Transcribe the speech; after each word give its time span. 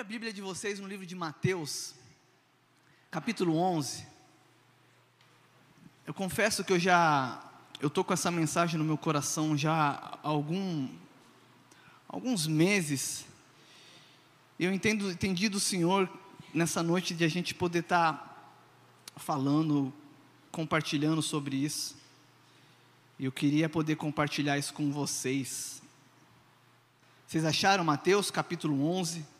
Abra 0.00 0.08
a 0.08 0.12
Bíblia 0.12 0.32
de 0.32 0.40
vocês 0.40 0.80
no 0.80 0.88
livro 0.88 1.04
de 1.04 1.14
Mateus, 1.14 1.94
capítulo 3.10 3.54
11. 3.58 4.06
Eu 6.06 6.14
confesso 6.14 6.64
que 6.64 6.72
eu 6.72 6.78
já 6.78 7.38
eu 7.82 7.90
tô 7.90 8.02
com 8.02 8.14
essa 8.14 8.30
mensagem 8.30 8.78
no 8.78 8.84
meu 8.84 8.96
coração 8.96 9.54
já 9.58 9.72
há 9.72 10.18
algum 10.22 10.88
alguns 12.08 12.46
meses. 12.46 13.26
Eu 14.58 14.72
entendo, 14.72 15.10
entendi 15.10 15.50
do 15.50 15.60
Senhor 15.60 16.10
nessa 16.54 16.82
noite 16.82 17.14
de 17.14 17.22
a 17.22 17.28
gente 17.28 17.54
poder 17.54 17.80
estar 17.80 18.14
tá 18.14 19.20
falando, 19.20 19.92
compartilhando 20.50 21.20
sobre 21.20 21.56
isso. 21.56 21.94
E 23.18 23.26
eu 23.26 23.32
queria 23.32 23.68
poder 23.68 23.96
compartilhar 23.96 24.56
isso 24.56 24.72
com 24.72 24.90
vocês. 24.90 25.82
Vocês 27.26 27.44
acharam 27.44 27.84
Mateus 27.84 28.30
capítulo 28.30 28.82
11? 28.86 29.39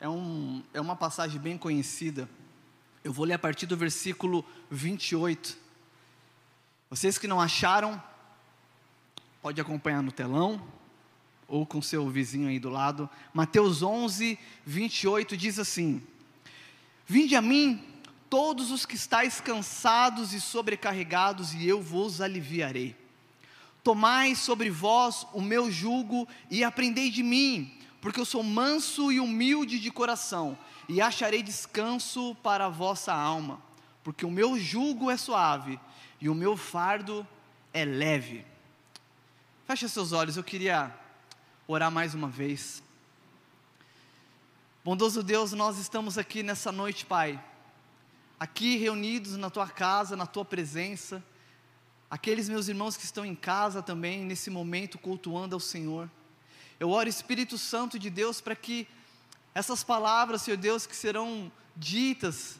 É, 0.00 0.08
um, 0.08 0.62
é 0.72 0.80
uma 0.80 0.96
passagem 0.96 1.38
bem 1.38 1.58
conhecida. 1.58 2.26
Eu 3.04 3.12
vou 3.12 3.26
ler 3.26 3.34
a 3.34 3.38
partir 3.38 3.66
do 3.66 3.76
versículo 3.76 4.42
28. 4.70 5.58
Vocês 6.88 7.18
que 7.18 7.28
não 7.28 7.38
acharam, 7.38 8.02
pode 9.42 9.60
acompanhar 9.60 10.02
no 10.02 10.10
telão 10.10 10.66
ou 11.46 11.66
com 11.66 11.82
seu 11.82 12.08
vizinho 12.08 12.48
aí 12.48 12.58
do 12.58 12.70
lado. 12.70 13.10
Mateus 13.34 13.82
11, 13.82 14.38
28 14.64 15.36
diz 15.36 15.58
assim: 15.58 16.02
Vinde 17.06 17.36
a 17.36 17.42
mim, 17.42 17.84
todos 18.30 18.70
os 18.70 18.86
que 18.86 18.94
estáis 18.94 19.38
cansados 19.38 20.32
e 20.32 20.40
sobrecarregados, 20.40 21.52
e 21.52 21.68
eu 21.68 21.82
vos 21.82 22.22
aliviarei. 22.22 22.96
Tomai 23.84 24.34
sobre 24.34 24.70
vós 24.70 25.26
o 25.34 25.42
meu 25.42 25.70
jugo 25.70 26.26
e 26.50 26.64
aprendei 26.64 27.10
de 27.10 27.22
mim 27.22 27.79
porque 28.00 28.18
eu 28.18 28.24
sou 28.24 28.42
manso 28.42 29.12
e 29.12 29.20
humilde 29.20 29.78
de 29.78 29.90
coração, 29.90 30.56
e 30.88 31.00
acharei 31.00 31.42
descanso 31.42 32.34
para 32.36 32.66
a 32.66 32.70
vossa 32.70 33.12
alma, 33.12 33.60
porque 34.02 34.24
o 34.24 34.30
meu 34.30 34.58
jugo 34.58 35.10
é 35.10 35.16
suave 35.16 35.78
e 36.20 36.28
o 36.28 36.34
meu 36.34 36.56
fardo 36.56 37.26
é 37.72 37.84
leve. 37.84 38.44
Feche 39.66 39.88
seus 39.88 40.12
olhos, 40.12 40.36
eu 40.36 40.42
queria 40.42 40.92
orar 41.68 41.90
mais 41.90 42.14
uma 42.14 42.28
vez. 42.28 42.82
Bondoso 44.82 45.22
Deus, 45.22 45.52
nós 45.52 45.78
estamos 45.78 46.16
aqui 46.16 46.42
nessa 46.42 46.72
noite, 46.72 47.04
Pai, 47.04 47.40
aqui 48.38 48.76
reunidos 48.76 49.36
na 49.36 49.50
tua 49.50 49.68
casa, 49.68 50.16
na 50.16 50.26
tua 50.26 50.44
presença, 50.44 51.22
aqueles 52.10 52.48
meus 52.48 52.66
irmãos 52.66 52.96
que 52.96 53.04
estão 53.04 53.24
em 53.24 53.34
casa 53.34 53.82
também, 53.82 54.24
nesse 54.24 54.50
momento, 54.50 54.98
cultuando 54.98 55.54
ao 55.54 55.60
Senhor. 55.60 56.10
Eu 56.80 56.88
oro, 56.92 57.10
Espírito 57.10 57.58
Santo 57.58 57.98
de 57.98 58.08
Deus, 58.08 58.40
para 58.40 58.56
que 58.56 58.88
essas 59.54 59.84
palavras, 59.84 60.40
Senhor 60.40 60.56
Deus, 60.56 60.86
que 60.86 60.96
serão 60.96 61.52
ditas, 61.76 62.58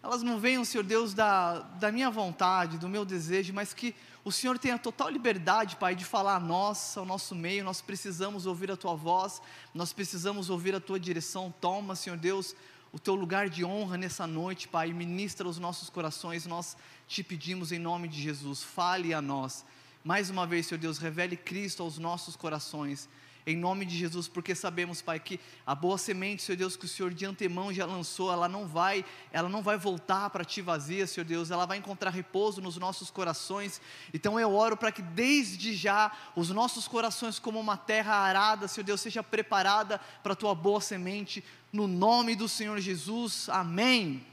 elas 0.00 0.22
não 0.22 0.38
venham, 0.38 0.64
Senhor 0.64 0.84
Deus, 0.84 1.12
da, 1.12 1.58
da 1.58 1.90
minha 1.90 2.08
vontade, 2.08 2.78
do 2.78 2.88
meu 2.88 3.04
desejo, 3.04 3.52
mas 3.52 3.74
que 3.74 3.96
o 4.24 4.30
Senhor 4.30 4.60
tenha 4.60 4.78
total 4.78 5.08
liberdade, 5.08 5.74
Pai, 5.74 5.96
de 5.96 6.04
falar 6.04 6.36
a 6.36 6.40
nós, 6.40 6.96
ao 6.96 7.04
nosso 7.04 7.34
meio. 7.34 7.64
Nós 7.64 7.80
precisamos 7.80 8.46
ouvir 8.46 8.70
a 8.70 8.76
Tua 8.76 8.94
voz, 8.94 9.42
nós 9.74 9.92
precisamos 9.92 10.50
ouvir 10.50 10.72
a 10.76 10.80
Tua 10.80 11.00
direção. 11.00 11.52
Toma, 11.60 11.96
Senhor 11.96 12.16
Deus, 12.16 12.54
o 12.92 12.98
Teu 13.00 13.16
lugar 13.16 13.48
de 13.48 13.64
honra 13.64 13.96
nessa 13.96 14.24
noite, 14.24 14.68
Pai, 14.68 14.92
ministra 14.92 15.48
os 15.48 15.58
nossos 15.58 15.90
corações. 15.90 16.46
Nós 16.46 16.76
te 17.08 17.24
pedimos 17.24 17.72
em 17.72 17.80
nome 17.80 18.06
de 18.06 18.22
Jesus, 18.22 18.62
fale 18.62 19.12
a 19.12 19.20
nós. 19.20 19.64
Mais 20.04 20.30
uma 20.30 20.46
vez, 20.46 20.66
Senhor 20.66 20.78
Deus, 20.78 20.98
revele 20.98 21.36
Cristo 21.36 21.82
aos 21.82 21.98
nossos 21.98 22.36
corações 22.36 23.08
em 23.50 23.56
nome 23.56 23.86
de 23.86 23.96
Jesus, 23.96 24.28
porque 24.28 24.54
sabemos, 24.54 25.00
Pai, 25.00 25.18
que 25.18 25.40
a 25.66 25.74
boa 25.74 25.96
semente, 25.96 26.42
Senhor 26.42 26.58
Deus, 26.58 26.76
que 26.76 26.84
o 26.84 26.88
Senhor 26.88 27.14
de 27.14 27.24
antemão 27.24 27.72
já 27.72 27.86
lançou, 27.86 28.30
ela 28.30 28.46
não 28.46 28.66
vai, 28.66 29.02
ela 29.32 29.48
não 29.48 29.62
vai 29.62 29.78
voltar 29.78 30.28
para 30.28 30.44
ti 30.44 30.60
vazia, 30.60 31.06
Senhor 31.06 31.24
Deus, 31.24 31.50
ela 31.50 31.64
vai 31.64 31.78
encontrar 31.78 32.10
repouso 32.10 32.60
nos 32.60 32.76
nossos 32.76 33.10
corações. 33.10 33.80
Então 34.12 34.38
eu 34.38 34.52
oro 34.54 34.76
para 34.76 34.92
que 34.92 35.00
desde 35.00 35.74
já 35.74 36.12
os 36.36 36.50
nossos 36.50 36.86
corações, 36.86 37.38
como 37.38 37.58
uma 37.58 37.78
terra 37.78 38.16
arada, 38.16 38.68
Senhor 38.68 38.84
Deus, 38.84 39.00
seja 39.00 39.22
preparada 39.22 39.98
para 40.22 40.34
a 40.34 40.36
tua 40.36 40.54
boa 40.54 40.82
semente, 40.82 41.42
no 41.72 41.88
nome 41.88 42.36
do 42.36 42.50
Senhor 42.50 42.78
Jesus. 42.80 43.48
Amém. 43.48 44.26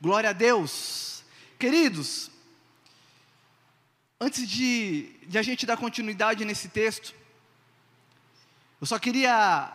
Glória 0.00 0.30
a 0.30 0.32
Deus. 0.32 1.22
Queridos, 1.58 2.30
antes 4.18 4.48
de, 4.48 5.12
de 5.26 5.36
a 5.36 5.42
gente 5.42 5.66
dar 5.66 5.76
continuidade 5.76 6.46
nesse 6.46 6.70
texto, 6.70 7.19
eu 8.80 8.86
só 8.86 8.98
queria 8.98 9.70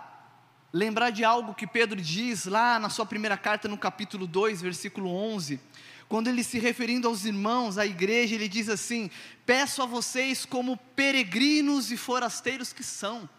lembrar 0.73 1.11
de 1.11 1.23
algo 1.23 1.53
que 1.53 1.67
Pedro 1.67 2.01
diz 2.01 2.45
lá 2.45 2.79
na 2.79 2.89
sua 2.89 3.05
primeira 3.05 3.37
carta, 3.37 3.67
no 3.67 3.77
capítulo 3.77 4.25
2, 4.25 4.61
versículo 4.61 5.09
11. 5.09 5.59
Quando 6.09 6.27
ele 6.27 6.43
se 6.43 6.57
referindo 6.57 7.07
aos 7.07 7.23
irmãos, 7.23 7.77
à 7.77 7.85
igreja, 7.85 8.33
ele 8.33 8.49
diz 8.49 8.67
assim: 8.67 9.11
Peço 9.45 9.83
a 9.83 9.85
vocês 9.85 10.43
como 10.43 10.75
peregrinos 10.95 11.91
e 11.91 11.97
forasteiros 11.97 12.73
que 12.73 12.83
são. 12.83 13.29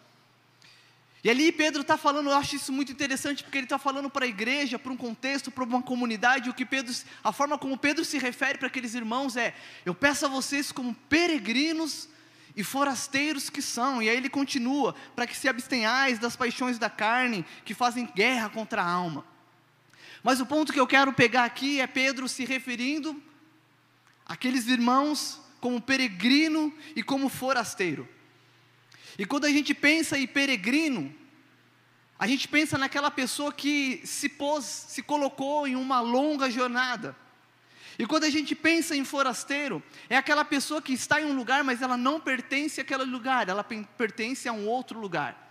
E 1.24 1.30
ali 1.30 1.50
Pedro 1.50 1.82
está 1.82 1.96
falando, 1.96 2.30
eu 2.30 2.36
acho 2.36 2.54
isso 2.54 2.72
muito 2.72 2.92
interessante, 2.92 3.42
porque 3.42 3.58
ele 3.58 3.66
está 3.66 3.78
falando 3.78 4.08
para 4.08 4.24
a 4.24 4.28
igreja, 4.28 4.78
para 4.78 4.92
um 4.92 4.96
contexto, 4.96 5.50
para 5.50 5.64
uma 5.64 5.82
comunidade, 5.82 6.48
o 6.48 6.54
que 6.54 6.64
Pedro, 6.64 6.94
a 7.24 7.32
forma 7.32 7.58
como 7.58 7.76
Pedro 7.76 8.04
se 8.04 8.16
refere 8.16 8.56
para 8.56 8.68
aqueles 8.68 8.94
irmãos 8.94 9.36
é: 9.36 9.52
eu 9.84 9.92
peço 9.92 10.26
a 10.26 10.28
vocês 10.28 10.70
como 10.70 10.94
peregrinos 11.08 12.08
e 12.56 12.64
forasteiros 12.64 13.50
que 13.50 13.60
são. 13.60 14.02
E 14.02 14.08
aí 14.08 14.16
ele 14.16 14.30
continua: 14.30 14.94
para 15.14 15.26
que 15.26 15.36
se 15.36 15.48
abstenhais 15.48 16.18
das 16.18 16.34
paixões 16.34 16.78
da 16.78 16.88
carne 16.88 17.44
que 17.64 17.74
fazem 17.74 18.08
guerra 18.14 18.48
contra 18.48 18.82
a 18.82 18.90
alma. 18.90 19.24
Mas 20.22 20.40
o 20.40 20.46
ponto 20.46 20.72
que 20.72 20.80
eu 20.80 20.86
quero 20.86 21.12
pegar 21.12 21.44
aqui 21.44 21.80
é 21.80 21.86
Pedro 21.86 22.28
se 22.28 22.44
referindo 22.44 23.22
àqueles 24.24 24.66
irmãos 24.66 25.40
como 25.60 25.80
peregrino 25.80 26.74
e 26.96 27.02
como 27.02 27.28
forasteiro. 27.28 28.08
E 29.18 29.24
quando 29.24 29.44
a 29.44 29.50
gente 29.50 29.72
pensa 29.72 30.18
em 30.18 30.26
peregrino, 30.26 31.14
a 32.18 32.26
gente 32.26 32.48
pensa 32.48 32.76
naquela 32.78 33.10
pessoa 33.10 33.52
que 33.52 34.00
se 34.04 34.28
pôs, 34.28 34.64
se 34.64 35.02
colocou 35.02 35.66
em 35.66 35.76
uma 35.76 36.00
longa 36.00 36.50
jornada 36.50 37.14
e 37.98 38.06
quando 38.06 38.24
a 38.24 38.30
gente 38.30 38.54
pensa 38.54 38.94
em 38.94 39.04
forasteiro, 39.04 39.82
é 40.08 40.16
aquela 40.16 40.44
pessoa 40.44 40.82
que 40.82 40.92
está 40.92 41.20
em 41.20 41.24
um 41.24 41.36
lugar, 41.36 41.64
mas 41.64 41.80
ela 41.80 41.96
não 41.96 42.20
pertence 42.20 42.80
àquele 42.80 43.04
lugar, 43.04 43.48
ela 43.48 43.64
pertence 43.64 44.48
a 44.48 44.52
um 44.52 44.66
outro 44.66 44.98
lugar. 44.98 45.46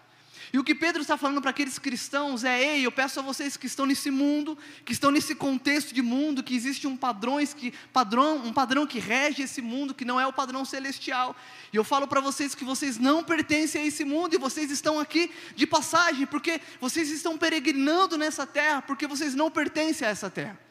E 0.54 0.60
o 0.60 0.64
que 0.64 0.76
Pedro 0.76 1.02
está 1.02 1.18
falando 1.18 1.42
para 1.42 1.50
aqueles 1.50 1.80
cristãos 1.80 2.44
é: 2.44 2.62
ei, 2.62 2.86
eu 2.86 2.92
peço 2.92 3.20
a 3.20 3.24
vocês 3.24 3.58
que 3.58 3.66
estão 3.66 3.86
nesse 3.86 4.12
mundo, 4.12 4.58
que 4.86 4.94
estão 4.94 5.10
nesse 5.12 5.34
contexto 5.34 5.94
de 5.94 6.02
mundo, 6.02 6.44
que 6.44 6.56
existe 6.56 6.88
um 6.88 6.96
padrões 6.96 7.54
que 7.54 7.74
padrão, 7.92 8.38
um 8.38 8.54
padrão 8.54 8.86
que 8.86 9.00
rege 9.00 9.44
esse 9.44 9.62
mundo, 9.62 9.94
que 9.94 10.06
não 10.06 10.20
é 10.20 10.28
o 10.28 10.34
padrão 10.34 10.64
celestial. 10.64 11.36
E 11.74 11.76
eu 11.76 11.84
falo 11.84 12.08
para 12.08 12.22
vocês 12.22 12.54
que 12.54 12.64
vocês 12.64 12.98
não 12.98 13.24
pertencem 13.24 13.82
a 13.82 13.86
esse 13.86 14.06
mundo 14.06 14.36
e 14.36 14.38
vocês 14.38 14.70
estão 14.70 15.00
aqui 15.00 15.32
de 15.56 15.66
passagem, 15.66 16.26
porque 16.26 16.62
vocês 16.80 17.10
estão 17.10 17.38
peregrinando 17.38 18.18
nessa 18.18 18.46
terra, 18.46 18.82
porque 18.82 19.08
vocês 19.08 19.34
não 19.34 19.50
pertencem 19.50 20.08
a 20.08 20.12
essa 20.12 20.30
terra. 20.30 20.65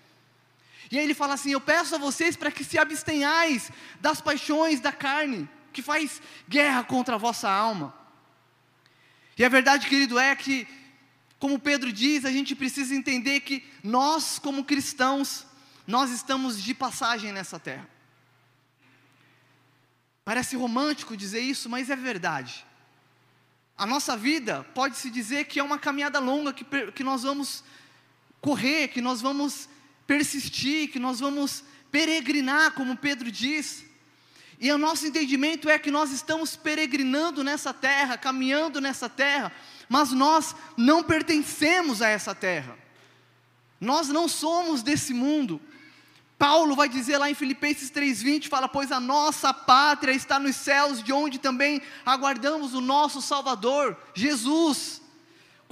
E 0.91 0.99
aí 0.99 1.05
ele 1.05 1.15
fala 1.15 1.34
assim: 1.34 1.50
Eu 1.50 1.61
peço 1.61 1.95
a 1.95 1.99
vocês 1.99 2.37
para 2.37 2.50
que 2.50 2.65
se 2.65 2.78
abstenhais 2.78 3.71
das 4.00 4.21
paixões 4.21 4.81
da 4.81 4.93
carne, 4.93 5.49
que 5.72 5.83
faz 5.83 6.21
guerra 6.49 6.84
contra 6.84 7.15
a 7.15 7.19
vossa 7.19 7.50
alma. 7.50 7.95
E 9.37 9.44
a 9.44 9.49
verdade, 9.49 9.89
querido, 9.89 10.19
é 10.19 10.34
que, 10.37 10.67
como 11.39 11.59
Pedro 11.59 11.93
diz, 11.93 12.25
a 12.25 12.31
gente 12.31 12.55
precisa 12.55 12.94
entender 12.94 13.41
que 13.41 13.65
nós, 13.83 14.39
como 14.39 14.65
cristãos, 14.65 15.44
nós 15.87 16.11
estamos 16.11 16.62
de 16.62 16.73
passagem 16.73 17.33
nessa 17.33 17.59
terra. 17.59 17.89
Parece 20.25 20.56
romântico 20.56 21.17
dizer 21.17 21.41
isso, 21.41 21.69
mas 21.69 21.91
é 21.91 21.97
verdade. 21.97 22.64
A 23.76 23.85
nossa 23.85 24.17
vida 24.17 24.64
pode-se 24.75 25.11
dizer 25.11 25.47
que 25.47 25.59
é 25.59 25.62
uma 25.62 25.79
caminhada 25.79 26.19
longa 26.20 26.53
que, 26.53 26.64
que 26.93 27.03
nós 27.03 27.25
vamos 27.25 27.64
correr, 28.41 28.88
que 28.88 29.00
nós 29.00 29.20
vamos 29.20 29.69
persistir, 30.06 30.91
que 30.91 30.99
nós 30.99 31.21
vamos 31.21 31.65
peregrinar, 31.91 32.73
como 32.73 32.97
Pedro 32.97 33.31
diz. 33.31 33.85
E 34.61 34.71
o 34.71 34.79
nosso 34.79 35.06
entendimento 35.06 35.69
é 35.69 35.79
que 35.79 35.91
nós 35.91 36.11
estamos 36.11 36.56
peregrinando 36.56 37.45
nessa 37.45 37.73
terra, 37.73 38.17
caminhando 38.17 38.81
nessa 38.81 39.09
terra, 39.09 39.53
mas 39.89 40.12
nós 40.12 40.55
não 40.77 41.03
pertencemos 41.03 42.01
a 42.01 42.09
essa 42.09 42.35
terra. 42.35 42.77
Nós 43.81 44.09
não 44.09 44.29
somos 44.29 44.83
desse 44.83 45.12
mundo. 45.12 45.61
Paulo 46.39 46.75
vai 46.75 46.89
dizer 46.89 47.19
lá 47.19 47.31
em 47.31 47.35
Filipenses 47.35 47.91
3:20, 47.91 48.49
fala: 48.49 48.69
"Pois 48.69 48.91
a 48.91 48.99
nossa 48.99 49.53
pátria 49.53 50.12
está 50.12 50.39
nos 50.39 50.57
céus, 50.57 51.03
de 51.03 51.12
onde 51.12 51.39
também 51.39 51.81
aguardamos 52.05 52.75
o 52.75 52.81
nosso 52.81 53.21
Salvador, 53.21 53.97
Jesus." 54.15 55.04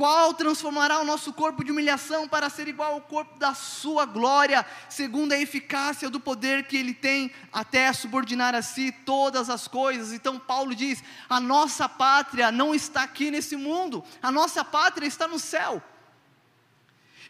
Qual 0.02 0.34
transformará 0.34 0.98
o 0.98 1.04
nosso 1.04 1.32
corpo 1.32 1.62
de 1.62 1.70
humilhação 1.70 2.26
para 2.26 2.50
ser 2.50 2.66
igual 2.66 2.94
ao 2.94 3.00
corpo 3.00 3.38
da 3.38 3.54
sua 3.54 4.04
glória, 4.04 4.66
segundo 4.88 5.30
a 5.30 5.38
eficácia 5.38 6.10
do 6.10 6.18
poder 6.18 6.66
que 6.66 6.76
ele 6.76 6.92
tem, 6.92 7.30
até 7.52 7.92
subordinar 7.92 8.52
a 8.52 8.62
si 8.62 8.90
todas 8.90 9.48
as 9.48 9.68
coisas. 9.68 10.12
Então, 10.12 10.40
Paulo 10.40 10.74
diz: 10.74 11.04
a 11.28 11.38
nossa 11.38 11.88
pátria 11.88 12.50
não 12.50 12.74
está 12.74 13.04
aqui 13.04 13.30
nesse 13.30 13.54
mundo, 13.54 14.02
a 14.20 14.32
nossa 14.32 14.64
pátria 14.64 15.06
está 15.06 15.28
no 15.28 15.38
céu. 15.38 15.80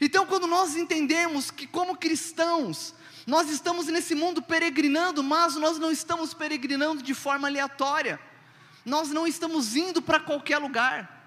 Então, 0.01 0.25
quando 0.25 0.47
nós 0.47 0.75
entendemos 0.75 1.51
que, 1.51 1.67
como 1.67 1.95
cristãos, 1.99 2.95
nós 3.27 3.51
estamos 3.51 3.89
nesse 3.89 4.15
mundo 4.15 4.41
peregrinando, 4.41 5.23
mas 5.23 5.57
nós 5.57 5.79
não 5.79 5.93
estamos 5.93 6.33
peregrinando 6.33 7.03
de 7.03 7.13
forma 7.13 7.49
aleatória, 7.49 8.19
nós 8.83 9.11
não 9.11 9.27
estamos 9.27 9.77
indo 9.77 10.01
para 10.01 10.19
qualquer 10.19 10.57
lugar. 10.57 11.22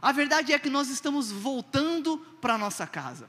A 0.00 0.12
verdade 0.12 0.52
é 0.52 0.58
que 0.58 0.70
nós 0.70 0.88
estamos 0.88 1.32
voltando 1.32 2.18
para 2.40 2.54
a 2.54 2.58
nossa 2.58 2.86
casa. 2.86 3.28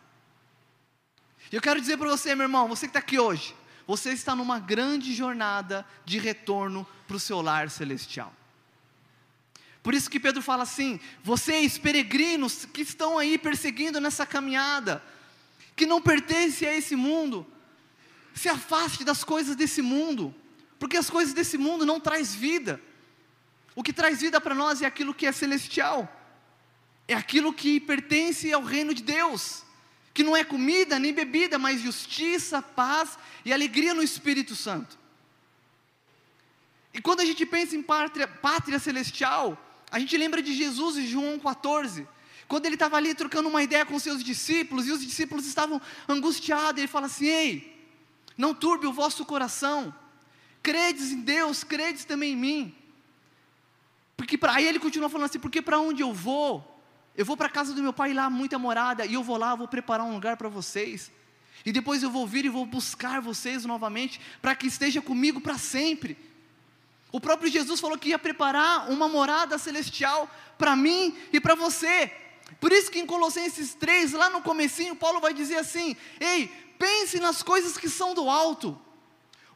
Eu 1.51 1.62
quero 1.62 1.81
dizer 1.81 1.98
para 1.98 2.10
você, 2.10 2.36
meu 2.36 2.45
irmão, 2.45 2.68
você 2.68 2.86
que 2.86 2.92
está 2.92 3.00
aqui 3.00 3.18
hoje, 3.18 3.56
você 3.88 4.12
está 4.12 4.36
numa 4.36 4.60
grande 4.60 5.13
jornada 5.16 5.86
de 6.06 6.19
retorno 6.19 6.86
para 7.07 7.18
o 7.18 7.19
seu 7.19 7.42
lar 7.42 7.71
celestial. 7.71 8.31
Por 9.81 9.95
isso 9.95 10.12
que 10.12 10.19
Pedro 10.19 10.44
fala 10.44 10.62
assim: 10.62 11.00
vocês 11.24 11.80
peregrinos 11.80 12.66
que 12.66 12.81
estão 12.81 13.18
aí 13.18 13.36
perseguindo 13.38 14.00
nessa 14.00 14.27
caminhada, 14.27 15.04
que 15.75 15.88
não 15.88 16.00
pertencem 16.00 16.68
a 16.68 16.75
esse 16.75 16.95
mundo, 16.95 17.48
se 18.36 18.48
afaste 18.48 19.04
das 19.04 19.24
coisas 19.24 19.56
desse 19.56 19.81
mundo, 19.81 20.36
porque 20.77 20.98
as 20.98 21.10
coisas 21.10 21.33
desse 21.33 21.57
mundo 21.57 21.83
não 21.83 22.00
traz 22.00 22.36
vida. 22.36 22.80
O 23.75 23.81
que 23.81 23.94
traz 23.94 24.21
vida 24.21 24.39
para 24.39 24.54
nós 24.54 24.83
é 24.83 24.86
aquilo 24.86 25.16
que 25.16 25.25
é 25.25 25.31
celestial 25.31 26.19
é 27.09 27.15
aquilo 27.15 27.51
que 27.51 27.79
pertence 27.79 28.53
ao 28.53 28.61
reino 28.61 28.94
de 28.94 29.01
Deus, 29.01 29.63
que 30.13 30.23
não 30.23 30.38
é 30.38 30.44
comida 30.44 31.00
nem 31.00 31.11
bebida, 31.11 31.57
mas 31.57 31.81
justiça, 31.81 32.61
paz 32.61 33.17
e 33.44 33.51
alegria 33.51 33.95
no 33.95 34.03
Espírito 34.03 34.56
Santo. 34.56 34.95
E 36.94 37.01
quando 37.01 37.21
a 37.21 37.25
gente 37.25 37.47
pensa 37.47 37.75
em 37.75 37.81
pátria, 37.81 38.27
pátria 38.27 38.77
celestial, 38.77 39.57
a 39.89 39.97
gente 39.97 40.15
lembra 40.15 40.39
de 40.39 40.53
Jesus 40.53 40.97
em 40.97 41.07
João 41.07 41.39
14, 41.39 42.07
quando 42.47 42.67
ele 42.67 42.75
estava 42.75 42.95
ali 42.95 43.15
trocando 43.15 43.50
uma 43.50 43.63
ideia 43.63 43.88
com 43.88 43.97
seus 43.97 44.23
discípulos, 44.23 44.85
e 44.85 44.91
os 44.91 45.01
discípulos 45.03 45.47
estavam 45.47 45.81
angustiados, 46.07 46.77
e 46.77 46.81
ele 46.81 46.88
fala 46.88 47.07
assim: 47.07 47.25
Ei, 47.25 47.88
não 48.38 48.53
turbe 48.53 48.85
o 48.85 48.94
vosso 48.94 49.25
coração, 49.25 49.94
credes 50.61 51.11
em 51.11 51.21
Deus, 51.21 51.63
credes 51.63 52.06
também 52.06 52.33
em 52.33 52.35
mim. 52.35 52.75
Porque 54.15 54.38
para 54.38 54.53
aí 54.53 54.67
ele 54.67 54.77
continua 54.77 55.09
falando 55.09 55.27
assim: 55.27 55.39
porque 55.39 55.59
para 55.59 55.79
onde 55.79 56.03
eu 56.03 56.13
vou, 56.13 56.79
eu 57.19 57.25
vou 57.25 57.36
para 57.36 57.48
a 57.48 57.50
casa 57.50 57.74
do 57.74 57.83
meu 57.83 57.92
pai 57.92 58.13
lá, 58.13 58.30
muita 58.30 58.57
morada, 58.57 59.06
e 59.06 59.16
eu 59.16 59.21
vou 59.21 59.36
lá, 59.36 59.54
vou 59.54 59.68
preparar 59.68 60.06
um 60.06 60.13
lugar 60.13 60.38
para 60.38 60.48
vocês. 60.48 61.12
E 61.66 61.71
depois 61.74 62.01
eu 62.01 62.10
vou 62.10 62.25
vir 62.25 62.45
e 62.45 62.50
vou 62.50 62.66
buscar 62.66 63.19
vocês 63.19 63.66
novamente, 63.66 64.21
para 64.42 64.56
que 64.56 64.68
esteja 64.68 65.01
comigo 65.01 65.42
para 65.42 65.57
sempre. 65.57 66.18
O 67.12 67.19
próprio 67.19 67.51
Jesus 67.51 67.81
falou 67.81 67.98
que 67.98 68.07
ia 68.07 68.18
preparar 68.18 68.89
uma 68.89 69.10
morada 69.10 69.57
celestial 69.57 70.33
para 70.57 70.77
mim 70.77 71.13
e 71.33 71.42
para 71.42 71.56
você. 71.56 72.10
Por 72.57 72.71
isso 72.71 72.89
que 72.89 73.00
em 73.00 73.06
Colossenses 73.06 73.74
3, 73.74 74.13
lá 74.13 74.30
no 74.30 74.42
comecinho, 74.42 74.95
Paulo 74.95 75.19
vai 75.19 75.33
dizer 75.33 75.57
assim: 75.57 75.98
"Ei, 76.21 76.48
pense 76.80 77.19
nas 77.19 77.44
coisas 77.44 77.77
que 77.77 77.89
são 77.89 78.13
do 78.13 78.30
alto, 78.30 78.80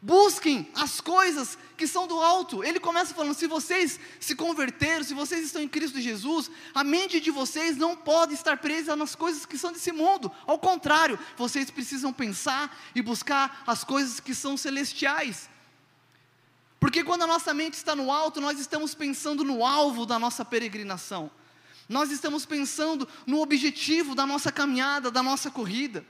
Busquem 0.06 0.70
as 0.76 1.00
coisas 1.00 1.58
que 1.78 1.88
são 1.88 2.06
do 2.06 2.20
alto. 2.20 2.62
Ele 2.62 2.78
começa 2.78 3.14
falando: 3.14 3.34
se 3.34 3.48
vocês 3.48 3.98
se 4.20 4.36
converteram, 4.36 5.02
se 5.02 5.14
vocês 5.14 5.46
estão 5.46 5.62
em 5.62 5.68
Cristo 5.70 6.02
Jesus, 6.02 6.52
a 6.76 6.84
mente 6.84 7.22
de 7.22 7.32
vocês 7.32 7.78
não 7.78 7.96
pode 7.96 8.34
estar 8.34 8.58
presa 8.58 8.98
nas 8.98 9.16
coisas 9.16 9.46
que 9.46 9.58
são 9.58 9.72
desse 9.72 9.94
mundo. 9.94 10.30
Ao 10.46 10.60
contrário, 10.60 11.18
vocês 11.38 11.72
precisam 11.72 12.12
pensar 12.12 12.78
e 12.94 13.02
buscar 13.02 13.64
as 13.66 13.86
coisas 13.86 14.20
que 14.20 14.36
são 14.36 14.58
celestiais. 14.58 15.50
Porque 16.82 17.02
quando 17.02 17.22
a 17.22 17.28
nossa 17.28 17.54
mente 17.54 17.76
está 17.76 17.96
no 17.96 18.12
alto, 18.12 18.42
nós 18.42 18.60
estamos 18.60 18.94
pensando 18.94 19.42
no 19.46 19.66
alvo 19.66 20.06
da 20.06 20.20
nossa 20.20 20.44
peregrinação. 20.44 21.32
Nós 21.88 22.12
estamos 22.12 22.46
pensando 22.46 23.08
no 23.26 23.42
objetivo 23.42 24.14
da 24.14 24.26
nossa 24.26 24.52
caminhada, 24.52 25.10
da 25.10 25.24
nossa 25.24 25.50
corrida. 25.50 26.06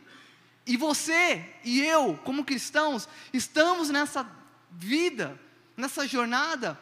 E 0.66 0.78
você 0.78 1.54
e 1.64 1.82
eu, 1.82 2.18
como 2.24 2.46
cristãos, 2.46 3.08
estamos 3.34 3.90
nessa 3.90 4.26
vida, 4.72 5.40
nessa 5.76 6.08
jornada, 6.08 6.80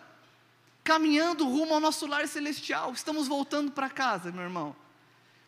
caminhando 0.84 1.48
rumo 1.48 1.74
ao 1.74 1.80
nosso 1.80 2.06
lar 2.06 2.28
celestial. 2.28 2.94
Estamos 2.94 3.28
voltando 3.28 3.72
para 3.72 3.90
casa, 3.90 4.32
meu 4.32 4.44
irmão. 4.44 4.76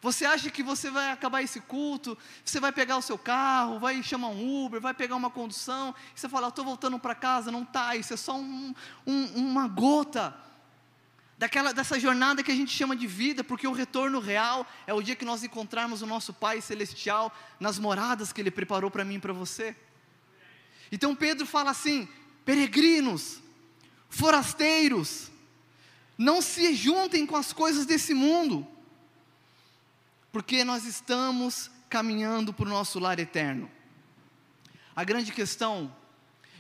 Você 0.01 0.25
acha 0.25 0.49
que 0.49 0.61
você 0.61 0.91
vai 0.91 1.11
acabar 1.11 1.41
esse 1.41 1.61
culto, 1.61 2.17
você 2.43 2.59
vai 2.59 2.73
pegar 2.73 2.97
o 2.97 3.01
seu 3.01 3.17
carro, 3.17 3.79
vai 3.79 4.03
chamar 4.03 4.27
um 4.29 4.65
Uber, 4.65 4.81
vai 4.81 4.93
pegar 4.93 5.15
uma 5.15 5.29
condução, 5.29 5.95
e 6.13 6.19
você 6.19 6.27
fala, 6.27 6.49
estou 6.49 6.65
voltando 6.65 6.99
para 6.99 7.15
casa, 7.15 7.49
não 7.49 7.63
está, 7.63 7.95
isso 7.95 8.13
é 8.13 8.17
só 8.17 8.35
um, 8.35 8.75
um, 9.07 9.25
uma 9.27 9.65
gota 9.65 10.35
daquela, 11.43 11.73
dessa 11.73 11.99
jornada 11.99 12.41
que 12.41 12.53
a 12.53 12.55
gente 12.55 12.71
chama 12.71 12.95
de 12.95 13.05
vida, 13.05 13.43
porque 13.43 13.67
o 13.67 13.73
retorno 13.73 14.21
real 14.21 14.65
é 14.87 14.93
o 14.93 15.01
dia 15.01 15.13
que 15.13 15.25
nós 15.25 15.43
encontrarmos 15.43 16.01
o 16.01 16.05
nosso 16.05 16.33
Pai 16.33 16.61
Celestial 16.61 17.35
nas 17.59 17.77
moradas 17.77 18.31
que 18.31 18.39
Ele 18.39 18.49
preparou 18.49 18.89
para 18.89 19.03
mim 19.03 19.15
e 19.15 19.19
para 19.19 19.33
você. 19.33 19.75
Então 20.89 21.13
Pedro 21.13 21.45
fala 21.45 21.71
assim: 21.71 22.07
peregrinos, 22.45 23.41
forasteiros, 24.07 25.29
não 26.17 26.41
se 26.41 26.73
juntem 26.73 27.25
com 27.25 27.35
as 27.35 27.51
coisas 27.51 27.85
desse 27.85 28.13
mundo, 28.13 28.65
porque 30.31 30.63
nós 30.63 30.85
estamos 30.85 31.69
caminhando 31.89 32.53
para 32.53 32.67
o 32.67 32.69
nosso 32.69 32.99
lar 32.99 33.19
eterno. 33.19 33.69
A 34.95 35.03
grande 35.03 35.33
questão, 35.33 35.93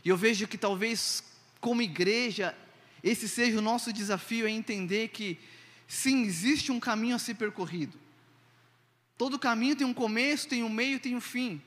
e 0.03 0.09
eu 0.09 0.17
vejo 0.17 0.45
que 0.45 0.57
talvez 0.57 1.23
como 1.61 1.81
igreja 1.81 2.53
esse 3.03 3.27
seja 3.27 3.59
o 3.59 3.61
nosso 3.61 3.91
desafio, 3.91 4.47
é 4.47 4.49
entender 4.49 5.09
que, 5.09 5.37
sim, 5.87 6.23
existe 6.23 6.71
um 6.71 6.79
caminho 6.79 7.15
a 7.15 7.19
ser 7.19 7.35
percorrido. 7.35 7.99
Todo 9.17 9.37
caminho 9.37 9.75
tem 9.75 9.85
um 9.85 9.93
começo, 9.93 10.47
tem 10.47 10.63
um 10.63 10.69
meio, 10.69 10.99
tem 10.99 11.15
um 11.15 11.21
fim. 11.21 11.61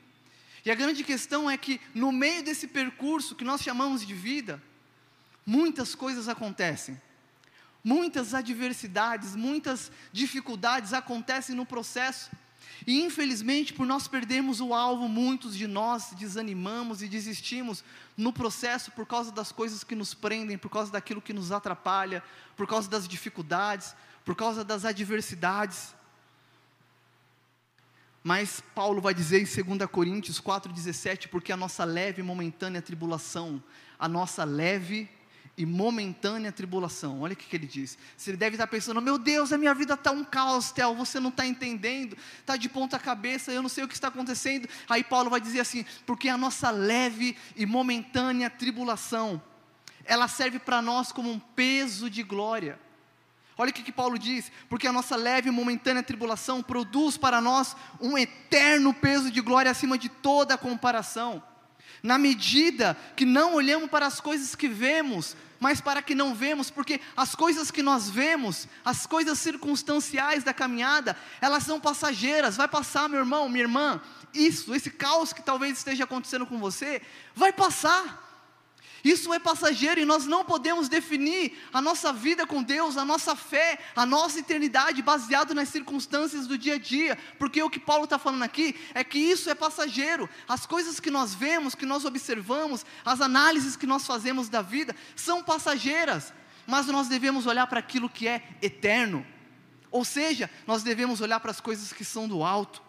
E 0.65 0.71
a 0.71 0.75
grande 0.75 1.03
questão 1.03 1.49
é 1.49 1.55
que, 1.55 1.79
no 1.93 2.11
meio 2.11 2.43
desse 2.43 2.67
percurso 2.67 3.35
que 3.35 3.43
nós 3.43 3.61
chamamos 3.61 4.05
de 4.05 4.13
vida, 4.13 4.61
muitas 5.45 5.95
coisas 5.95 6.27
acontecem. 6.27 6.99
Muitas 7.83 8.33
adversidades, 8.33 9.35
muitas 9.35 9.91
dificuldades 10.11 10.91
acontecem 10.91 11.55
no 11.55 11.65
processo. 11.65 12.29
E 12.85 13.01
infelizmente, 13.01 13.73
por 13.73 13.85
nós 13.85 14.07
perdermos 14.07 14.61
o 14.61 14.73
alvo, 14.73 15.07
muitos 15.07 15.55
de 15.55 15.65
nós 15.65 16.11
desanimamos 16.17 17.01
e 17.01 17.07
desistimos 17.07 17.83
no 18.15 18.31
processo 18.31 18.91
por 18.91 19.05
causa 19.05 19.31
das 19.31 19.51
coisas 19.51 19.83
que 19.83 19.95
nos 19.95 20.13
prendem, 20.13 20.57
por 20.57 20.69
causa 20.69 20.91
daquilo 20.91 21.21
que 21.21 21.33
nos 21.33 21.51
atrapalha, 21.51 22.23
por 22.55 22.67
causa 22.67 22.89
das 22.89 23.07
dificuldades, 23.07 23.95
por 24.23 24.35
causa 24.35 24.63
das 24.63 24.85
adversidades. 24.85 25.95
Mas 28.23 28.61
Paulo 28.75 29.01
vai 29.01 29.13
dizer 29.13 29.41
em 29.41 29.75
2 29.75 29.89
Coríntios 29.89 30.39
4,17: 30.41 31.27
porque 31.29 31.51
a 31.51 31.57
nossa 31.57 31.83
leve 31.85 32.21
e 32.21 32.25
momentânea 32.25 32.81
tribulação, 32.81 33.63
a 33.97 34.07
nossa 34.07 34.43
leve 34.43 35.09
e 35.57 35.65
momentânea 35.65 36.51
tribulação. 36.51 37.21
Olha 37.21 37.33
o 37.33 37.35
que, 37.35 37.47
que 37.47 37.55
ele 37.55 37.65
diz. 37.65 37.97
Você 38.15 38.37
deve 38.37 38.55
estar 38.55 38.67
pensando: 38.67 39.01
meu 39.01 39.17
Deus, 39.17 39.51
a 39.51 39.57
minha 39.57 39.73
vida 39.73 39.95
está 39.95 40.11
um 40.11 40.23
caos, 40.23 40.71
Tel, 40.71 40.93
você 40.93 41.19
não 41.19 41.29
está 41.29 41.45
entendendo, 41.45 42.15
está 42.39 42.55
de 42.55 42.69
ponta 42.69 42.99
cabeça, 42.99 43.51
eu 43.51 43.63
não 43.63 43.69
sei 43.69 43.83
o 43.83 43.87
que 43.87 43.95
está 43.95 44.09
acontecendo. 44.09 44.69
Aí 44.87 45.03
Paulo 45.03 45.31
vai 45.31 45.41
dizer 45.41 45.61
assim: 45.61 45.83
porque 46.05 46.29
a 46.29 46.37
nossa 46.37 46.69
leve 46.69 47.35
e 47.55 47.65
momentânea 47.65 48.51
tribulação, 48.51 49.41
ela 50.05 50.27
serve 50.27 50.59
para 50.59 50.79
nós 50.79 51.11
como 51.11 51.31
um 51.31 51.39
peso 51.39 52.07
de 52.07 52.21
glória. 52.21 52.79
Olha 53.57 53.71
o 53.71 53.73
que, 53.73 53.81
que 53.81 53.91
Paulo 53.91 54.19
diz: 54.19 54.51
porque 54.69 54.85
a 54.85 54.93
nossa 54.93 55.15
leve 55.15 55.49
e 55.49 55.51
momentânea 55.51 56.03
tribulação 56.03 56.61
produz 56.61 57.17
para 57.17 57.41
nós 57.41 57.75
um 57.99 58.15
eterno 58.15 58.93
peso 58.93 59.31
de 59.31 59.41
glória 59.41 59.71
acima 59.71 59.97
de 59.97 60.07
toda 60.07 60.55
comparação 60.55 61.41
na 62.01 62.17
medida 62.17 62.97
que 63.15 63.25
não 63.25 63.55
olhamos 63.55 63.89
para 63.89 64.05
as 64.05 64.19
coisas 64.19 64.55
que 64.55 64.67
vemos, 64.67 65.35
mas 65.59 65.81
para 65.81 66.01
que 66.01 66.13
não 66.13 66.35
vemos, 66.35 66.69
porque 66.69 67.01
as 67.15 67.35
coisas 67.35 67.71
que 67.71 67.81
nós 67.81 68.09
vemos, 68.09 68.67
as 68.85 69.05
coisas 69.05 69.39
circunstanciais 69.39 70.43
da 70.43 70.53
caminhada, 70.53 71.17
elas 71.41 71.63
são 71.63 71.79
passageiras, 71.79 72.57
vai 72.57 72.67
passar, 72.67 73.09
meu 73.09 73.19
irmão, 73.19 73.49
minha 73.49 73.63
irmã, 73.63 74.01
isso, 74.33 74.73
esse 74.75 74.91
caos 74.91 75.33
que 75.33 75.41
talvez 75.41 75.77
esteja 75.77 76.03
acontecendo 76.03 76.45
com 76.45 76.59
você, 76.59 77.01
vai 77.35 77.51
passar. 77.51 78.26
Isso 79.07 79.33
é 79.33 79.39
passageiro 79.39 80.01
e 80.01 80.05
nós 80.05 80.25
não 80.25 80.43
podemos 80.43 80.89
definir 80.89 81.57
a 81.71 81.81
nossa 81.81 82.11
vida 82.11 82.45
com 82.45 82.61
Deus, 82.61 82.97
a 82.97 83.05
nossa 83.05 83.37
fé, 83.37 83.79
a 83.95 84.05
nossa 84.05 84.39
eternidade 84.39 85.01
baseado 85.01 85.55
nas 85.55 85.69
circunstâncias 85.69 86.45
do 86.45 86.57
dia 86.57 86.73
a 86.73 86.77
dia, 86.77 87.17
porque 87.39 87.63
o 87.63 87.69
que 87.69 87.79
Paulo 87.79 88.03
está 88.03 88.19
falando 88.19 88.43
aqui 88.43 88.75
é 88.93 89.05
que 89.05 89.17
isso 89.17 89.49
é 89.49 89.55
passageiro. 89.55 90.29
As 90.45 90.65
coisas 90.65 90.99
que 90.99 91.09
nós 91.09 91.33
vemos, 91.33 91.73
que 91.73 91.85
nós 91.85 92.03
observamos, 92.03 92.85
as 93.05 93.21
análises 93.21 93.77
que 93.77 93.87
nós 93.87 94.05
fazemos 94.05 94.49
da 94.49 94.61
vida 94.61 94.93
são 95.15 95.41
passageiras, 95.41 96.33
mas 96.65 96.87
nós 96.87 97.07
devemos 97.07 97.45
olhar 97.45 97.65
para 97.67 97.79
aquilo 97.79 98.09
que 98.09 98.27
é 98.27 98.43
eterno 98.61 99.25
Ou 99.89 100.03
seja, 100.03 100.49
nós 100.67 100.83
devemos 100.83 101.21
olhar 101.21 101.39
para 101.39 101.51
as 101.51 101.61
coisas 101.61 101.93
que 101.93 102.03
são 102.03 102.27
do 102.27 102.43
alto. 102.43 102.83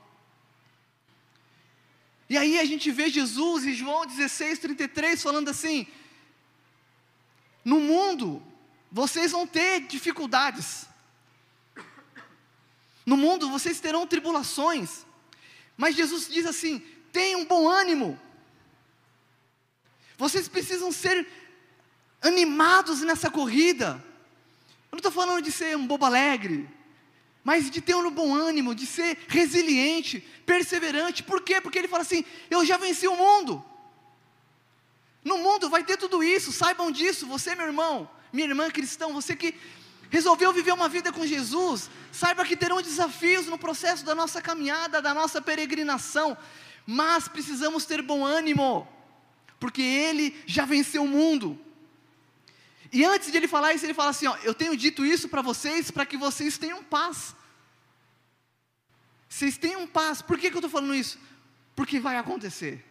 E 2.29 2.37
aí 2.37 2.59
a 2.59 2.65
gente 2.65 2.91
vê 2.91 3.09
Jesus 3.09 3.65
em 3.65 3.73
João 3.73 4.05
16, 4.05 4.59
33 4.59 5.23
falando 5.23 5.49
assim: 5.49 5.87
no 7.65 7.81
mundo 7.81 8.43
vocês 8.91 9.33
vão 9.33 9.47
ter 9.47 9.81
dificuldades, 9.81 10.87
no 13.05 13.17
mundo 13.17 13.51
vocês 13.51 13.81
terão 13.81 14.07
tribulações, 14.07 15.05
mas 15.77 15.95
Jesus 15.95 16.29
diz 16.29 16.47
assim: 16.47 16.81
tenham 17.13 17.45
bom 17.45 17.69
ânimo, 17.69 18.19
vocês 20.17 20.49
precisam 20.49 20.91
ser 20.91 21.27
animados 22.21 23.01
nessa 23.03 23.31
corrida. 23.31 24.05
Eu 24.91 24.97
não 24.97 24.99
estou 24.99 25.13
falando 25.13 25.43
de 25.43 25.53
ser 25.53 25.77
um 25.77 25.87
bobo 25.87 26.05
alegre, 26.05 26.69
mas 27.45 27.71
de 27.71 27.81
ter 27.81 27.95
um 27.95 28.11
bom 28.11 28.35
ânimo, 28.35 28.75
de 28.75 28.87
ser 28.87 29.19
resiliente, 29.29 30.21
perseverante. 30.45 31.23
Por 31.23 31.43
quê? 31.43 31.61
Porque 31.61 31.79
ele 31.79 31.89
fala 31.89 32.03
assim: 32.03 32.25
eu 32.51 32.65
já 32.65 32.77
venci 32.77 33.07
o 33.07 33.17
mundo. 33.17 33.65
Mundo 35.59 35.71
vai 35.71 35.83
ter 35.83 35.97
tudo 35.97 36.23
isso, 36.23 36.53
saibam 36.53 36.89
disso. 36.89 37.27
Você, 37.27 37.53
meu 37.57 37.67
irmão, 37.67 38.09
minha 38.33 38.47
irmã 38.47 38.71
cristão, 38.71 39.13
você 39.13 39.35
que 39.35 39.53
resolveu 40.09 40.53
viver 40.53 40.71
uma 40.73 40.89
vida 40.89 41.13
com 41.13 41.27
Jesus, 41.27 41.91
saiba 42.13 42.45
que 42.45 42.57
terão 42.57 42.81
desafios 42.81 43.47
no 43.47 43.59
processo 43.59 44.05
da 44.05 44.15
nossa 44.15 44.41
caminhada, 44.41 45.03
da 45.03 45.13
nossa 45.13 45.43
peregrinação, 45.43 46.39
mas 46.87 47.27
precisamos 47.27 47.85
ter 47.85 48.03
bom 48.03 48.25
ânimo, 48.25 48.87
porque 49.59 49.83
Ele 49.83 50.41
já 50.47 50.65
venceu 50.65 51.03
o 51.03 51.09
mundo. 51.09 51.59
E 52.93 53.05
antes 53.05 53.33
de 53.33 53.37
ele 53.37 53.49
falar 53.49 53.75
isso, 53.75 53.85
ele 53.85 53.93
fala 53.93 54.11
assim: 54.11 54.29
ó, 54.29 54.37
Eu 54.45 54.55
tenho 54.55 54.77
dito 54.77 55.05
isso 55.05 55.29
para 55.29 55.43
vocês, 55.43 55.91
para 55.91 56.07
que 56.07 56.17
vocês 56.17 56.57
tenham 56.57 56.85
paz. 56.85 57.35
Vocês 59.29 59.59
tenham 59.59 59.89
paz. 59.89 60.23
Por 60.23 60.39
que, 60.39 60.51
que 60.51 60.57
eu 60.57 60.61
estou 60.61 60.71
falando 60.71 60.95
isso? 60.95 61.19
Porque 61.75 61.99
vai 61.99 62.17
acontecer. 62.17 62.83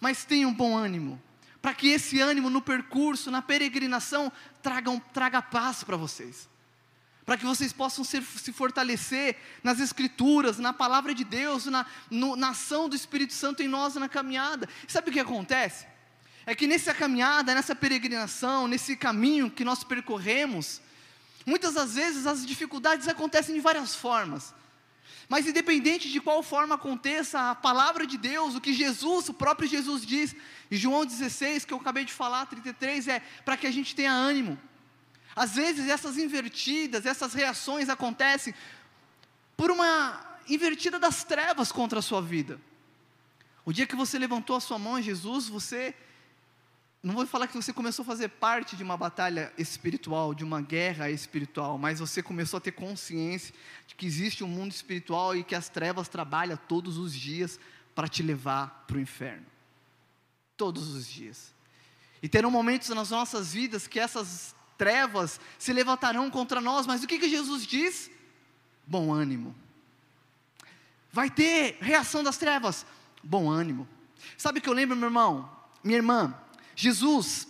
Mas 0.00 0.24
tenham 0.24 0.54
bom 0.54 0.76
ânimo. 0.76 1.20
Para 1.64 1.72
que 1.72 1.88
esse 1.88 2.20
ânimo 2.20 2.50
no 2.50 2.60
percurso, 2.60 3.30
na 3.30 3.40
peregrinação, 3.40 4.30
tragam, 4.62 5.00
traga 5.14 5.40
paz 5.40 5.82
para 5.82 5.96
vocês. 5.96 6.46
Para 7.24 7.38
que 7.38 7.46
vocês 7.46 7.72
possam 7.72 8.04
ser, 8.04 8.22
se 8.22 8.52
fortalecer 8.52 9.38
nas 9.62 9.80
Escrituras, 9.80 10.58
na 10.58 10.74
palavra 10.74 11.14
de 11.14 11.24
Deus, 11.24 11.64
na, 11.64 11.86
no, 12.10 12.36
na 12.36 12.50
ação 12.50 12.86
do 12.86 12.94
Espírito 12.94 13.32
Santo 13.32 13.62
em 13.62 13.68
nós 13.68 13.94
na 13.94 14.10
caminhada. 14.10 14.68
E 14.86 14.92
sabe 14.92 15.08
o 15.08 15.12
que 15.14 15.18
acontece? 15.20 15.86
é 16.44 16.54
que 16.54 16.66
nessa 16.66 16.92
caminhada, 16.92 17.54
nessa 17.54 17.74
peregrinação, 17.74 18.68
nesse 18.68 18.94
caminho 18.94 19.50
que 19.50 19.64
nós 19.64 19.82
percorremos, 19.82 20.82
muitas 21.46 21.72
das 21.72 21.94
vezes 21.94 22.26
as 22.26 22.44
dificuldades 22.44 23.08
acontecem 23.08 23.54
de 23.54 23.62
várias 23.62 23.94
formas. 23.94 24.52
Mas 25.28 25.46
independente 25.46 26.10
de 26.10 26.20
qual 26.20 26.42
forma 26.42 26.74
aconteça, 26.74 27.50
a 27.50 27.54
palavra 27.54 28.06
de 28.06 28.18
Deus, 28.18 28.54
o 28.54 28.60
que 28.60 28.72
Jesus, 28.72 29.28
o 29.28 29.34
próprio 29.34 29.68
Jesus 29.68 30.04
diz, 30.04 30.34
em 30.70 30.76
João 30.76 31.04
16, 31.04 31.64
que 31.64 31.72
eu 31.72 31.78
acabei 31.78 32.04
de 32.04 32.12
falar, 32.12 32.46
33, 32.46 33.08
é 33.08 33.20
para 33.44 33.56
que 33.56 33.66
a 33.66 33.70
gente 33.70 33.94
tenha 33.94 34.12
ânimo. 34.12 34.58
Às 35.34 35.56
vezes 35.56 35.88
essas 35.88 36.16
invertidas, 36.18 37.06
essas 37.06 37.34
reações 37.34 37.88
acontecem 37.88 38.54
por 39.56 39.70
uma 39.70 40.38
invertida 40.48 40.98
das 40.98 41.24
trevas 41.24 41.72
contra 41.72 41.98
a 41.98 42.02
sua 42.02 42.20
vida. 42.20 42.60
O 43.64 43.72
dia 43.72 43.86
que 43.86 43.96
você 43.96 44.18
levantou 44.18 44.56
a 44.56 44.60
sua 44.60 44.78
mão 44.78 45.00
Jesus, 45.00 45.48
você 45.48 45.94
não 47.04 47.14
vou 47.14 47.26
falar 47.26 47.46
que 47.46 47.54
você 47.54 47.70
começou 47.70 48.02
a 48.02 48.06
fazer 48.06 48.28
parte 48.28 48.74
de 48.74 48.82
uma 48.82 48.96
batalha 48.96 49.52
espiritual, 49.58 50.32
de 50.32 50.42
uma 50.42 50.62
guerra 50.62 51.10
espiritual, 51.10 51.76
mas 51.76 52.00
você 52.00 52.22
começou 52.22 52.56
a 52.56 52.60
ter 52.62 52.72
consciência 52.72 53.54
de 53.86 53.94
que 53.94 54.06
existe 54.06 54.42
um 54.42 54.48
mundo 54.48 54.72
espiritual 54.72 55.36
e 55.36 55.44
que 55.44 55.54
as 55.54 55.68
trevas 55.68 56.08
trabalham 56.08 56.56
todos 56.56 56.96
os 56.96 57.14
dias 57.14 57.60
para 57.94 58.08
te 58.08 58.22
levar 58.22 58.86
para 58.86 58.96
o 58.96 59.00
inferno. 59.00 59.44
Todos 60.56 60.88
os 60.94 61.06
dias. 61.06 61.54
E 62.22 62.28
terão 62.28 62.50
momentos 62.50 62.88
nas 62.88 63.10
nossas 63.10 63.52
vidas 63.52 63.86
que 63.86 64.00
essas 64.00 64.56
trevas 64.78 65.38
se 65.58 65.74
levantarão 65.74 66.30
contra 66.30 66.58
nós, 66.58 66.86
mas 66.86 67.04
o 67.04 67.06
que, 67.06 67.18
que 67.18 67.28
Jesus 67.28 67.66
diz? 67.66 68.10
Bom 68.86 69.12
ânimo. 69.12 69.54
Vai 71.12 71.28
ter 71.28 71.76
reação 71.82 72.24
das 72.24 72.38
trevas? 72.38 72.86
Bom 73.22 73.50
ânimo. 73.50 73.86
Sabe 74.38 74.58
o 74.58 74.62
que 74.62 74.68
eu 74.70 74.72
lembro, 74.72 74.96
meu 74.96 75.08
irmão? 75.08 75.50
Minha 75.82 75.98
irmã, 75.98 76.34
Jesus, 76.76 77.48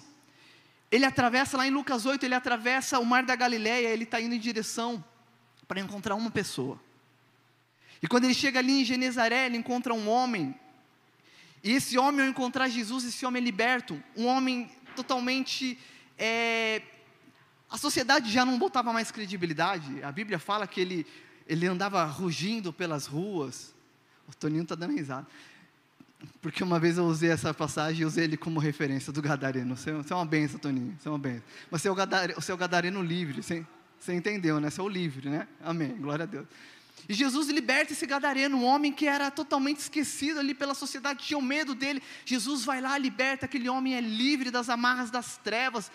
ele 0.90 1.04
atravessa 1.04 1.56
lá 1.56 1.66
em 1.66 1.70
Lucas 1.70 2.06
8, 2.06 2.24
ele 2.24 2.34
atravessa 2.34 2.98
o 2.98 3.04
mar 3.04 3.24
da 3.24 3.34
Galileia, 3.34 3.88
ele 3.88 4.04
está 4.04 4.20
indo 4.20 4.34
em 4.34 4.38
direção 4.38 5.02
para 5.66 5.80
encontrar 5.80 6.14
uma 6.14 6.30
pessoa. 6.30 6.80
E 8.02 8.06
quando 8.06 8.24
ele 8.24 8.34
chega 8.34 8.58
ali 8.58 8.80
em 8.80 8.84
Genezaré, 8.84 9.46
ele 9.46 9.56
encontra 9.56 9.94
um 9.94 10.08
homem. 10.08 10.54
E 11.62 11.72
esse 11.72 11.96
homem, 11.96 12.20
ao 12.20 12.30
encontrar 12.30 12.68
Jesus, 12.68 13.04
esse 13.04 13.24
homem 13.24 13.40
é 13.40 13.44
liberto, 13.44 14.02
um 14.14 14.26
homem 14.26 14.70
totalmente. 14.94 15.78
É, 16.18 16.82
a 17.70 17.78
sociedade 17.78 18.30
já 18.30 18.44
não 18.44 18.58
botava 18.58 18.92
mais 18.92 19.10
credibilidade. 19.10 20.02
A 20.02 20.12
Bíblia 20.12 20.38
fala 20.38 20.66
que 20.66 20.80
ele, 20.80 21.06
ele 21.46 21.66
andava 21.66 22.04
rugindo 22.04 22.72
pelas 22.72 23.06
ruas. 23.06 23.74
O 24.28 24.34
Toninho 24.34 24.62
está 24.62 24.74
dando 24.74 24.92
risada. 24.92 25.26
Porque 26.40 26.62
uma 26.62 26.78
vez 26.78 26.98
eu 26.98 27.04
usei 27.04 27.30
essa 27.30 27.52
passagem 27.54 28.02
e 28.02 28.04
usei 28.04 28.24
ele 28.24 28.36
como 28.36 28.60
referência 28.60 29.12
do 29.12 29.22
Gadareno. 29.22 29.76
Você, 29.76 29.92
você 29.92 30.12
é 30.12 30.16
uma 30.16 30.26
benção, 30.26 30.58
Toninho. 30.58 30.96
Você 30.98 31.08
é 31.08 31.10
uma 31.10 31.18
benção. 31.18 31.42
Mas 31.70 31.82
você 31.82 31.88
é 31.88 31.90
o 31.90 31.94
Gadareno, 31.94 32.40
você 32.40 32.52
é 32.52 32.54
o 32.54 32.58
Gadareno 32.58 33.02
livre. 33.02 33.42
Você, 33.42 33.64
você 33.98 34.14
entendeu, 34.14 34.60
né? 34.60 34.70
Você 34.70 34.80
é 34.80 34.84
o 34.84 34.88
livre, 34.88 35.28
né? 35.28 35.48
Amém. 35.62 35.96
Glória 35.96 36.24
a 36.24 36.26
Deus. 36.26 36.46
E 37.08 37.14
Jesus 37.14 37.48
liberta 37.48 37.92
esse 37.92 38.06
gadareno, 38.06 38.56
um 38.56 38.64
homem 38.64 38.90
que 38.90 39.06
era 39.06 39.30
totalmente 39.30 39.78
esquecido 39.78 40.40
ali 40.40 40.54
pela 40.54 40.74
sociedade, 40.74 41.24
tinha 41.24 41.40
medo 41.40 41.74
dele. 41.74 42.02
Jesus 42.24 42.64
vai 42.64 42.80
lá, 42.80 42.96
liberta, 42.96 43.44
aquele 43.44 43.68
homem 43.68 43.94
é 43.94 44.00
livre 44.00 44.50
das 44.50 44.70
amarras 44.70 45.10
das 45.10 45.36
trevas. 45.36 45.90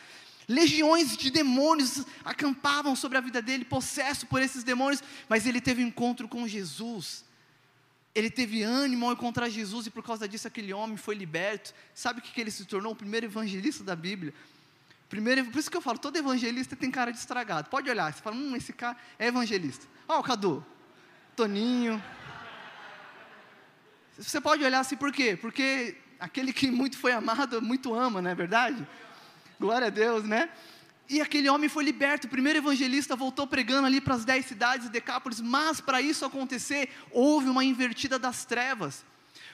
Legiões 0.47 1.17
de 1.17 1.31
demônios 1.31 2.05
acampavam 2.23 2.95
sobre 2.95 3.17
a 3.17 3.21
vida 3.21 3.41
dele, 3.41 3.65
possesso 3.65 4.27
por 4.27 4.41
esses 4.41 4.63
demônios, 4.63 5.01
mas 5.27 5.47
ele 5.47 5.61
teve 5.61 5.83
um 5.83 5.87
encontro 5.87 6.27
com 6.27 6.47
Jesus 6.47 7.23
ele 8.13 8.29
teve 8.29 8.63
ânimo 8.63 9.05
ao 9.05 9.13
encontrar 9.13 9.49
Jesus 9.49 9.87
e 9.87 9.89
por 9.89 10.03
causa 10.03 10.27
disso 10.27 10.47
aquele 10.47 10.73
homem 10.73 10.97
foi 10.97 11.15
liberto. 11.15 11.73
Sabe 11.93 12.19
o 12.19 12.21
que, 12.21 12.31
que 12.31 12.41
ele 12.41 12.51
se 12.51 12.65
tornou? 12.65 12.93
O 12.93 12.95
primeiro 12.95 13.25
evangelista 13.25 13.83
da 13.83 13.95
Bíblia. 13.95 14.33
Primeiro, 15.07 15.45
por 15.45 15.59
isso 15.59 15.71
que 15.71 15.77
eu 15.77 15.81
falo, 15.81 15.97
todo 15.97 16.17
evangelista 16.17 16.75
tem 16.75 16.91
cara 16.91 17.11
de 17.11 17.17
estragado. 17.17 17.69
Pode 17.69 17.89
olhar, 17.89 18.13
você 18.13 18.21
fala, 18.21 18.35
hum, 18.35 18.55
esse 18.55 18.73
cara 18.73 18.97
é 19.17 19.27
evangelista. 19.27 19.87
Ó, 20.07 20.17
oh, 20.17 20.19
o 20.19 20.23
Cadu, 20.23 20.65
Toninho. 21.35 22.01
Você 24.17 24.41
pode 24.41 24.63
olhar 24.63 24.81
assim, 24.81 24.95
por 24.95 25.11
quê? 25.11 25.37
Porque 25.39 25.97
aquele 26.19 26.51
que 26.51 26.69
muito 26.69 26.97
foi 26.97 27.11
amado, 27.11 27.61
muito 27.61 27.95
ama, 27.95 28.21
não 28.21 28.29
é 28.29 28.35
verdade? 28.35 28.85
Glória 29.59 29.87
a 29.87 29.89
Deus, 29.89 30.23
né? 30.23 30.49
E 31.09 31.19
aquele 31.19 31.49
homem 31.49 31.67
foi 31.67 31.83
liberto. 31.83 32.27
O 32.27 32.29
primeiro 32.29 32.59
evangelista 32.59 33.15
voltou 33.15 33.47
pregando 33.47 33.87
ali 33.87 33.99
para 33.99 34.13
as 34.13 34.23
dez 34.23 34.45
cidades 34.45 34.85
de 34.85 34.91
Decápolis. 34.91 35.41
Mas 35.41 35.81
para 35.81 36.01
isso 36.01 36.23
acontecer, 36.23 36.89
houve 37.11 37.49
uma 37.49 37.63
invertida 37.63 38.19
das 38.19 38.45
trevas. 38.45 39.03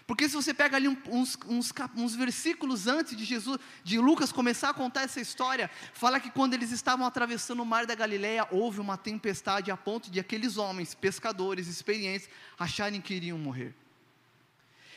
Porque 0.06 0.30
se 0.30 0.36
você 0.36 0.54
pega 0.54 0.76
ali 0.76 0.88
uns, 0.88 1.38
uns, 1.48 1.74
uns, 1.96 2.16
versículos 2.16 2.86
antes 2.88 3.18
de 3.18 3.26
Jesus, 3.26 3.58
de 3.84 3.98
Lucas 3.98 4.32
começar 4.32 4.70
a 4.70 4.74
contar 4.74 5.02
essa 5.04 5.20
história, 5.20 5.72
fala 5.94 6.20
que 6.20 6.30
quando 6.30 6.54
eles 6.54 6.72
estavam 6.72 7.08
atravessando 7.08 7.64
o 7.64 7.66
mar 7.66 7.88
da 7.88 7.96
Galileia, 7.96 8.48
houve 8.52 8.80
uma 8.80 8.98
tempestade 8.98 9.72
a 9.72 9.78
ponto 9.78 10.12
de 10.12 10.20
aqueles 10.20 10.58
homens, 10.58 10.94
pescadores 10.94 11.68
experientes, 11.68 12.30
acharem 12.60 13.02
que 13.02 13.16
iriam 13.16 13.40
morrer. 13.40 13.74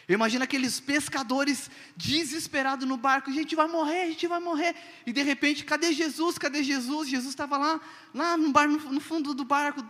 Eu 0.08 0.14
imagino 0.14 0.42
aqueles 0.42 0.80
pescadores 0.80 1.70
desesperados 1.94 2.88
no 2.88 2.96
barco, 2.96 3.28
a 3.28 3.32
gente 3.32 3.54
vai 3.54 3.68
morrer, 3.68 4.02
a 4.04 4.06
gente 4.06 4.26
vai 4.26 4.40
morrer. 4.40 4.74
E 5.04 5.12
de 5.12 5.22
repente, 5.22 5.66
cadê 5.66 5.92
Jesus? 5.92 6.38
Cadê 6.38 6.62
Jesus? 6.62 7.10
Jesus 7.10 7.28
estava 7.28 7.58
lá, 7.58 7.78
lá 8.14 8.34
no, 8.34 8.50
bar, 8.50 8.66
no, 8.66 9.00
fundo 9.00 9.34
do 9.34 9.44
barco, 9.44 9.84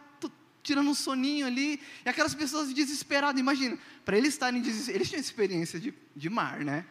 tirando 0.60 0.90
um 0.90 0.94
soninho 0.94 1.46
ali. 1.46 1.80
E 2.04 2.08
aquelas 2.08 2.34
pessoas 2.34 2.72
desesperadas, 2.72 3.40
imagina, 3.40 3.78
para 4.04 4.18
eles 4.18 4.34
estarem 4.34 4.60
desesperados, 4.60 4.96
eles 4.96 5.08
tinham 5.08 5.20
experiência 5.20 5.78
de, 5.78 5.94
de 6.16 6.28
mar, 6.28 6.64
né? 6.64 6.84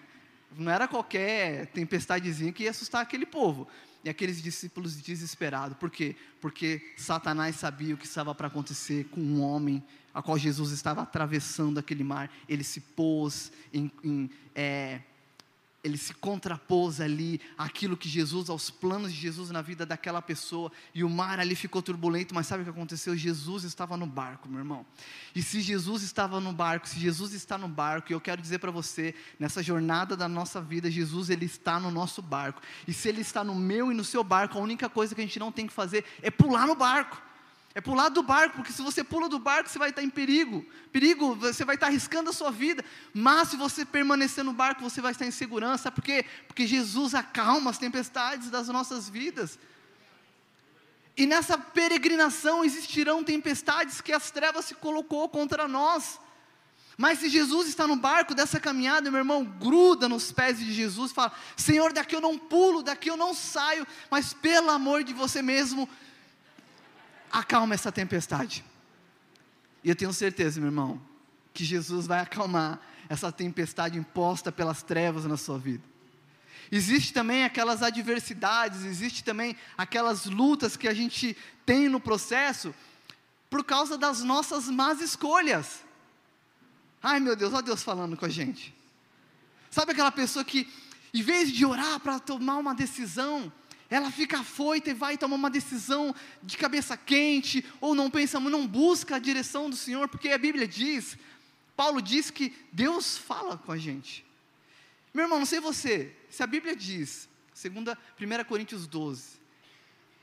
Não 0.55 0.72
era 0.72 0.88
qualquer 0.88 1.67
tempestadezinha 1.67 2.53
que 2.53 2.63
ia 2.63 2.72
assustar 2.72 3.01
aquele 3.01 3.25
povo. 3.25 3.67
E 4.08 4.10
aqueles 4.10 4.42
discípulos 4.42 4.96
desesperados. 4.96 5.78
Por 5.78 5.90
quê? 5.90 6.16
Porque 6.40 6.94
Satanás 6.96 7.58
sabia 7.58 7.94
o 7.94 7.98
que 7.98 8.06
estava 8.06 8.34
para 8.34 8.48
acontecer 8.48 9.04
com 9.10 9.20
um 9.20 9.42
homem 9.42 9.84
a 10.14 10.22
qual 10.22 10.38
Jesus 10.38 10.72
estava 10.72 11.02
atravessando 11.02 11.78
aquele 11.78 12.06
mar, 12.06 12.32
ele 12.48 12.64
se 12.64 12.80
pôs 12.80 13.52
em, 13.74 13.92
em 14.02 14.30
é, 14.56 15.02
ele 15.84 15.98
se 15.98 16.13
contrapôs 16.13 17.00
ali 17.00 17.39
àquilo 17.57 17.96
que 17.96 18.10
Jesus, 18.10 18.50
aos 18.50 18.69
planos 18.69 19.13
de 19.13 19.19
Jesus 19.19 19.51
na 19.51 19.62
vida 19.62 19.86
daquela 19.86 20.22
pessoa, 20.22 20.72
e 20.93 21.03
o 21.03 21.10
mar 21.10 21.39
ali 21.39 21.55
ficou 21.55 21.81
turbulento, 21.81 22.34
mas 22.34 22.48
sabe 22.48 22.62
o 22.62 22.63
que 22.65 22.72
aconteceu? 22.72 23.15
Jesus 23.15 23.63
estava 23.63 23.96
no 23.96 24.05
barco, 24.05 24.50
meu 24.50 24.60
irmão. 24.60 24.86
E 25.36 25.41
se 25.41 25.62
Jesus 25.62 26.03
estava 26.03 26.39
no 26.39 26.51
barco, 26.51 26.88
se 26.88 27.00
Jesus 27.00 27.34
está 27.34 27.57
no 27.57 27.67
barco, 27.67 28.12
e 28.12 28.13
eu 28.13 28.22
quero 28.22 28.41
dizer 28.41 28.60
para 28.60 28.72
você, 28.72 29.13
nessa 29.39 29.62
jornada 29.62 30.17
da 30.17 30.27
nossa 30.27 30.60
vida, 30.60 30.89
Jesus 30.89 31.29
ele 31.29 31.46
está 31.46 31.79
no 31.79 31.91
nosso 31.91 32.22
barco. 32.22 32.62
E 32.88 32.93
se 32.93 33.07
ele 33.07 33.22
está 33.22 33.43
no 33.43 33.55
meu 33.55 33.91
e 33.91 33.96
no 33.96 34.03
seu 34.03 34.24
barco, 34.24 34.57
a 34.57 34.62
única 34.62 34.89
coisa 34.89 35.13
que 35.13 35.22
a 35.22 35.24
gente 35.24 35.39
não 35.39 35.51
tem 35.51 35.67
que 35.67 35.74
fazer 35.74 36.03
é 36.22 36.31
pular 36.31 36.67
no 36.67 36.75
barco 36.75 37.26
É 37.77 37.81
pular 37.81 38.10
do 38.10 38.24
barco, 38.24 38.55
porque 38.55 38.72
se 38.72 38.81
você 38.81 39.03
pula 39.03 39.29
do 39.29 39.38
barco, 39.38 39.69
você 39.69 39.77
vai 39.77 39.91
estar 39.91 40.01
em 40.01 40.10
perigo. 40.10 40.65
Perigo, 40.91 41.36
você 41.36 41.63
vai 41.63 41.75
estar 41.75 41.86
arriscando 41.86 42.27
a 42.27 42.34
sua 42.34 42.50
vida. 42.50 42.84
Mas 43.13 43.50
se 43.50 43.55
você 43.55 43.86
permanecer 43.86 44.43
no 44.43 44.51
barco, 44.51 44.81
você 44.81 45.00
vai 45.00 45.12
estar 45.12 45.27
em 45.27 45.29
segurança. 45.29 45.84
Sabe 45.84 45.98
por 45.98 46.03
quê? 46.03 46.25
Porque 46.48 46.65
Jesus 46.65 47.13
acalma 47.13 47.69
as 47.69 47.77
tempestades 47.77 48.50
das 48.50 48.67
nossas 48.69 49.07
vidas. 49.07 49.60
E 51.15 51.27
nessa 51.27 51.55
peregrinação 51.55 52.65
existirão 52.65 53.24
tempestades 53.24 54.01
que 54.01 54.12
as 54.12 54.31
trevas 54.31 54.65
se 54.65 54.74
colocou 54.74 55.29
contra 55.29 55.67
nós. 55.67 56.19
Mas 56.98 57.19
se 57.19 57.29
Jesus 57.29 57.67
está 57.67 57.86
no 57.86 57.96
barco 57.96 58.34
dessa 58.34 58.60
caminhada, 58.60 59.12
meu 59.12 59.19
irmão, 59.19 59.46
gruda 59.46 60.10
nos 60.10 60.31
pés 60.31 60.57
de 60.57 60.74
Jesus, 60.74 61.12
fala: 61.12 61.31
Senhor, 61.55 61.93
daqui 61.93 62.15
eu 62.15 62.22
não 62.22 62.39
pulo, 62.39 62.81
daqui 62.81 63.07
eu 63.07 63.15
não 63.15 63.36
saio, 63.36 63.86
mas 64.10 64.34
pelo 64.34 64.72
amor 64.72 65.03
de 65.03 65.13
você 65.13 65.43
mesmo, 65.43 65.88
acalma 67.31 67.74
essa 67.74 67.91
tempestade. 67.91 68.63
E 69.84 69.89
eu 69.89 69.96
tenho 69.96 70.13
certeza, 70.13 70.60
meu 70.60 70.67
irmão, 70.67 71.01
que 71.53 71.63
Jesus 71.63 72.07
vai 72.07 72.19
acalmar 72.19 72.79
essa 73.10 73.31
tempestade 73.31 73.98
imposta 73.98 74.51
pelas 74.51 74.84
trevas 74.84 75.25
na 75.25 75.38
sua 75.38 75.57
vida. 75.57 75.84
Existe 76.72 77.13
também 77.13 77.46
aquelas 77.46 77.81
adversidades, 77.81 78.84
existe 78.84 79.24
também 79.24 79.55
aquelas 79.77 80.25
lutas 80.25 80.75
que 80.75 80.88
a 80.88 80.93
gente 80.93 81.38
tem 81.65 81.88
no 81.88 82.00
processo 82.00 82.75
por 83.50 83.63
causa 83.63 83.98
das 83.98 84.22
nossas 84.22 84.67
más 84.67 85.00
escolhas. 85.00 85.84
Ai 87.01 87.19
meu 87.19 87.36
Deus, 87.36 87.53
olha 87.53 87.63
Deus 87.63 87.84
falando 87.84 88.17
com 88.17 88.25
a 88.25 88.29
gente. 88.29 88.75
Sabe 89.72 89.91
aquela 89.91 90.12
pessoa 90.12 90.43
que, 90.43 90.67
em 91.13 91.22
vez 91.22 91.51
de 91.51 91.65
orar 91.65 92.00
para 92.00 92.19
tomar 92.19 92.57
uma 92.57 92.75
decisão, 92.75 93.51
ela 93.89 94.12
fica 94.12 94.39
afoita 94.39 94.89
e 94.89 94.94
vai 94.94 95.17
tomar 95.17 95.36
uma 95.36 95.50
decisão 95.50 96.13
de 96.44 96.58
cabeça 96.58 96.98
quente, 96.98 97.63
ou 97.79 97.96
não 97.96 98.10
pensa, 98.10 98.39
não 98.39 98.67
busca 98.67 99.15
a 99.15 99.20
direção 99.20 99.70
do 99.70 99.75
Senhor, 99.75 100.08
porque 100.10 100.29
a 100.29 100.38
Bíblia 100.38 100.67
diz, 100.67 101.17
Paulo 101.75 102.01
diz 102.01 102.29
que 102.29 102.53
Deus 102.72 103.17
fala 103.17 103.58
com 103.58 103.72
a 103.72 103.77
gente. 103.77 104.25
Meu 105.13 105.25
irmão, 105.25 105.39
não 105.39 105.46
sei 105.46 105.60
você, 105.60 106.13
se 106.29 106.44
a 106.44 106.48
Bíblia 106.48 106.75
diz, 106.75 107.29
segunda, 107.53 107.98
1 108.20 108.44
Coríntios 108.44 108.86
12, 108.86 109.38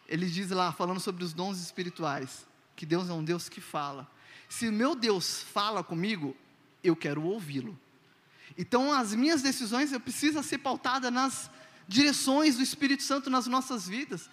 ele 0.07 0.27
diz 0.27 0.51
lá, 0.51 0.73
falando 0.73 1.01
sobre 1.01 1.25
os 1.25 1.33
dons 1.33 1.59
espirituais, 1.59 2.47
que 2.77 2.85
Deus 2.85 3.09
é 3.09 3.13
um 3.13 3.25
Deus 3.25 3.49
que 3.49 3.61
fala. 3.61 4.11
Se 4.49 4.71
meu 4.71 4.95
Deus 4.95 5.43
fala 5.43 5.83
comigo, 5.83 6.37
eu 6.83 6.95
quero 6.95 7.23
ouvi-lo. 7.23 7.79
Então, 8.59 8.93
as 8.93 9.15
minhas 9.15 9.43
decisões 9.43 9.91
eu 9.91 9.99
preciso 9.99 10.43
ser 10.43 10.59
pautada 10.59 11.11
nas 11.11 11.51
direções 11.87 12.57
do 12.57 12.63
Espírito 12.63 13.03
Santo 13.03 13.31
nas 13.31 13.47
nossas 13.47 13.89
vidas. 13.89 14.29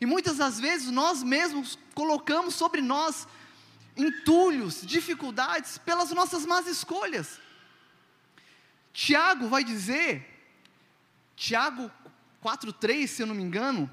E 0.00 0.06
muitas 0.06 0.36
das 0.36 0.60
vezes 0.60 0.90
nós 0.90 1.22
mesmos 1.22 1.78
colocamos 1.94 2.54
sobre 2.54 2.80
nós 2.80 3.26
entulhos, 3.96 4.80
dificuldades 4.82 5.78
pelas 5.78 6.10
nossas 6.10 6.46
más 6.46 6.66
escolhas. 6.66 7.40
Tiago 8.92 9.48
vai 9.48 9.64
dizer, 9.64 10.26
Tiago 11.34 11.90
4,3, 12.42 13.06
se 13.06 13.22
eu 13.22 13.26
não 13.26 13.34
me 13.34 13.42
engano, 13.42 13.90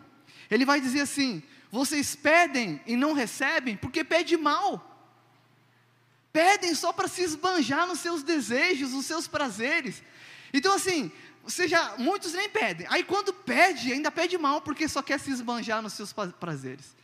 ele 0.49 0.65
vai 0.65 0.79
dizer 0.79 1.01
assim: 1.01 1.43
vocês 1.71 2.15
pedem 2.15 2.81
e 2.85 2.95
não 2.95 3.13
recebem, 3.13 3.75
porque 3.75 4.03
pedem 4.03 4.37
mal. 4.37 4.91
Pedem 6.31 6.75
só 6.75 6.91
para 6.91 7.07
se 7.07 7.21
esbanjar 7.21 7.87
nos 7.87 7.99
seus 7.99 8.21
desejos, 8.21 8.91
nos 8.91 9.05
seus 9.05 9.27
prazeres. 9.27 10.03
Então, 10.53 10.73
assim, 10.73 11.11
seja, 11.49 11.95
muitos 11.97 12.33
nem 12.33 12.49
pedem. 12.49 12.87
Aí 12.89 13.03
quando 13.03 13.33
pede, 13.33 13.91
ainda 13.91 14.11
pede 14.11 14.37
mal, 14.37 14.61
porque 14.61 14.87
só 14.87 15.01
quer 15.01 15.19
se 15.19 15.31
esbanjar 15.31 15.81
nos 15.81 15.93
seus 15.93 16.13
prazeres. 16.39 16.95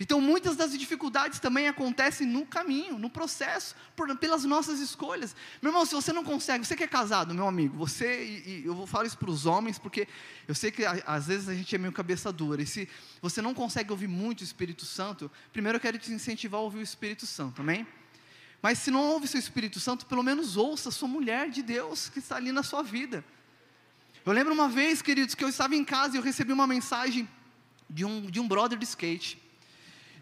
Então 0.00 0.20
muitas 0.20 0.54
das 0.54 0.78
dificuldades 0.78 1.40
também 1.40 1.66
acontecem 1.66 2.24
no 2.24 2.46
caminho, 2.46 2.98
no 2.98 3.10
processo, 3.10 3.74
por, 3.96 4.16
pelas 4.16 4.44
nossas 4.44 4.78
escolhas. 4.78 5.34
Meu 5.60 5.70
irmão, 5.70 5.84
se 5.84 5.94
você 5.94 6.12
não 6.12 6.22
consegue, 6.22 6.64
você 6.64 6.76
que 6.76 6.84
é 6.84 6.86
casado, 6.86 7.34
meu 7.34 7.48
amigo, 7.48 7.76
você, 7.76 8.24
e, 8.24 8.60
e 8.62 8.66
eu 8.66 8.74
vou 8.74 8.86
falar 8.86 9.06
isso 9.06 9.18
para 9.18 9.30
os 9.30 9.44
homens, 9.44 9.76
porque 9.76 10.06
eu 10.46 10.54
sei 10.54 10.70
que 10.70 10.84
a, 10.84 11.02
às 11.04 11.26
vezes 11.26 11.48
a 11.48 11.54
gente 11.54 11.74
é 11.74 11.78
meio 11.78 11.92
cabeça 11.92 12.32
dura, 12.32 12.62
e 12.62 12.66
se 12.66 12.88
você 13.20 13.42
não 13.42 13.52
consegue 13.52 13.90
ouvir 13.90 14.06
muito 14.06 14.42
o 14.42 14.44
Espírito 14.44 14.84
Santo, 14.84 15.28
primeiro 15.52 15.76
eu 15.76 15.80
quero 15.80 15.98
te 15.98 16.12
incentivar 16.12 16.60
a 16.60 16.62
ouvir 16.62 16.78
o 16.78 16.82
Espírito 16.82 17.26
Santo, 17.26 17.60
amém? 17.60 17.84
Mas 18.62 18.78
se 18.78 18.90
não 18.92 19.02
ouve 19.02 19.26
seu 19.26 19.38
Espírito 19.38 19.80
Santo, 19.80 20.06
pelo 20.06 20.22
menos 20.22 20.56
ouça 20.56 20.90
a 20.90 20.92
sua 20.92 21.08
mulher 21.08 21.50
de 21.50 21.62
Deus 21.62 22.08
que 22.08 22.20
está 22.20 22.36
ali 22.36 22.52
na 22.52 22.62
sua 22.62 22.82
vida. 22.82 23.24
Eu 24.28 24.34
lembro 24.34 24.52
uma 24.52 24.68
vez, 24.68 25.00
queridos, 25.00 25.34
que 25.34 25.42
eu 25.42 25.48
estava 25.48 25.74
em 25.74 25.82
casa 25.82 26.14
e 26.14 26.18
eu 26.18 26.22
recebi 26.22 26.52
uma 26.52 26.66
mensagem 26.66 27.26
de 27.88 28.04
um, 28.04 28.30
de 28.30 28.38
um 28.38 28.46
brother 28.46 28.78
de 28.78 28.84
skate. 28.84 29.42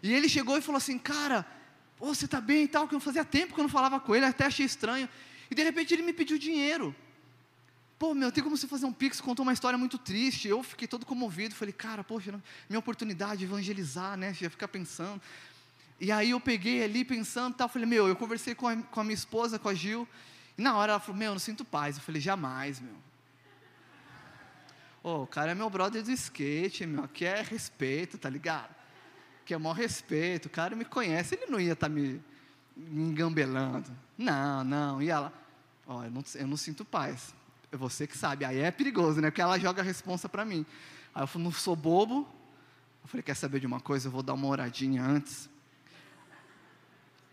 E 0.01 0.13
ele 0.13 0.29
chegou 0.29 0.57
e 0.57 0.61
falou 0.61 0.77
assim: 0.77 0.97
Cara, 0.97 1.45
você 1.99 2.23
está 2.23 2.39
bem 2.39 2.63
e 2.63 2.67
tal, 2.69 2.87
que 2.87 2.95
eu 2.95 3.01
fazia 3.01 3.25
tempo 3.25 3.53
que 3.53 3.59
eu 3.59 3.63
não 3.63 3.69
falava 3.69 3.99
com 3.99 4.15
ele, 4.15 4.23
até 4.23 4.45
achei 4.45 4.65
estranho. 4.65 5.09
E 5.51 5.55
de 5.55 5.61
repente 5.61 5.93
ele 5.93 6.03
me 6.03 6.13
pediu 6.13 6.37
dinheiro. 6.37 6.95
Pô, 7.99 8.13
meu, 8.13 8.31
tem 8.31 8.41
como 8.41 8.55
você 8.55 8.65
fazer 8.65 8.85
um 8.85 8.93
pix? 8.93 9.19
Contou 9.19 9.43
uma 9.43 9.51
história 9.51 9.77
muito 9.77 9.97
triste. 9.97 10.47
Eu 10.47 10.63
fiquei 10.63 10.87
todo 10.87 11.05
comovido. 11.05 11.53
Falei, 11.53 11.73
cara, 11.73 12.01
poxa, 12.01 12.41
minha 12.69 12.79
oportunidade 12.79 13.39
de 13.39 13.43
evangelizar, 13.43 14.15
né? 14.15 14.33
Já 14.33 14.49
ficar 14.49 14.69
pensando. 14.69 15.21
E 15.99 16.13
aí 16.13 16.29
eu 16.29 16.39
peguei 16.39 16.81
ali 16.81 17.03
pensando 17.03 17.55
tal. 17.55 17.67
Falei, 17.67 17.85
meu, 17.85 18.07
eu 18.07 18.15
conversei 18.15 18.55
com 18.55 18.69
a, 18.69 18.77
com 18.77 19.01
a 19.01 19.03
minha 19.03 19.15
esposa, 19.15 19.59
com 19.59 19.67
a 19.67 19.73
Gil. 19.73 20.07
E 20.57 20.61
na 20.61 20.77
hora 20.77 20.93
ela 20.93 20.99
falou, 21.01 21.19
meu, 21.19 21.27
eu 21.27 21.33
não 21.33 21.39
sinto 21.39 21.65
paz. 21.65 21.97
Eu 21.97 22.03
falei, 22.03 22.21
jamais, 22.21 22.79
meu. 22.79 23.06
Oh, 25.09 25.23
o 25.23 25.27
cara 25.27 25.51
é 25.51 25.55
meu 25.55 25.69
brother 25.69 26.03
do 26.03 26.11
skate, 26.11 26.85
meu. 26.85 27.05
Aqui 27.05 27.23
é 27.23 27.41
respeito, 27.41 28.17
tá 28.17 28.29
ligado? 28.29 28.75
Aqui 29.41 29.53
é 29.53 29.57
maior 29.57 29.71
respeito. 29.71 30.47
O 30.47 30.49
cara 30.49 30.75
me 30.75 30.83
conhece, 30.83 31.35
ele 31.35 31.45
não 31.49 31.61
ia 31.61 31.71
estar 31.71 31.87
tá 31.87 31.89
me, 31.89 32.21
me 32.75 33.03
engambelando. 33.03 33.89
Não, 34.17 34.65
não. 34.65 35.01
E 35.01 35.09
ela, 35.09 35.31
ó, 35.87 35.99
oh, 35.99 36.03
eu, 36.03 36.11
não, 36.11 36.21
eu 36.35 36.45
não 36.45 36.57
sinto 36.57 36.83
paz. 36.83 37.33
É 37.71 37.77
você 37.77 38.05
que 38.05 38.17
sabe. 38.17 38.43
Aí 38.43 38.59
é 38.59 38.69
perigoso, 38.69 39.21
né? 39.21 39.31
Porque 39.31 39.39
ela 39.39 39.57
joga 39.57 39.81
a 39.81 39.85
responsa 39.85 40.27
para 40.27 40.43
mim. 40.43 40.65
Aí 41.15 41.23
eu 41.23 41.27
falei, 41.27 41.45
não 41.45 41.53
sou 41.53 41.73
bobo. 41.73 42.27
Eu 43.01 43.07
falei, 43.07 43.23
quer 43.23 43.35
saber 43.37 43.61
de 43.61 43.65
uma 43.65 43.79
coisa? 43.79 44.09
Eu 44.09 44.11
vou 44.11 44.21
dar 44.21 44.33
uma 44.33 44.47
oradinha 44.47 45.01
antes. 45.01 45.49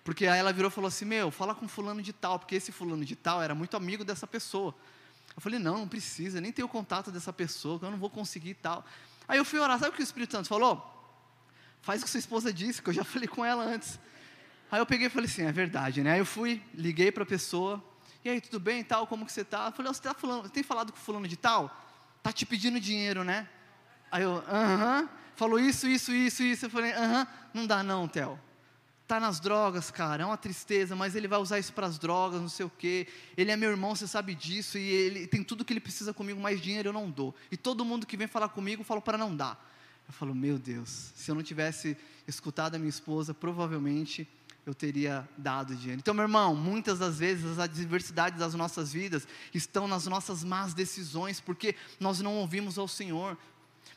Porque 0.05 0.29
aí 0.29 0.39
ela 0.39 0.53
virou 0.53 0.71
e 0.71 0.73
falou 0.73 0.87
assim: 0.87 1.07
Meu, 1.07 1.33
fala 1.33 1.57
com 1.57 1.67
fulano 1.67 2.01
de 2.01 2.13
tal, 2.13 2.39
porque 2.39 2.55
esse 2.55 2.71
fulano 2.71 3.05
de 3.05 3.17
tal 3.17 3.43
era 3.43 3.53
muito 3.53 3.77
amigo 3.77 4.05
dessa 4.05 4.29
pessoa. 4.29 4.73
Eu 5.37 5.43
falei, 5.43 5.59
não, 5.59 5.79
não 5.79 5.89
precisa, 5.89 6.41
nem 6.41 6.53
tenho 6.53 6.69
contato 6.69 7.11
dessa 7.11 7.33
pessoa, 7.33 7.79
eu 7.83 7.91
não 7.91 7.99
vou 7.99 8.11
conseguir 8.11 8.51
e 8.51 8.55
tal. 8.55 8.85
Aí 9.27 9.39
eu 9.39 9.45
fui 9.45 9.59
orar, 9.59 9.79
sabe 9.79 9.91
o 9.91 9.93
que 9.95 10.01
o 10.01 10.05
Espírito 10.05 10.33
Santo 10.33 10.49
falou? 10.49 10.91
Faz 11.83 12.01
o 12.01 12.05
que 12.05 12.11
sua 12.11 12.19
esposa 12.19 12.53
disse, 12.53 12.81
que 12.81 12.91
eu 12.91 12.95
já 12.95 13.03
falei 13.05 13.29
com 13.29 13.45
ela 13.45 13.65
antes. 13.65 13.99
Aí 14.71 14.81
eu 14.81 14.87
peguei 14.87 15.09
e 15.09 15.11
falei 15.11 15.29
assim, 15.29 15.43
é 15.43 15.53
verdade, 15.53 16.03
né? 16.03 16.13
Aí 16.13 16.19
eu 16.19 16.27
fui, 16.27 16.63
liguei 16.75 17.11
para 17.11 17.23
a 17.23 17.27
pessoa, 17.27 17.83
e 18.25 18.29
aí, 18.31 18.41
tudo 18.41 18.59
bem 18.59 18.81
e 18.81 18.85
tal, 18.85 19.07
como 19.07 19.27
que 19.27 19.33
você 19.33 19.43
está? 19.43 19.71
Falei, 19.71 19.93
você 19.93 20.01
tá 20.01 20.15
falando, 20.15 20.49
tem 20.49 20.63
falado 20.63 20.93
com 20.93 20.99
fulano 20.99 21.29
de 21.29 21.37
tal? 21.37 21.71
Tá 22.23 22.33
te 22.33 22.47
pedindo 22.47 22.81
dinheiro, 22.81 23.23
né? 23.23 23.47
Aí 24.11 24.23
eu, 24.23 24.43
aham, 24.49 25.03
uh 25.03 25.05
-huh. 25.05 25.09
falou 25.37 25.61
isso, 25.61 25.87
isso, 25.87 26.11
isso, 26.11 26.43
isso. 26.43 26.65
Eu 26.65 26.71
falei, 26.71 26.93
aham, 26.93 27.23
uh 27.23 27.25
-huh. 27.25 27.29
não 27.53 27.67
dá 27.67 27.83
não, 27.83 28.09
Theo 28.09 28.41
está 29.05 29.21
nas 29.21 29.39
drogas, 29.39 29.91
cara, 29.91 30.23
é 30.23 30.27
uma 30.27 30.37
tristeza, 30.37 30.97
mas 30.97 31.15
ele 31.15 31.29
vai 31.29 31.39
usar 31.39 31.59
isso 31.59 31.73
para 31.75 31.87
as 31.87 31.99
drogas, 31.99 32.41
não 32.41 32.49
sei 32.49 32.65
o 32.65 32.71
quê. 32.71 33.07
Ele 33.37 33.51
é 33.51 33.57
meu 33.57 33.71
irmão, 33.71 33.95
você 33.95 34.07
sabe 34.07 34.35
disso, 34.35 34.79
e 34.79 34.83
ele 34.83 35.27
tem 35.27 35.45
tudo 35.45 35.65
que 35.65 35.73
ele 35.75 35.81
precisa 35.81 36.15
comigo, 36.15 36.41
mais 36.41 36.61
dinheiro 36.61 36.89
eu 36.89 36.93
não 36.93 37.11
dou. 37.11 37.35
E 37.53 37.57
todo 37.57 37.85
mundo 37.85 38.07
que 38.07 38.17
vem 38.17 38.27
falar 38.27 38.49
comigo, 38.49 38.83
falo 38.83 39.03
para 39.03 39.19
não 39.19 39.37
dar. 39.37 39.73
Eu 40.09 40.13
falo, 40.15 40.35
meu 40.35 40.59
Deus, 40.59 41.13
se 41.15 41.31
eu 41.31 41.35
não 41.35 41.43
tivesse 41.43 41.97
escutado 42.27 42.77
a 42.77 42.79
minha 42.79 42.89
esposa, 42.89 43.35
provavelmente 43.35 44.27
eu 44.67 44.75
teria 44.75 45.29
dado 45.37 45.77
dinheiro. 45.77 46.01
Então, 46.01 46.15
meu 46.15 46.25
irmão, 46.25 46.55
muitas 46.55 46.99
das 46.99 47.19
vezes 47.19 47.45
as 47.45 47.59
adversidades 47.59 48.39
das 48.39 48.55
nossas 48.55 48.91
vidas 48.91 49.29
estão 49.53 49.87
nas 49.87 50.07
nossas 50.07 50.43
más 50.43 50.73
decisões, 50.73 51.41
porque 51.41 51.75
nós 52.01 52.21
não 52.21 52.37
ouvimos 52.37 52.79
ao 52.79 52.89
Senhor. 52.89 53.37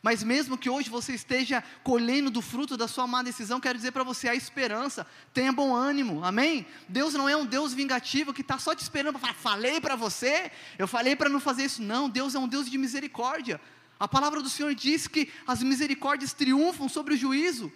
Mas 0.02 0.22
mesmo 0.22 0.56
que 0.56 0.70
hoje 0.70 0.88
você 0.88 1.12
esteja 1.14 1.62
colhendo 1.82 2.30
do 2.30 2.40
fruto 2.40 2.76
da 2.76 2.86
sua 2.86 3.06
má 3.06 3.22
decisão, 3.22 3.60
quero 3.60 3.76
dizer 3.76 3.92
para 3.92 4.04
você 4.04 4.28
a 4.28 4.34
esperança, 4.34 5.06
tenha 5.34 5.52
bom 5.52 5.74
ânimo, 5.74 6.24
amém? 6.24 6.66
Deus 6.88 7.14
não 7.14 7.28
é 7.28 7.36
um 7.36 7.44
Deus 7.44 7.74
vingativo 7.74 8.32
que 8.32 8.42
está 8.42 8.58
só 8.58 8.74
te 8.74 8.82
esperando 8.82 9.18
para 9.18 9.34
falar, 9.34 9.34
falei 9.34 9.80
para 9.80 9.96
você, 9.96 10.52
eu 10.78 10.86
falei 10.86 11.16
para 11.16 11.28
não 11.28 11.40
fazer 11.40 11.64
isso. 11.64 11.82
Não, 11.82 12.08
Deus 12.08 12.34
é 12.34 12.38
um 12.38 12.46
Deus 12.46 12.70
de 12.70 12.78
misericórdia. 12.78 13.60
A 13.98 14.06
palavra 14.06 14.40
do 14.40 14.48
Senhor 14.48 14.74
diz 14.74 15.08
que 15.08 15.32
as 15.46 15.62
misericórdias 15.62 16.32
triunfam 16.32 16.88
sobre 16.88 17.14
o 17.14 17.16
juízo. 17.16 17.72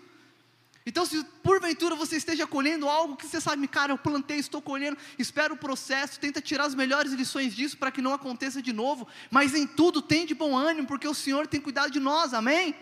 Então, 0.84 1.06
se 1.06 1.22
porventura 1.42 1.94
você 1.94 2.16
esteja 2.16 2.46
colhendo 2.46 2.88
algo 2.88 3.16
que 3.16 3.26
você 3.26 3.40
sabe, 3.40 3.68
cara, 3.68 3.92
eu 3.92 3.98
plantei, 3.98 4.38
estou 4.38 4.60
colhendo, 4.60 4.98
espera 5.16 5.52
o 5.52 5.56
processo, 5.56 6.18
tenta 6.18 6.40
tirar 6.40 6.64
as 6.64 6.74
melhores 6.74 7.12
lições 7.12 7.54
disso 7.54 7.78
para 7.78 7.92
que 7.92 8.02
não 8.02 8.12
aconteça 8.12 8.60
de 8.60 8.72
novo, 8.72 9.06
mas 9.30 9.54
em 9.54 9.66
tudo 9.66 10.02
tem 10.02 10.26
de 10.26 10.34
bom 10.34 10.56
ânimo, 10.56 10.88
porque 10.88 11.06
o 11.06 11.14
Senhor 11.14 11.46
tem 11.46 11.60
cuidado 11.60 11.90
de 11.92 12.00
nós, 12.00 12.34
amém? 12.34 12.74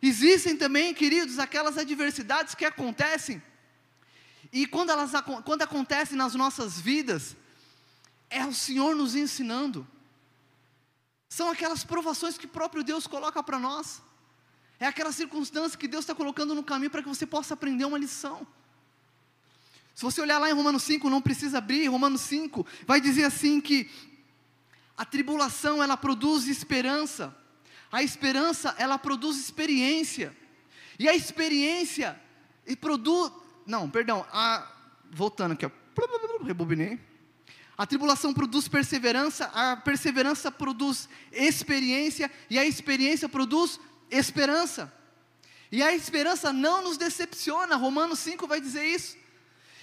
Existem 0.00 0.56
também, 0.56 0.94
queridos, 0.94 1.38
aquelas 1.38 1.76
adversidades 1.76 2.54
que 2.54 2.64
acontecem, 2.64 3.42
e 4.50 4.66
quando 4.66 4.90
elas 4.90 5.12
quando 5.44 5.62
acontecem 5.62 6.16
nas 6.16 6.34
nossas 6.34 6.80
vidas, 6.80 7.36
é 8.30 8.44
o 8.46 8.54
Senhor 8.54 8.96
nos 8.96 9.14
ensinando, 9.14 9.86
são 11.28 11.50
aquelas 11.50 11.84
provações 11.84 12.38
que 12.38 12.46
o 12.46 12.48
próprio 12.48 12.82
Deus 12.82 13.06
coloca 13.06 13.42
para 13.42 13.58
nós. 13.58 14.02
É 14.80 14.86
aquela 14.86 15.12
circunstância 15.12 15.78
que 15.78 15.86
Deus 15.86 16.04
está 16.04 16.14
colocando 16.14 16.54
no 16.54 16.64
caminho 16.64 16.90
para 16.90 17.02
que 17.02 17.08
você 17.08 17.26
possa 17.26 17.52
aprender 17.52 17.84
uma 17.84 17.98
lição. 17.98 18.46
Se 19.94 20.02
você 20.02 20.22
olhar 20.22 20.38
lá 20.38 20.48
em 20.48 20.54
Romanos 20.54 20.82
5, 20.84 21.10
não 21.10 21.20
precisa 21.20 21.58
abrir, 21.58 21.86
Romanos 21.86 22.22
5 22.22 22.66
vai 22.86 22.98
dizer 22.98 23.24
assim 23.24 23.60
que 23.60 23.90
a 24.96 25.04
tribulação 25.04 25.82
ela 25.82 25.96
produz 25.96 26.48
esperança, 26.48 27.36
a 27.92 28.02
esperança 28.02 28.74
ela 28.78 28.98
produz 28.98 29.36
experiência, 29.36 30.34
e 30.98 31.06
a 31.06 31.14
experiência 31.14 32.18
e 32.66 32.74
produz, 32.74 33.30
não, 33.66 33.90
perdão, 33.90 34.26
a, 34.32 34.66
voltando 35.10 35.52
aqui, 35.52 35.66
ó, 35.66 35.70
rebobinei. 36.42 36.98
A 37.76 37.86
tribulação 37.86 38.32
produz 38.32 38.68
perseverança, 38.68 39.46
a 39.54 39.76
perseverança 39.76 40.50
produz 40.50 41.08
experiência, 41.32 42.30
e 42.48 42.58
a 42.58 42.64
experiência 42.64 43.28
produz 43.28 43.80
esperança. 44.10 44.92
E 45.72 45.82
a 45.82 45.94
esperança 45.94 46.52
não 46.52 46.82
nos 46.82 46.96
decepciona, 46.96 47.76
Romanos 47.76 48.18
5 48.18 48.46
vai 48.46 48.60
dizer 48.60 48.84
isso. 48.84 49.16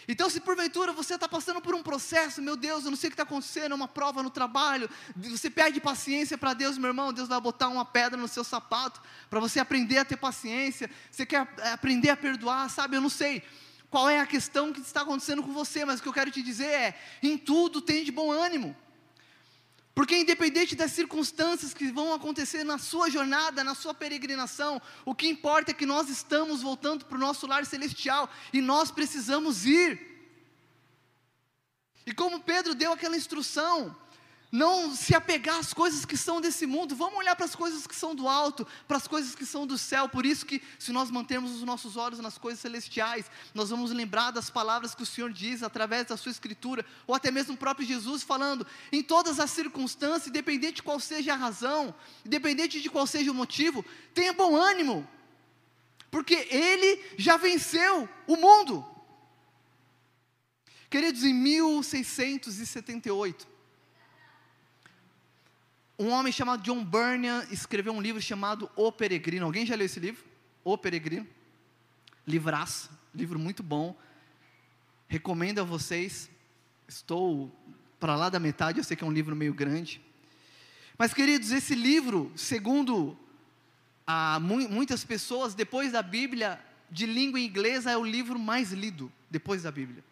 Então, 0.10 0.30
se 0.30 0.40
porventura 0.40 0.94
você 0.94 1.16
está 1.16 1.28
passando 1.28 1.60
por 1.60 1.76
um 1.76 1.84
processo, 1.84 2.42
meu 2.42 2.56
Deus, 2.56 2.86
eu 2.86 2.92
não 2.92 2.98
sei 2.98 3.10
o 3.10 3.12
que 3.12 3.16
está 3.16 3.24
acontecendo, 3.24 3.74
é 3.74 3.76
uma 3.76 3.90
prova 3.90 4.24
no 4.24 4.30
trabalho, 4.30 4.90
você 5.18 5.50
pede 5.50 5.82
paciência 5.82 6.38
para 6.38 6.54
Deus, 6.54 6.78
meu 6.78 6.90
irmão, 6.90 7.12
Deus 7.12 7.28
vai 7.28 7.42
botar 7.42 7.68
uma 7.68 7.84
pedra 7.84 8.18
no 8.18 8.28
seu 8.28 8.44
sapato, 8.44 9.02
para 9.30 9.42
você 9.42 9.60
aprender 9.60 9.98
a 9.98 10.06
ter 10.06 10.16
paciência, 10.16 10.90
você 11.12 11.26
quer 11.26 11.42
aprender 11.74 12.10
a 12.10 12.16
perdoar, 12.16 12.70
sabe? 12.70 12.96
Eu 12.96 13.02
não 13.02 13.10
sei 13.10 13.44
qual 13.90 14.10
é 14.10 14.22
a 14.22 14.26
questão 14.26 14.72
que 14.72 14.80
está 14.80 15.02
acontecendo 15.02 15.44
com 15.44 15.52
você, 15.52 15.84
mas 15.84 16.00
o 16.00 16.04
que 16.04 16.08
eu 16.08 16.14
quero 16.14 16.32
te 16.32 16.42
dizer 16.42 16.68
é: 16.68 17.00
em 17.22 17.38
tudo 17.38 17.82
tem 17.82 18.06
de 18.06 18.12
bom 18.12 18.32
ânimo. 18.32 18.76
Porque 19.98 20.16
independente 20.16 20.76
das 20.76 20.92
circunstâncias 20.92 21.74
que 21.74 21.92
vão 21.92 22.14
acontecer 22.14 22.64
na 22.64 22.78
sua 22.78 23.10
jornada, 23.10 23.64
na 23.64 23.74
sua 23.74 23.96
peregrinação, 23.96 24.80
o 25.04 25.16
que 25.16 25.28
importa 25.28 25.72
é 25.72 25.74
que 25.74 25.88
nós 25.88 26.08
estamos 26.08 26.62
voltando 26.62 27.04
para 27.06 27.18
o 27.18 27.20
nosso 27.20 27.48
lar 27.48 27.66
celestial 27.66 28.30
e 28.54 28.62
nós 28.62 28.92
precisamos 28.92 29.66
ir. 29.66 30.00
E 32.06 32.14
como 32.14 32.42
Pedro 32.42 32.76
deu 32.76 32.92
aquela 32.92 33.18
instrução, 33.18 33.98
não 34.58 34.96
se 34.96 35.14
apegar 35.14 35.60
às 35.60 35.72
coisas 35.72 36.04
que 36.04 36.18
são 36.18 36.42
desse 36.42 36.66
mundo, 36.66 36.96
vamos 36.96 37.20
olhar 37.20 37.36
para 37.36 37.46
as 37.46 37.56
coisas 37.56 37.86
que 37.86 37.96
são 37.96 38.16
do 38.16 38.28
alto, 38.28 38.66
para 38.88 38.98
as 38.98 39.08
coisas 39.08 39.36
que 39.36 39.46
são 39.46 39.68
do 39.68 39.78
céu. 39.78 40.10
Por 40.10 40.26
isso 40.26 40.48
que 40.48 40.64
se 40.80 40.92
nós 40.92 41.12
mantermos 41.12 41.52
os 41.52 41.62
nossos 41.62 41.96
olhos 41.96 42.20
nas 42.20 42.40
coisas 42.40 42.60
celestiais, 42.60 43.30
nós 43.54 43.70
vamos 43.70 43.92
lembrar 43.92 44.32
das 44.32 44.50
palavras 44.50 44.96
que 44.96 45.04
o 45.04 45.06
Senhor 45.06 45.32
diz 45.32 45.62
através 45.62 46.08
da 46.08 46.18
sua 46.18 46.32
escritura, 46.32 46.84
ou 47.06 47.14
até 47.14 47.30
mesmo 47.30 47.54
o 47.54 47.58
próprio 47.58 47.88
Jesus 47.88 48.24
falando, 48.24 48.66
em 48.92 49.04
todas 49.04 49.40
as 49.40 49.52
circunstâncias, 49.52 50.28
independente 50.28 50.78
de 50.78 50.84
qual 50.84 51.00
seja 51.00 51.34
a 51.34 51.38
razão, 51.38 51.94
independente 52.26 52.82
de 52.82 52.90
qual 52.90 53.06
seja 53.06 53.30
o 53.30 53.36
motivo, 53.36 53.86
tenha 54.12 54.34
bom 54.34 54.56
ânimo, 54.56 55.08
porque 56.10 56.48
ele 56.50 57.00
já 57.16 57.38
venceu 57.38 58.10
o 58.26 58.36
mundo. 58.36 58.84
Queridos, 60.90 61.24
em 61.24 61.34
1678, 61.34 63.57
um 66.00 66.10
homem 66.10 66.32
chamado 66.32 66.62
John 66.62 66.84
Bunyan 66.84 67.46
escreveu 67.50 67.92
um 67.92 68.02
livro 68.02 68.22
chamado 68.22 68.70
O 68.76 68.92
Peregrino. 68.92 69.46
Alguém 69.46 69.66
já 69.66 69.76
leu 69.76 69.86
esse 69.86 70.00
livro? 70.00 70.24
O 70.64 70.78
Peregrino. 70.78 71.28
Livraço, 72.26 72.92
livro 73.16 73.40
muito 73.40 73.64
bom. 73.64 73.98
Recomendo 75.08 75.60
a 75.60 75.64
vocês. 75.64 76.30
Estou 76.88 77.52
para 78.00 78.16
lá 78.16 78.30
da 78.30 78.40
metade, 78.40 78.78
eu 78.78 78.84
sei 78.84 78.96
que 78.96 79.04
é 79.04 79.08
um 79.08 79.12
livro 79.12 79.36
meio 79.36 79.54
grande. 79.54 80.00
Mas, 80.98 81.14
queridos, 81.14 81.52
esse 81.52 81.74
livro, 81.74 82.32
segundo 82.36 83.18
a, 84.06 84.40
muitas 84.40 85.04
pessoas, 85.04 85.56
depois 85.56 85.92
da 85.92 86.04
Bíblia, 86.04 86.60
de 86.92 87.06
língua 87.08 87.40
inglesa, 87.40 87.92
é 87.92 87.98
o 87.98 88.06
livro 88.06 88.38
mais 88.38 88.72
lido 88.72 89.12
depois 89.30 89.64
da 89.64 89.72
Bíblia. 89.72 90.04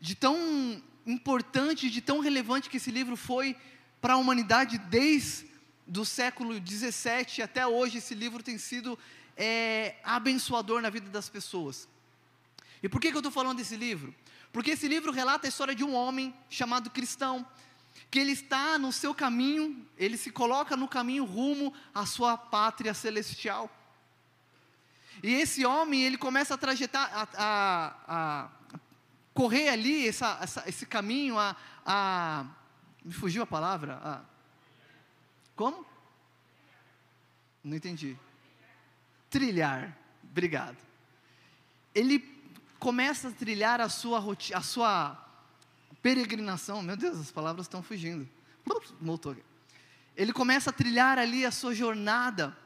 De 0.00 0.14
tão 0.16 0.82
importante, 1.06 1.88
de 1.88 2.00
tão 2.00 2.18
relevante 2.18 2.68
que 2.68 2.76
esse 2.78 2.90
livro 2.90 3.16
foi 3.16 3.56
para 4.04 4.12
a 4.12 4.16
humanidade 4.18 4.76
desde 4.76 5.46
do 5.86 6.04
século 6.04 6.60
17 6.60 7.40
até 7.40 7.66
hoje. 7.66 7.96
Esse 7.96 8.14
livro 8.14 8.42
tem 8.42 8.58
sido 8.58 8.98
é, 9.34 9.94
abençoador 10.04 10.82
na 10.82 10.90
vida 10.90 11.08
das 11.08 11.30
pessoas. 11.30 11.88
E 12.82 12.88
por 12.88 13.00
que, 13.00 13.10
que 13.10 13.16
eu 13.16 13.20
estou 13.20 13.32
falando 13.32 13.56
desse 13.56 13.76
livro? 13.76 14.14
Porque 14.52 14.72
esse 14.72 14.86
livro 14.86 15.10
relata 15.10 15.46
a 15.46 15.48
história 15.48 15.74
de 15.74 15.82
um 15.82 15.94
homem 15.94 16.34
chamado 16.50 16.90
cristão, 16.90 17.46
que 18.10 18.18
ele 18.18 18.32
está 18.32 18.76
no 18.76 18.92
seu 18.92 19.14
caminho, 19.14 19.86
ele 19.96 20.18
se 20.18 20.30
coloca 20.30 20.76
no 20.76 20.86
caminho 20.86 21.24
rumo 21.24 21.72
à 21.94 22.04
sua 22.04 22.36
pátria 22.36 22.92
celestial. 22.92 23.74
E 25.22 25.32
esse 25.32 25.64
homem, 25.64 26.02
ele 26.02 26.18
começa 26.18 26.52
a 26.52 26.58
trajetar, 26.58 27.10
a, 27.10 27.26
a, 27.38 27.96
a 28.06 28.50
correr 29.32 29.70
ali 29.70 30.06
essa, 30.06 30.38
essa, 30.42 30.62
esse 30.66 30.84
caminho, 30.84 31.38
a, 31.38 31.56
a 31.86 32.44
me 33.04 33.12
fugiu 33.12 33.42
a 33.42 33.46
palavra? 33.46 34.00
Ah. 34.02 34.22
Como? 35.54 35.84
Não 37.62 37.76
entendi. 37.76 38.16
Trilhar. 39.28 39.96
Obrigado. 40.22 40.76
Ele 41.94 42.20
começa 42.78 43.28
a 43.28 43.32
trilhar 43.32 43.80
a 43.80 43.88
sua, 43.88 44.20
a 44.54 44.60
sua 44.62 45.24
peregrinação. 46.02 46.82
Meu 46.82 46.96
Deus, 46.96 47.18
as 47.18 47.30
palavras 47.30 47.66
estão 47.66 47.82
fugindo. 47.82 48.28
Voltou. 49.00 49.36
Ele 50.16 50.32
começa 50.32 50.70
a 50.70 50.72
trilhar 50.72 51.18
ali 51.18 51.44
a 51.44 51.50
sua 51.50 51.74
jornada 51.74 52.56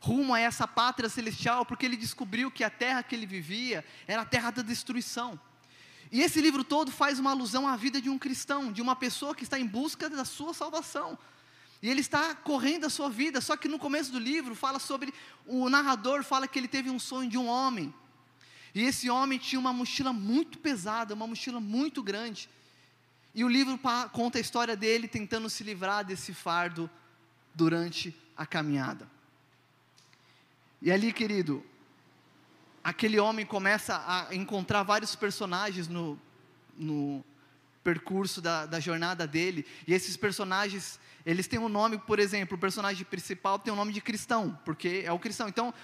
rumo 0.00 0.32
a 0.32 0.40
essa 0.40 0.66
pátria 0.66 1.08
celestial, 1.08 1.66
porque 1.66 1.84
ele 1.84 1.96
descobriu 1.96 2.50
que 2.50 2.62
a 2.62 2.70
terra 2.70 3.02
que 3.02 3.14
ele 3.14 3.26
vivia 3.26 3.84
era 4.06 4.22
a 4.22 4.24
terra 4.24 4.50
da 4.50 4.62
destruição. 4.62 5.38
E 6.10 6.22
esse 6.22 6.40
livro 6.40 6.64
todo 6.64 6.90
faz 6.90 7.18
uma 7.18 7.30
alusão 7.30 7.68
à 7.68 7.76
vida 7.76 8.00
de 8.00 8.08
um 8.08 8.18
cristão, 8.18 8.72
de 8.72 8.80
uma 8.80 8.96
pessoa 8.96 9.34
que 9.34 9.42
está 9.42 9.58
em 9.58 9.66
busca 9.66 10.08
da 10.08 10.24
sua 10.24 10.54
salvação. 10.54 11.18
E 11.82 11.88
ele 11.88 12.00
está 12.00 12.34
correndo 12.34 12.86
a 12.86 12.90
sua 12.90 13.08
vida, 13.08 13.40
só 13.40 13.56
que 13.56 13.68
no 13.68 13.78
começo 13.78 14.10
do 14.10 14.18
livro 14.18 14.54
fala 14.54 14.78
sobre 14.78 15.12
o 15.46 15.68
narrador 15.68 16.24
fala 16.24 16.48
que 16.48 16.58
ele 16.58 16.68
teve 16.68 16.90
um 16.90 16.98
sonho 16.98 17.28
de 17.30 17.38
um 17.38 17.46
homem. 17.46 17.94
E 18.74 18.82
esse 18.82 19.08
homem 19.08 19.38
tinha 19.38 19.60
uma 19.60 19.72
mochila 19.72 20.12
muito 20.12 20.58
pesada, 20.58 21.14
uma 21.14 21.26
mochila 21.26 21.60
muito 21.60 22.02
grande. 22.02 22.48
E 23.34 23.44
o 23.44 23.48
livro 23.48 23.78
conta 24.12 24.38
a 24.38 24.40
história 24.40 24.76
dele 24.76 25.06
tentando 25.06 25.48
se 25.48 25.62
livrar 25.62 26.04
desse 26.04 26.34
fardo 26.34 26.90
durante 27.54 28.14
a 28.36 28.46
caminhada. 28.46 29.08
E 30.80 30.90
ali, 30.90 31.12
querido, 31.12 31.64
aquele 32.88 33.20
homem 33.20 33.44
começa 33.44 34.02
a 34.06 34.34
encontrar 34.34 34.82
vários 34.82 35.14
personagens 35.14 35.88
no, 35.88 36.18
no 36.74 37.22
percurso 37.84 38.40
da, 38.40 38.64
da, 38.64 38.80
jornada 38.80 39.26
dele, 39.26 39.66
e 39.86 39.92
esses 39.92 40.16
personagens, 40.16 40.98
eles 41.24 41.46
têm 41.46 41.58
um 41.58 41.68
nome, 41.68 41.98
por 41.98 42.18
exemplo, 42.18 42.56
o 42.56 42.60
personagem 42.60 43.04
principal 43.04 43.58
tem 43.58 43.70
o 43.70 43.74
um 43.74 43.78
nome 43.78 43.92
de 43.92 44.00
cristão, 44.00 44.58
porque 44.64 45.02
é 45.04 45.12
o 45.12 45.18
cristão, 45.18 45.48
então, 45.48 45.74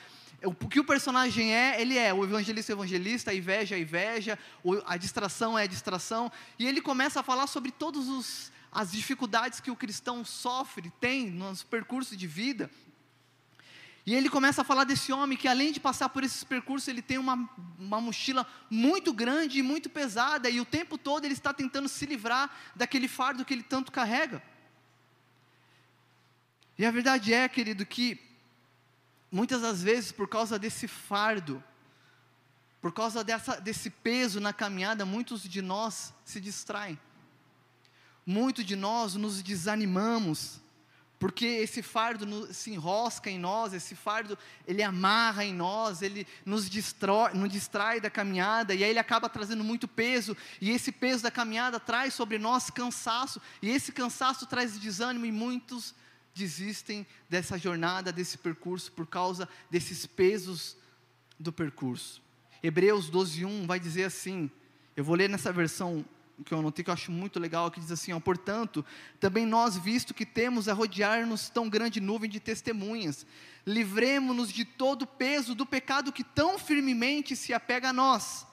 o 0.43 0.55
que 0.55 0.81
o 0.81 0.85
personagem 0.85 1.55
é, 1.55 1.79
ele 1.79 1.99
é, 1.99 2.13
o 2.13 2.25
evangelista 2.25 2.73
é 2.73 2.75
evangelista, 2.75 3.31
a 3.33 3.35
inveja 3.35 3.75
é 3.75 3.79
a 3.79 3.83
inveja, 3.83 4.39
a 4.87 4.97
distração 4.97 5.59
é 5.59 5.65
a 5.65 5.67
distração, 5.67 6.33
e 6.59 6.67
ele 6.67 6.81
começa 6.81 7.21
a 7.21 7.23
falar 7.23 7.47
sobre 7.49 7.71
todas 7.71 8.51
as 8.73 8.91
dificuldades 8.91 9.61
que 9.61 9.71
o 9.71 9.77
cristão 9.77 10.25
sofre, 10.25 10.91
tem 11.01 11.31
nos 11.31 11.63
percursos 11.63 12.17
de 12.17 12.27
vida, 12.27 12.71
e 14.07 14.15
ele 14.15 14.29
começa 14.29 14.61
a 14.61 14.65
falar 14.65 14.85
desse 14.85 15.13
homem 15.13 15.37
que, 15.37 15.49
além 15.49 15.73
de 15.73 15.81
passar 15.81 16.11
por 16.11 16.23
esses 16.23 16.45
percursos, 16.45 16.89
ele 16.89 17.01
tem 17.01 17.17
uma, 17.17 17.49
uma 17.79 18.01
mochila 18.01 18.47
muito 18.69 19.15
grande 19.15 19.59
e 19.59 19.63
muito 19.63 19.89
pesada, 19.89 20.51
e 20.51 20.61
o 20.61 20.65
tempo 20.65 20.99
todo 20.99 21.25
ele 21.25 21.33
está 21.33 21.55
tentando 21.55 21.89
se 21.89 22.05
livrar 22.05 22.55
daquele 22.77 23.09
fardo 23.09 23.45
que 23.45 23.55
ele 23.55 23.63
tanto 23.63 23.91
carrega. 23.91 24.43
E 26.77 26.85
a 26.85 26.91
verdade 26.91 27.33
é, 27.33 27.49
querido, 27.49 27.87
que 27.87 28.21
muitas 29.31 29.63
das 29.63 29.83
vezes, 29.83 30.13
por 30.13 30.29
causa 30.29 30.59
desse 30.59 30.87
fardo, 30.87 31.63
por 32.83 32.93
causa 32.93 33.25
dessa, 33.25 33.59
desse 33.59 33.89
peso 33.89 34.39
na 34.39 34.53
caminhada, 34.53 35.07
muitos 35.07 35.45
de 35.45 35.63
nós 35.63 36.13
se 36.27 36.43
distraem, 36.43 37.01
muitos 38.27 38.67
de 38.67 38.77
nós 38.77 39.15
nos 39.15 39.43
desanimamos, 39.43 40.61
porque 41.19 41.47
esse 41.47 41.83
fardo 41.83 42.53
se 42.53 42.73
enrosca 42.73 43.31
em 43.31 43.39
nós, 43.39 43.73
esse 43.73 43.95
fardo 43.95 44.37
ele 44.67 44.83
amarra 44.83 45.45
em 45.45 45.55
nós, 45.55 46.03
ele 46.03 46.27
nos 46.45 46.69
distrai, 46.69 47.33
nos 47.35 47.51
distrai 47.51 48.01
da 48.01 48.11
caminhada, 48.11 48.75
e 48.75 48.85
aí 48.85 48.91
ele 48.91 48.99
acaba 48.99 49.29
trazendo 49.29 49.65
muito 49.65 49.89
peso, 49.89 50.37
e 50.61 50.71
esse 50.71 50.93
peso 50.93 51.23
da 51.23 51.31
caminhada 51.31 51.81
traz 51.81 52.15
sobre 52.15 52.39
nós 52.39 52.69
cansaço, 52.69 53.41
e 53.63 53.71
esse 53.71 53.93
cansaço 53.93 54.47
traz 54.47 54.79
desânimo, 54.79 55.25
e 55.25 55.33
muitos 55.33 55.95
desistem 56.35 57.07
dessa 57.29 57.57
jornada, 57.57 58.13
desse 58.13 58.37
percurso, 58.37 58.91
por 58.93 59.07
causa 59.07 59.49
desses 59.71 60.05
pesos 60.05 60.77
do 61.39 61.53
percurso. 61.53 62.21
Hebreus 62.63 63.11
12:1 63.11 63.67
vai 63.67 63.79
dizer 63.79 64.05
assim, 64.05 64.51
eu 64.97 65.05
vou 65.05 65.15
ler 65.15 65.29
nessa 65.29 65.53
versão 65.53 66.05
que 66.45 66.53
eu 66.53 66.59
anotei 66.59 66.85
que 66.85 66.91
eu 66.91 66.95
acho 66.95 67.13
muito 67.13 67.39
legal, 67.39 67.71
que 67.71 67.79
diz 67.79 67.93
assim, 67.93 68.13
ó, 68.13 68.19
portanto, 68.19 68.85
também 69.21 69.47
nós, 69.47 69.77
visto 69.77 70.15
que 70.15 70.27
temos 70.27 70.69
a 70.69 70.73
rodear-nos 70.73 71.49
tão 71.49 71.69
grande 71.69 72.01
nuvem 72.01 72.29
de 72.29 72.41
testemunhas, 72.41 73.27
livremos-nos 73.67 74.53
de 74.53 74.65
todo 74.65 75.03
o 75.03 75.07
peso 75.07 75.55
do 75.55 75.65
pecado 75.65 76.13
que 76.13 76.25
tão 76.25 76.59
firmemente 76.59 77.37
se 77.37 77.53
apega 77.53 77.91
a 77.91 77.93
nós. 77.93 78.47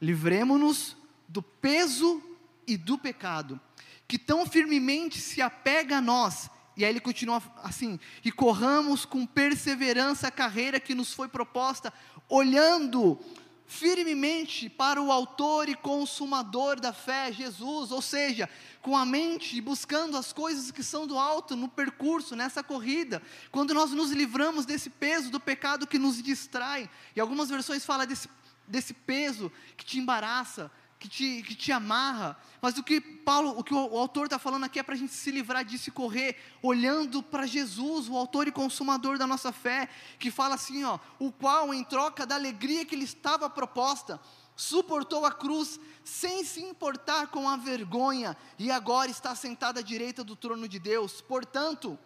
Livremos-nos 0.00 0.96
do 1.28 1.42
peso 1.42 2.22
e 2.66 2.76
do 2.76 2.98
pecado 2.98 3.60
que 4.06 4.18
tão 4.18 4.46
firmemente 4.46 5.18
se 5.18 5.42
apega 5.42 5.98
a 5.98 6.00
nós. 6.00 6.50
E 6.76 6.84
aí 6.84 6.90
ele 6.90 7.00
continua 7.00 7.42
assim: 7.62 7.98
e 8.24 8.30
corramos 8.30 9.04
com 9.04 9.26
perseverança 9.26 10.28
a 10.28 10.30
carreira 10.30 10.78
que 10.78 10.94
nos 10.94 11.12
foi 11.12 11.28
proposta, 11.28 11.92
olhando 12.28 13.18
firmemente 13.66 14.68
para 14.68 15.02
o 15.02 15.10
Autor 15.10 15.68
e 15.68 15.74
Consumador 15.74 16.80
da 16.80 16.92
fé, 16.92 17.32
Jesus, 17.32 17.90
ou 17.90 18.00
seja, 18.00 18.48
com 18.80 18.96
a 18.96 19.04
mente 19.04 19.60
buscando 19.60 20.16
as 20.16 20.32
coisas 20.32 20.70
que 20.70 20.82
são 20.82 21.06
do 21.06 21.18
alto 21.18 21.56
no 21.56 21.68
percurso, 21.68 22.36
nessa 22.36 22.62
corrida, 22.62 23.20
quando 23.50 23.74
nós 23.74 23.90
nos 23.90 24.12
livramos 24.12 24.64
desse 24.64 24.88
peso 24.88 25.30
do 25.30 25.40
pecado 25.40 25.86
que 25.86 25.98
nos 25.98 26.22
distrai, 26.22 26.88
e 27.14 27.20
algumas 27.20 27.48
versões 27.50 27.84
falam 27.84 28.06
desse, 28.06 28.30
desse 28.68 28.94
peso 28.94 29.50
que 29.76 29.84
te 29.84 29.98
embaraça, 29.98 30.70
que 31.06 31.08
te, 31.08 31.42
que 31.42 31.54
te 31.54 31.72
amarra, 31.72 32.36
mas 32.60 32.76
o 32.76 32.82
que 32.82 33.00
Paulo, 33.00 33.56
o 33.56 33.62
que 33.62 33.72
o, 33.72 33.98
autor 33.98 34.24
está 34.24 34.38
falando 34.38 34.64
aqui 34.64 34.78
é 34.78 34.82
para 34.82 34.94
a 34.94 34.98
gente 34.98 35.14
se 35.14 35.30
livrar 35.30 35.64
disso 35.64 35.88
e 35.88 35.92
correr, 35.92 36.36
olhando 36.62 37.22
para 37.22 37.46
Jesus, 37.46 38.08
o 38.08 38.16
autor 38.16 38.48
e 38.48 38.52
consumador 38.52 39.18
da 39.18 39.26
nossa 39.26 39.52
fé, 39.52 39.88
que 40.18 40.30
fala 40.30 40.56
assim, 40.56 40.84
ó, 40.84 40.98
o 41.18 41.30
qual 41.30 41.72
em 41.72 41.84
troca 41.84 42.26
da 42.26 42.34
alegria 42.34 42.84
que 42.84 42.96
lhe 42.96 43.04
estava 43.04 43.48
proposta, 43.48 44.20
suportou 44.56 45.24
a 45.24 45.32
cruz 45.32 45.78
sem 46.02 46.44
se 46.44 46.60
importar 46.60 47.28
com 47.28 47.48
a 47.48 47.56
vergonha, 47.56 48.36
e 48.58 48.70
agora 48.70 49.10
está 49.10 49.34
sentado 49.34 49.78
à 49.78 49.82
direita 49.82 50.24
do 50.24 50.34
trono 50.34 50.66
de 50.66 50.78
Deus. 50.78 51.20
Portanto, 51.20 51.98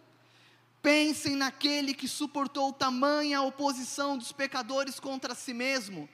pensem 0.82 1.36
naquele 1.36 1.94
que 1.94 2.08
suportou 2.08 2.72
tamanha 2.72 3.40
oposição 3.40 4.18
dos 4.18 4.32
pecadores 4.32 5.00
contra 5.00 5.34
si 5.34 5.54
mesmo. 5.54 6.08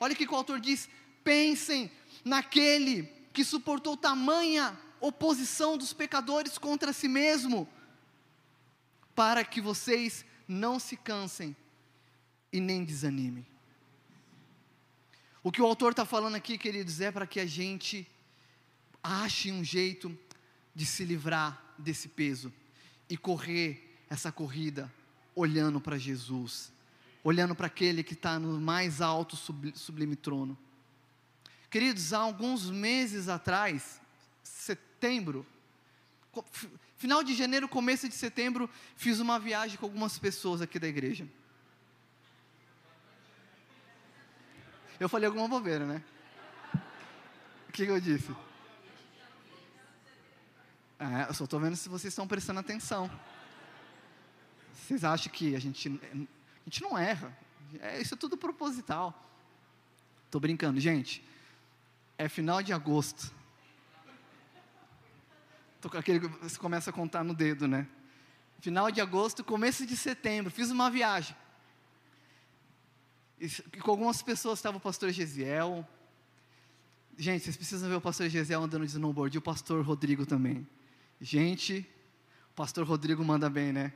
Olha 0.00 0.14
o 0.14 0.16
que 0.16 0.26
o 0.26 0.34
autor 0.34 0.58
diz: 0.58 0.88
Pensem 1.22 1.90
naquele 2.24 3.04
que 3.32 3.44
suportou 3.44 3.96
tamanha 3.96 4.78
oposição 5.00 5.76
dos 5.76 5.92
pecadores 5.92 6.56
contra 6.58 6.92
si 6.92 7.08
mesmo, 7.08 7.68
para 9.14 9.44
que 9.44 9.60
vocês 9.60 10.24
não 10.46 10.78
se 10.78 10.96
cansem 10.96 11.56
e 12.52 12.60
nem 12.60 12.84
desanimem. 12.84 13.46
O 15.42 15.50
que 15.50 15.60
o 15.60 15.66
autor 15.66 15.90
está 15.90 16.04
falando 16.04 16.36
aqui, 16.36 16.56
queridos, 16.56 17.00
é 17.00 17.10
para 17.10 17.26
que 17.26 17.40
a 17.40 17.46
gente 17.46 18.08
ache 19.02 19.50
um 19.50 19.64
jeito 19.64 20.16
de 20.74 20.86
se 20.86 21.04
livrar 21.04 21.74
desse 21.76 22.08
peso 22.08 22.52
e 23.08 23.16
correr 23.16 24.04
essa 24.08 24.30
corrida 24.30 24.92
olhando 25.34 25.80
para 25.80 25.98
Jesus, 25.98 26.72
olhando 27.24 27.54
para 27.54 27.66
aquele 27.66 28.04
que 28.04 28.14
está 28.14 28.38
no 28.38 28.60
mais 28.60 29.00
alto 29.00 29.36
sublime 29.36 30.14
trono. 30.14 30.56
Queridos, 31.72 32.12
há 32.12 32.18
alguns 32.18 32.68
meses 32.70 33.30
atrás, 33.30 33.98
setembro, 34.42 35.46
final 36.98 37.24
de 37.24 37.34
janeiro, 37.34 37.66
começo 37.66 38.06
de 38.10 38.14
setembro, 38.14 38.68
fiz 38.94 39.20
uma 39.20 39.40
viagem 39.40 39.78
com 39.78 39.86
algumas 39.86 40.18
pessoas 40.18 40.60
aqui 40.60 40.78
da 40.78 40.86
igreja. 40.86 41.26
Eu 45.00 45.08
falei 45.08 45.26
alguma 45.26 45.48
bobeira, 45.48 45.86
né? 45.86 46.04
O 47.70 47.72
que, 47.72 47.86
que 47.86 47.90
eu 47.90 47.98
disse? 47.98 48.36
É, 50.98 51.30
eu 51.30 51.32
só 51.32 51.44
estou 51.44 51.58
vendo 51.58 51.74
se 51.74 51.88
vocês 51.88 52.12
estão 52.12 52.28
prestando 52.28 52.60
atenção. 52.60 53.10
Vocês 54.74 55.04
acham 55.04 55.32
que 55.32 55.56
a 55.56 55.58
gente, 55.58 55.88
a 55.88 56.64
gente 56.66 56.82
não 56.82 56.98
erra? 56.98 57.34
É, 57.80 57.98
isso 57.98 58.12
é 58.12 58.16
tudo 58.18 58.36
proposital. 58.36 59.26
Estou 60.26 60.38
brincando, 60.38 60.78
gente 60.78 61.31
é 62.22 62.28
final 62.28 62.62
de 62.62 62.72
agosto. 62.72 63.32
Tô 65.80 65.90
com 65.90 65.98
aquele 65.98 66.20
você 66.20 66.56
começa 66.56 66.90
a 66.90 66.92
contar 66.92 67.24
no 67.24 67.34
dedo, 67.34 67.66
né? 67.66 67.88
Final 68.60 68.92
de 68.92 69.00
agosto, 69.00 69.42
começo 69.42 69.84
de 69.84 69.96
setembro, 69.96 70.48
fiz 70.48 70.70
uma 70.70 70.88
viagem. 70.88 71.34
E, 73.40 73.48
com 73.80 73.90
algumas 73.90 74.22
pessoas 74.22 74.60
estava 74.60 74.76
o 74.76 74.80
pastor 74.80 75.10
Gesiel. 75.10 75.84
Gente, 77.18 77.42
vocês 77.42 77.56
precisam 77.56 77.88
ver 77.88 77.96
o 77.96 78.00
pastor 78.00 78.28
Gesiel 78.28 78.62
andando 78.62 78.86
de 78.86 78.92
snowboard 78.92 79.36
e 79.36 79.38
o 79.38 79.42
pastor 79.42 79.84
Rodrigo 79.84 80.24
também. 80.24 80.64
Gente, 81.20 81.84
o 82.52 82.54
pastor 82.54 82.86
Rodrigo 82.86 83.24
manda 83.24 83.50
bem, 83.50 83.72
né? 83.72 83.92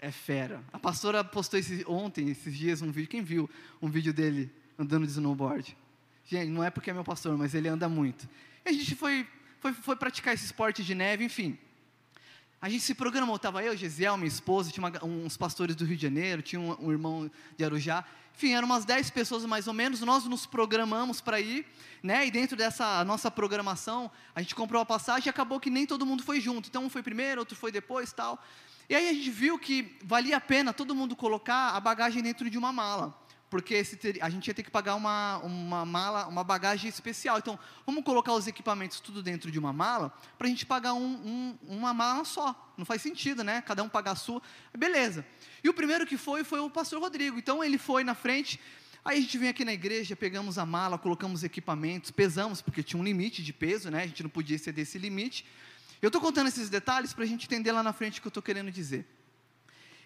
É 0.00 0.10
fera. 0.10 0.60
A 0.72 0.78
pastora 0.80 1.22
postou 1.22 1.60
esse, 1.60 1.84
ontem, 1.86 2.30
esses 2.30 2.52
dias, 2.52 2.82
um 2.82 2.90
vídeo. 2.90 3.08
Quem 3.08 3.22
viu 3.22 3.48
um 3.80 3.88
vídeo 3.88 4.12
dele 4.12 4.52
andando 4.76 5.06
de 5.06 5.12
snowboard? 5.12 5.76
Gente, 6.26 6.50
não 6.50 6.64
é 6.64 6.70
porque 6.70 6.90
é 6.90 6.92
meu 6.92 7.04
pastor, 7.04 7.38
mas 7.38 7.54
ele 7.54 7.68
anda 7.68 7.88
muito. 7.88 8.28
E 8.64 8.68
a 8.68 8.72
gente 8.72 8.96
foi, 8.96 9.26
foi, 9.60 9.72
foi 9.72 9.94
praticar 9.94 10.34
esse 10.34 10.44
esporte 10.44 10.82
de 10.82 10.92
neve, 10.92 11.24
enfim. 11.24 11.56
A 12.60 12.68
gente 12.68 12.82
se 12.82 12.94
programou, 12.94 13.36
estava 13.36 13.62
eu, 13.62 13.76
Gesiel, 13.76 14.16
minha 14.16 14.26
esposa, 14.26 14.72
tinha 14.72 14.84
uma, 14.84 15.04
uns 15.04 15.36
pastores 15.36 15.76
do 15.76 15.84
Rio 15.84 15.96
de 15.96 16.02
Janeiro, 16.02 16.42
tinha 16.42 16.60
um, 16.60 16.86
um, 16.86 16.90
irmão 16.90 17.30
de 17.56 17.64
Arujá. 17.64 18.04
Enfim, 18.34 18.54
eram 18.54 18.66
umas 18.66 18.84
10 18.84 19.10
pessoas 19.10 19.44
mais 19.44 19.68
ou 19.68 19.72
menos, 19.72 20.00
nós 20.00 20.24
nos 20.24 20.46
programamos 20.46 21.20
para 21.20 21.38
ir, 21.38 21.64
né? 22.02 22.26
E 22.26 22.30
dentro 22.30 22.56
dessa 22.56 23.04
nossa 23.04 23.30
programação, 23.30 24.10
a 24.34 24.42
gente 24.42 24.54
comprou 24.54 24.82
a 24.82 24.86
passagem 24.86 25.28
e 25.28 25.30
acabou 25.30 25.60
que 25.60 25.70
nem 25.70 25.86
todo 25.86 26.04
mundo 26.04 26.24
foi 26.24 26.40
junto. 26.40 26.68
Então 26.68 26.84
um 26.84 26.90
foi 26.90 27.04
primeiro, 27.04 27.40
outro 27.40 27.56
foi 27.56 27.70
depois 27.70 28.12
tal. 28.12 28.42
E 28.88 28.96
aí 28.96 29.08
a 29.08 29.12
gente 29.12 29.30
viu 29.30 29.58
que 29.60 29.96
valia 30.02 30.38
a 30.38 30.40
pena 30.40 30.72
todo 30.72 30.94
mundo 30.94 31.14
colocar 31.14 31.70
a 31.70 31.80
bagagem 31.80 32.20
dentro 32.20 32.50
de 32.50 32.58
uma 32.58 32.72
mala 32.72 33.25
porque 33.48 33.82
ter, 33.84 34.18
a 34.22 34.28
gente 34.28 34.48
ia 34.48 34.54
ter 34.54 34.62
que 34.62 34.70
pagar 34.70 34.94
uma, 34.96 35.38
uma 35.38 35.84
mala, 35.84 36.26
uma 36.26 36.42
bagagem 36.42 36.88
especial. 36.88 37.38
Então, 37.38 37.58
vamos 37.84 38.04
colocar 38.04 38.32
os 38.32 38.46
equipamentos 38.46 39.00
tudo 39.00 39.22
dentro 39.22 39.50
de 39.50 39.58
uma 39.58 39.72
mala, 39.72 40.12
para 40.36 40.46
a 40.46 40.50
gente 40.50 40.66
pagar 40.66 40.94
um, 40.94 41.04
um, 41.04 41.58
uma 41.62 41.94
mala 41.94 42.24
só. 42.24 42.72
Não 42.76 42.84
faz 42.84 43.02
sentido, 43.02 43.44
né? 43.44 43.62
Cada 43.62 43.82
um 43.82 43.88
pagar 43.88 44.12
a 44.12 44.16
sua. 44.16 44.42
Beleza. 44.76 45.24
E 45.62 45.68
o 45.68 45.74
primeiro 45.74 46.06
que 46.06 46.16
foi, 46.16 46.42
foi 46.42 46.60
o 46.60 46.68
pastor 46.68 47.00
Rodrigo. 47.00 47.38
Então, 47.38 47.62
ele 47.62 47.78
foi 47.78 48.02
na 48.02 48.14
frente. 48.14 48.60
Aí 49.04 49.18
a 49.18 49.20
gente 49.20 49.38
vem 49.38 49.48
aqui 49.48 49.64
na 49.64 49.72
igreja, 49.72 50.16
pegamos 50.16 50.58
a 50.58 50.66
mala, 50.66 50.98
colocamos 50.98 51.44
equipamentos, 51.44 52.10
pesamos, 52.10 52.60
porque 52.60 52.82
tinha 52.82 53.00
um 53.00 53.04
limite 53.04 53.42
de 53.44 53.52
peso, 53.52 53.88
né? 53.88 54.02
A 54.02 54.06
gente 54.06 54.22
não 54.22 54.30
podia 54.30 54.56
exceder 54.56 54.82
esse 54.82 54.98
limite. 54.98 55.46
Eu 56.02 56.08
estou 56.08 56.20
contando 56.20 56.48
esses 56.48 56.68
detalhes 56.68 57.14
para 57.14 57.22
a 57.24 57.26
gente 57.26 57.46
entender 57.46 57.70
lá 57.70 57.82
na 57.82 57.92
frente 57.92 58.18
o 58.18 58.22
que 58.22 58.26
eu 58.26 58.30
estou 58.30 58.42
querendo 58.42 58.70
dizer. 58.70 59.06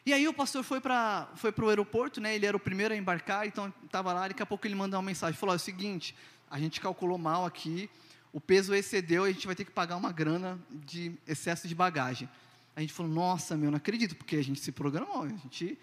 E 0.04 0.12
aí 0.12 0.26
o 0.26 0.32
pastor 0.32 0.62
foi 0.64 0.80
para 0.80 1.28
foi 1.36 1.52
o 1.56 1.68
aeroporto, 1.68 2.20
né? 2.20 2.34
Ele 2.34 2.46
era 2.46 2.56
o 2.56 2.60
primeiro 2.60 2.94
a 2.94 2.96
embarcar, 2.96 3.46
então 3.46 3.72
estava 3.84 4.12
lá. 4.12 4.28
Daqui 4.28 4.42
a 4.42 4.46
pouco 4.46 4.66
ele 4.66 4.74
mandou 4.74 4.98
uma 4.98 5.06
mensagem, 5.06 5.38
falou: 5.38 5.54
é 5.54 5.56
o 5.56 5.60
seguinte, 5.60 6.14
a 6.50 6.58
gente 6.58 6.80
calculou 6.80 7.18
mal 7.18 7.44
aqui, 7.44 7.90
o 8.32 8.40
peso 8.40 8.74
excedeu, 8.74 9.26
e 9.26 9.30
a 9.30 9.32
gente 9.32 9.46
vai 9.46 9.54
ter 9.54 9.64
que 9.64 9.70
pagar 9.70 9.96
uma 9.96 10.10
grana 10.10 10.58
de 10.70 11.12
excesso 11.26 11.68
de 11.68 11.74
bagagem. 11.74 12.28
A 12.74 12.80
gente 12.80 12.92
falou: 12.92 13.12
Nossa, 13.12 13.56
meu, 13.56 13.70
não 13.70 13.76
acredito, 13.76 14.16
porque 14.16 14.36
a 14.36 14.42
gente 14.42 14.60
se 14.60 14.72
programou, 14.72 15.24
a 15.24 15.28
gente 15.28 15.78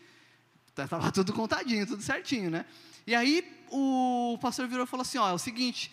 estava 0.69 1.11
tudo 1.11 1.31
contadinho, 1.31 1.85
tudo 1.85 2.01
certinho, 2.01 2.49
né? 2.49 2.65
E 3.05 3.13
aí 3.13 3.47
o 3.69 4.37
pastor 4.41 4.67
virou 4.67 4.85
e 4.85 4.87
falou 4.87 5.03
assim: 5.03 5.19
Ó, 5.19 5.29
é 5.29 5.33
o 5.33 5.37
seguinte, 5.37 5.91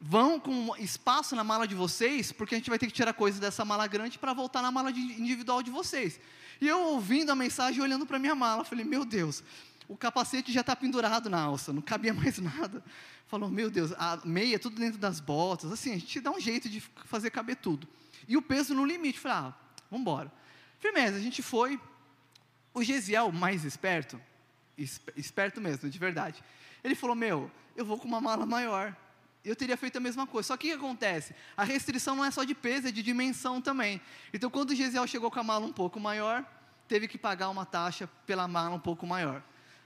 vão 0.00 0.40
com 0.40 0.74
espaço 0.78 1.36
na 1.36 1.44
mala 1.44 1.66
de 1.66 1.74
vocês, 1.74 2.32
porque 2.32 2.54
a 2.54 2.58
gente 2.58 2.70
vai 2.70 2.78
ter 2.78 2.86
que 2.86 2.92
tirar 2.92 3.12
coisa 3.12 3.40
dessa 3.40 3.64
mala 3.64 3.86
grande 3.86 4.18
para 4.18 4.32
voltar 4.32 4.62
na 4.62 4.70
mala 4.70 4.90
individual 4.90 5.62
de 5.62 5.70
vocês. 5.70 6.18
E 6.60 6.66
eu 6.66 6.80
ouvindo 6.80 7.30
a 7.30 7.34
mensagem, 7.34 7.80
olhando 7.82 8.06
para 8.06 8.18
minha 8.18 8.34
mala, 8.34 8.64
falei, 8.64 8.84
meu 8.84 9.04
Deus, 9.04 9.42
o 9.88 9.96
capacete 9.96 10.52
já 10.52 10.60
está 10.60 10.76
pendurado 10.76 11.30
na 11.30 11.40
alça, 11.40 11.72
não 11.72 11.80
cabia 11.80 12.12
mais 12.14 12.38
nada. 12.38 12.82
Falou, 13.26 13.48
meu 13.50 13.70
Deus, 13.70 13.92
a 13.92 14.20
meia 14.24 14.58
tudo 14.58 14.76
dentro 14.76 14.98
das 14.98 15.20
botas, 15.20 15.70
assim, 15.70 15.92
a 15.92 15.98
gente 15.98 16.20
dá 16.20 16.30
um 16.30 16.40
jeito 16.40 16.68
de 16.68 16.80
fazer 17.04 17.30
caber 17.30 17.56
tudo. 17.56 17.86
E 18.26 18.36
o 18.36 18.42
peso 18.42 18.74
no 18.74 18.84
limite, 18.84 19.18
falei, 19.18 19.38
ah, 19.38 19.54
vamos 19.90 20.02
embora. 20.02 20.32
Firmeza, 20.78 21.16
a 21.16 21.20
gente 21.20 21.42
foi. 21.42 21.80
O 22.74 22.82
Gesiel, 22.82 23.32
mais 23.32 23.64
esperto, 23.64 24.20
esperto 25.16 25.60
mesmo, 25.60 25.90
de 25.90 25.98
verdade, 25.98 26.44
ele 26.84 26.94
falou, 26.94 27.16
meu, 27.16 27.50
eu 27.76 27.84
vou 27.84 27.98
com 27.98 28.06
uma 28.06 28.20
mala 28.20 28.46
maior. 28.46 28.94
Eu 29.44 29.56
teria 29.56 29.76
feito 29.76 29.96
a 29.96 30.00
mesma 30.00 30.26
coisa. 30.26 30.48
Só 30.48 30.56
que 30.56 30.68
o 30.68 30.70
que 30.70 30.76
acontece? 30.76 31.34
A 31.56 31.64
restrição 31.64 32.14
não 32.14 32.24
é 32.24 32.30
só 32.30 32.44
de 32.44 32.54
peso, 32.54 32.88
é 32.88 32.90
de 32.90 33.02
dimensão 33.02 33.60
também. 33.60 34.00
Então, 34.32 34.50
quando 34.50 34.70
o 34.70 34.74
Gesiel 34.74 35.06
chegou 35.06 35.30
com 35.30 35.40
a 35.40 35.42
mala 35.42 35.64
um 35.64 35.72
pouco 35.72 35.98
maior, 35.98 36.44
teve 36.86 37.06
que 37.06 37.16
pagar 37.16 37.48
uma 37.48 37.64
taxa 37.64 38.08
pela 38.26 38.48
mala 38.48 38.74
um 38.74 38.80
pouco 38.80 39.06
maior. 39.06 39.42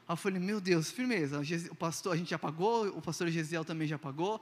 Aí 0.08 0.12
eu 0.12 0.16
falei, 0.16 0.40
meu 0.40 0.60
Deus, 0.60 0.90
firmeza. 0.90 1.40
O 1.70 1.74
pastor, 1.74 2.14
a 2.14 2.16
gente 2.16 2.30
já 2.30 2.38
pagou, 2.38 2.88
o 2.88 3.02
pastor 3.02 3.28
Gesiel 3.28 3.64
também 3.64 3.86
já 3.86 3.98
pagou. 3.98 4.40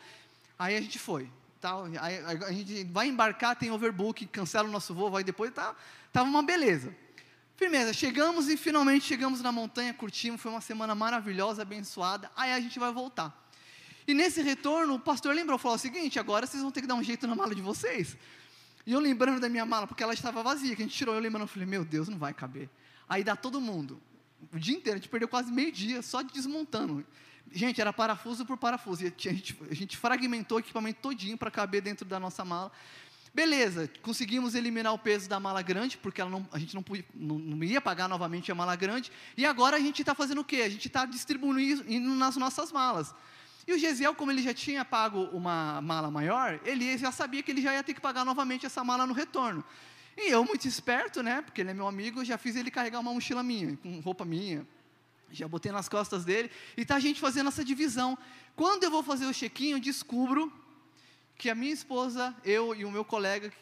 Aí 0.59 0.77
a 0.77 0.81
gente 0.81 0.99
foi. 0.99 1.31
Tal, 1.61 1.85
aí 2.01 2.19
a 2.25 2.53
gente 2.53 2.85
vai 2.85 3.07
embarcar, 3.07 3.55
tem 3.55 3.71
overbook, 3.71 4.25
cancela 4.29 4.67
o 4.67 4.73
nosso 4.73 4.95
voo, 4.95 5.11
vai 5.11 5.23
depois, 5.23 5.53
tá, 5.53 5.77
tava 6.11 6.27
uma 6.27 6.43
beleza. 6.43 6.97
Firmeza, 7.55 7.93
chegamos 7.93 8.49
e 8.49 8.57
finalmente 8.57 9.05
chegamos 9.05 9.43
na 9.43 9.53
montanha, 9.53 9.93
curtimos, 9.93 10.41
foi 10.41 10.51
uma 10.51 10.63
semana 10.63 10.95
maravilhosa, 10.95 11.61
abençoada. 11.61 12.31
Aí 12.35 12.51
a 12.55 12.59
gente 12.59 12.79
vai 12.79 12.91
voltar. 12.91 13.50
E 14.07 14.15
nesse 14.15 14.43
retorno, 14.43 14.95
o 14.95 14.99
pastor 14.99 15.35
lembrou, 15.35 15.59
falou 15.59 15.77
o 15.77 15.79
seguinte: 15.79 16.19
agora 16.19 16.47
vocês 16.47 16.63
vão 16.63 16.71
ter 16.71 16.81
que 16.81 16.87
dar 16.87 16.95
um 16.95 17.03
jeito 17.03 17.27
na 17.27 17.35
mala 17.35 17.55
de 17.55 17.63
vocês. 17.63 18.17
E 18.87 18.93
eu 18.93 19.01
lembrando 19.01 19.41
da 19.41 19.49
minha 19.49 19.67
mala, 19.67 19.87
porque 19.87 20.03
ela 20.03 20.15
estava 20.15 20.43
vazia, 20.43 20.75
que 20.75 20.83
a 20.83 20.85
gente 20.85 20.97
tirou, 20.97 21.15
eu 21.15 21.21
lembrando, 21.21 21.43
eu 21.43 21.49
falei, 21.49 21.67
meu 21.67 21.85
Deus, 21.85 22.09
não 22.09 22.19
vai 22.19 22.33
caber. 22.33 22.69
Aí 23.09 23.23
dá 23.23 23.37
todo 23.37 23.61
mundo, 23.61 24.01
o 24.53 24.59
dia 24.59 24.75
inteiro, 24.75 24.97
a 24.97 25.01
gente 25.01 25.09
perdeu 25.09 25.29
quase 25.29 25.53
meio 25.53 25.71
dia 25.71 26.01
só 26.03 26.23
desmontando. 26.23 27.05
Gente, 27.53 27.81
era 27.81 27.93
parafuso 27.93 28.47
por 28.47 28.57
parafuso, 28.57 29.05
e 29.05 29.07
a 29.07 29.33
gente, 29.33 29.57
a 29.69 29.75
gente 29.75 29.97
fragmentou 29.97 30.57
o 30.57 30.61
equipamento 30.61 31.01
todinho 31.01 31.37
para 31.37 31.51
caber 31.51 31.83
dentro 31.83 32.07
da 32.07 32.19
nossa 32.19 32.45
mala. 32.45 32.71
Beleza, 33.33 33.89
conseguimos 34.03 34.55
eliminar 34.55 34.93
o 34.93 34.99
peso 34.99 35.29
da 35.29 35.39
mala 35.39 35.63
grande, 35.63 35.97
porque 35.97 36.23
não, 36.25 36.49
a 36.53 36.59
gente 36.59 36.75
não, 36.75 36.83
podia, 36.83 37.05
não, 37.15 37.39
não, 37.39 37.63
ia 37.63 37.81
pagar 37.81 38.09
novamente 38.09 38.51
a 38.51 38.55
mala 38.55 38.75
grande, 38.75 39.13
e 39.37 39.45
agora 39.45 39.77
a 39.77 39.81
gente 39.81 40.03
está 40.03 40.15
fazendo 40.15 40.41
o 40.41 40.45
quê? 40.45 40.63
A 40.63 40.69
gente 40.69 40.87
está 40.89 41.05
distribuindo 41.05 41.85
nas 42.15 42.37
nossas 42.37 42.73
malas. 42.73 43.15
E 43.67 43.73
o 43.73 43.79
Gesiel, 43.79 44.15
como 44.15 44.31
ele 44.31 44.43
já 44.43 44.55
tinha 44.55 44.85
pago 44.85 45.25
uma 45.33 45.81
mala 45.81 46.11
maior, 46.11 46.61
ele 46.65 46.97
já 46.97 47.13
sabia 47.13 47.43
que 47.43 47.51
ele 47.51 47.63
já 47.63 47.75
ia 47.75 47.83
ter 47.83 47.95
que 47.95 48.01
pagar 48.01 48.25
novamente 48.25 48.67
essa 48.67 48.83
mala 48.83 49.07
no 49.07 49.13
retorno. 49.13 49.65
E 50.17 50.31
eu, 50.31 50.45
muito 50.45 50.67
esperto, 50.67 51.23
né, 51.23 51.41
porque 51.43 51.61
ele 51.61 51.71
é 51.71 51.75
meu 51.75 51.87
amigo, 51.87 52.25
já 52.25 52.37
fiz 52.37 52.57
ele 52.57 52.71
carregar 52.71 53.01
uma 53.01 53.13
mochila 53.13 53.43
minha, 53.43 53.77
com 53.77 54.01
roupa 54.01 54.25
minha, 54.25 54.67
já 55.31 55.47
botei 55.47 55.71
nas 55.71 55.89
costas 55.89 56.25
dele, 56.25 56.51
e 56.77 56.85
tá 56.85 56.97
a 56.97 57.01
gente 57.01 57.21
fazendo 57.21 57.49
essa 57.49 57.65
divisão. 57.65 58.19
Quando 58.57 58.85
eu 58.85 58.91
vou 58.91 59.03
fazer 59.03 59.27
o 59.27 59.33
check-in, 59.33 59.71
eu 59.71 59.81
descubro 59.81 60.53
que 61.39 61.49
a 61.49 61.55
minha 61.55 61.73
esposa, 61.73 62.35
eu 62.45 62.75
e 62.75 62.85
o 62.85 62.91
meu 62.91 63.05
colega, 63.05 63.53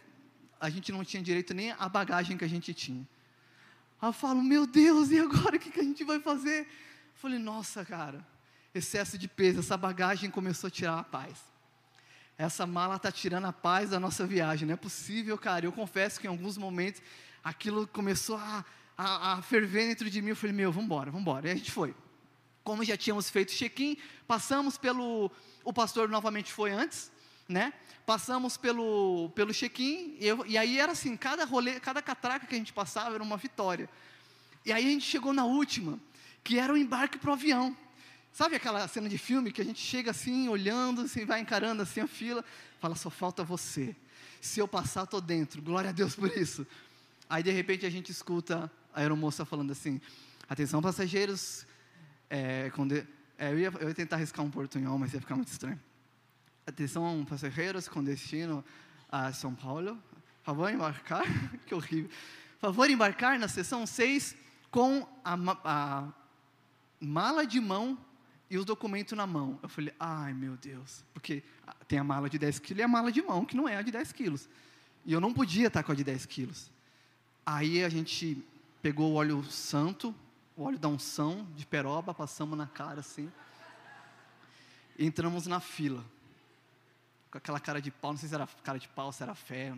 a 0.61 0.69
gente 0.71 0.91
não 0.91 1.05
tinha 1.05 1.23
direito 1.23 1.55
nem 1.55 1.73
a 1.73 1.89
bagagem 1.89 2.37
que 2.37 2.45
a 2.45 2.49
gente 2.49 2.75
tinha. 2.75 3.07
Aí 4.01 4.09
eu 4.09 4.13
falo, 4.13 4.43
meu 4.43 4.67
Deus, 4.67 5.11
e 5.11 5.19
agora 5.19 5.57
o 5.57 5.61
que, 5.61 5.71
que 5.71 5.81
a 5.81 5.85
gente 5.85 6.03
vai 6.03 6.19
fazer? 6.19 6.63
Eu 6.63 6.67
falei, 7.15 7.39
nossa, 7.39 7.85
cara, 7.85 8.27
excesso 8.75 9.17
de 9.17 9.29
peso, 9.29 9.61
essa 9.61 9.77
bagagem 9.77 10.31
começou 10.31 10.69
a 10.69 10.71
tirar 10.71 10.99
a 10.99 11.05
paz. 11.05 11.39
Essa 12.37 12.67
mala 12.67 12.97
está 12.97 13.11
tirando 13.11 13.47
a 13.47 13.53
paz 13.53 13.91
da 13.91 13.99
nossa 13.99 14.25
viagem, 14.25 14.67
não 14.67 14.75
é 14.75 14.77
possível, 14.77 15.37
cara. 15.37 15.67
Eu 15.67 15.73
confesso 15.73 16.21
que 16.21 16.27
em 16.27 16.31
alguns 16.31 16.57
momentos 16.57 17.03
aquilo 17.43 17.87
começou 17.89 18.37
a, 18.37 18.65
a, 18.97 19.33
a 19.33 19.43
ferver 19.43 19.89
dentro 19.89 20.09
de 20.09 20.23
mim. 20.23 20.31
Eu 20.31 20.37
falei, 20.37 20.55
meu, 20.55 20.71
vamos 20.71 20.87
embora, 20.87 21.11
vamos 21.11 21.23
embora. 21.23 21.49
E 21.49 21.51
a 21.51 21.57
gente 21.57 21.73
foi. 21.73 21.95
Como 22.63 22.85
já 22.85 22.97
tínhamos 22.97 23.29
feito 23.29 23.53
check-in, 23.53 23.97
passamos 24.27 24.79
pelo. 24.79 25.33
O 25.65 25.73
pastor 25.73 26.09
novamente 26.09 26.53
foi 26.53 26.71
antes, 26.71 27.11
né? 27.49 27.73
Passamos 28.07 28.57
pelo, 28.57 29.31
pelo 29.35 29.53
check-in, 29.53 30.17
e, 30.21 30.53
e, 30.53 30.57
aí 30.57 30.79
era 30.79 30.93
assim, 30.93 31.17
cada 31.17 31.45
rolê, 31.45 31.81
cada 31.81 32.01
catraca 32.01 32.47
que 32.47 32.55
a 32.55 32.59
gente 32.59 32.73
passava 32.73 33.15
era 33.15 33.23
uma 33.23 33.37
vitória. 33.37 33.89
E 34.65 34.73
aí 34.73 34.87
a 34.87 34.91
gente 34.91 35.05
chegou 35.05 35.33
na 35.33 35.45
última, 35.45 35.99
que 36.45 36.59
era 36.59 36.73
o 36.73 36.77
embarque 36.77 37.19
para 37.19 37.31
o 37.31 37.33
avião. 37.33 37.77
Sabe 38.39 38.55
aquela 38.55 38.87
cena 38.87 39.09
de 39.09 39.19
filme 39.19 39.51
que 39.51 39.61
a 39.61 39.65
gente 39.65 39.81
chega 39.81 40.13
assim, 40.13 40.49
olhando, 40.49 41.01
assim, 41.01 41.25
vai 41.25 41.41
encarando 41.41 41.83
assim 41.83 42.03
a 42.03 42.07
fila, 42.07 42.45
fala, 42.79 42.95
só 42.95 43.11
falta 43.11 43.43
você. 43.43 43.97
Se 44.41 44.61
eu 44.61 44.69
passar, 44.69 45.03
estou 45.03 45.21
dentro. 45.21 45.61
Glória 45.61 45.91
a 45.91 45.93
Deus 45.93 46.15
por 46.15 46.31
isso. 46.37 46.65
Aí 47.29 47.43
de 47.43 47.51
repente 47.51 47.85
a 47.85 47.91
gente 47.91 48.13
escuta 48.13 48.71
a 48.95 49.01
aeromoça 49.01 49.45
falando 49.45 49.73
assim, 49.73 50.01
atenção 50.49 50.81
passageiros, 50.81 51.67
é, 52.31 52.71
é, 53.39 53.51
eu, 53.53 53.59
ia, 53.59 53.73
eu 53.81 53.89
ia 53.89 53.95
tentar 53.95 54.15
arriscar 54.15 54.45
um 54.45 54.51
portunhol, 54.53 54.97
mas 54.97 55.13
ia 55.13 55.21
ficar 55.21 55.35
muito 55.35 55.51
estranho. 55.51 55.81
Atenção, 56.65 57.27
passageiros 57.29 57.89
com 57.89 58.05
destino 58.05 58.65
a 59.11 59.33
São 59.33 59.53
Paulo. 59.53 60.01
Favor 60.45 60.71
embarcar. 60.71 61.25
que 61.67 61.75
horrível. 61.75 62.09
Favor 62.61 62.89
embarcar 62.89 63.37
na 63.37 63.49
seção 63.49 63.85
6 63.85 64.37
com 64.71 65.05
a, 65.25 65.37
a 65.65 66.13
mala 67.01 67.45
de 67.45 67.59
mão 67.59 67.99
e 68.51 68.57
os 68.57 68.65
documentos 68.65 69.17
na 69.17 69.27
mão. 69.27 69.59
Eu 69.63 69.69
falei, 69.69 69.93
ai 69.99 70.33
meu 70.33 70.57
Deus. 70.57 71.05
Porque 71.13 71.43
tem 71.87 71.99
a 71.99 72.05
mala 72.05 72.29
de 72.29 72.39
10 72.39 72.59
quilos 72.59 72.81
e 72.81 72.83
a 72.83 72.89
mala 72.89 73.13
de 73.13 73.23
mão, 73.23 73.45
que 73.45 73.57
não 73.57 73.69
é 73.69 73.77
a 73.77 73.83
de 73.83 73.91
10 73.91 74.13
quilos. 74.13 74.49
E 75.05 75.13
eu 75.13 75.21
não 75.21 75.33
podia 75.33 75.69
estar 75.69 75.83
com 75.83 75.93
a 75.93 75.95
de 75.95 76.05
10 76.05 76.27
quilos. 76.27 76.71
Aí 77.45 77.85
a 77.85 77.89
gente 77.89 78.43
pegou 78.83 79.13
o 79.13 79.15
óleo 79.15 79.43
santo, 79.45 80.15
o 80.57 80.65
óleo 80.65 80.79
da 80.79 80.89
unção 80.89 81.47
de 81.57 81.67
peroba, 81.67 82.15
passamos 82.15 82.57
na 82.57 82.67
cara 82.67 83.01
assim. 83.01 83.31
E 84.99 85.07
entramos 85.07 85.47
na 85.47 85.61
fila 85.61 86.05
com 87.31 87.39
aquela 87.39 87.61
cara 87.61 87.81
de 87.81 87.91
pau, 87.91 88.13
não 88.13 88.19
sei 88.19 88.29
se 88.29 88.35
era 88.35 88.47
cara 88.63 88.79
de 88.79 88.89
pau, 88.89 89.13
se 89.13 89.23
era 89.23 89.35
fé. 89.35 89.71
A 89.71 89.75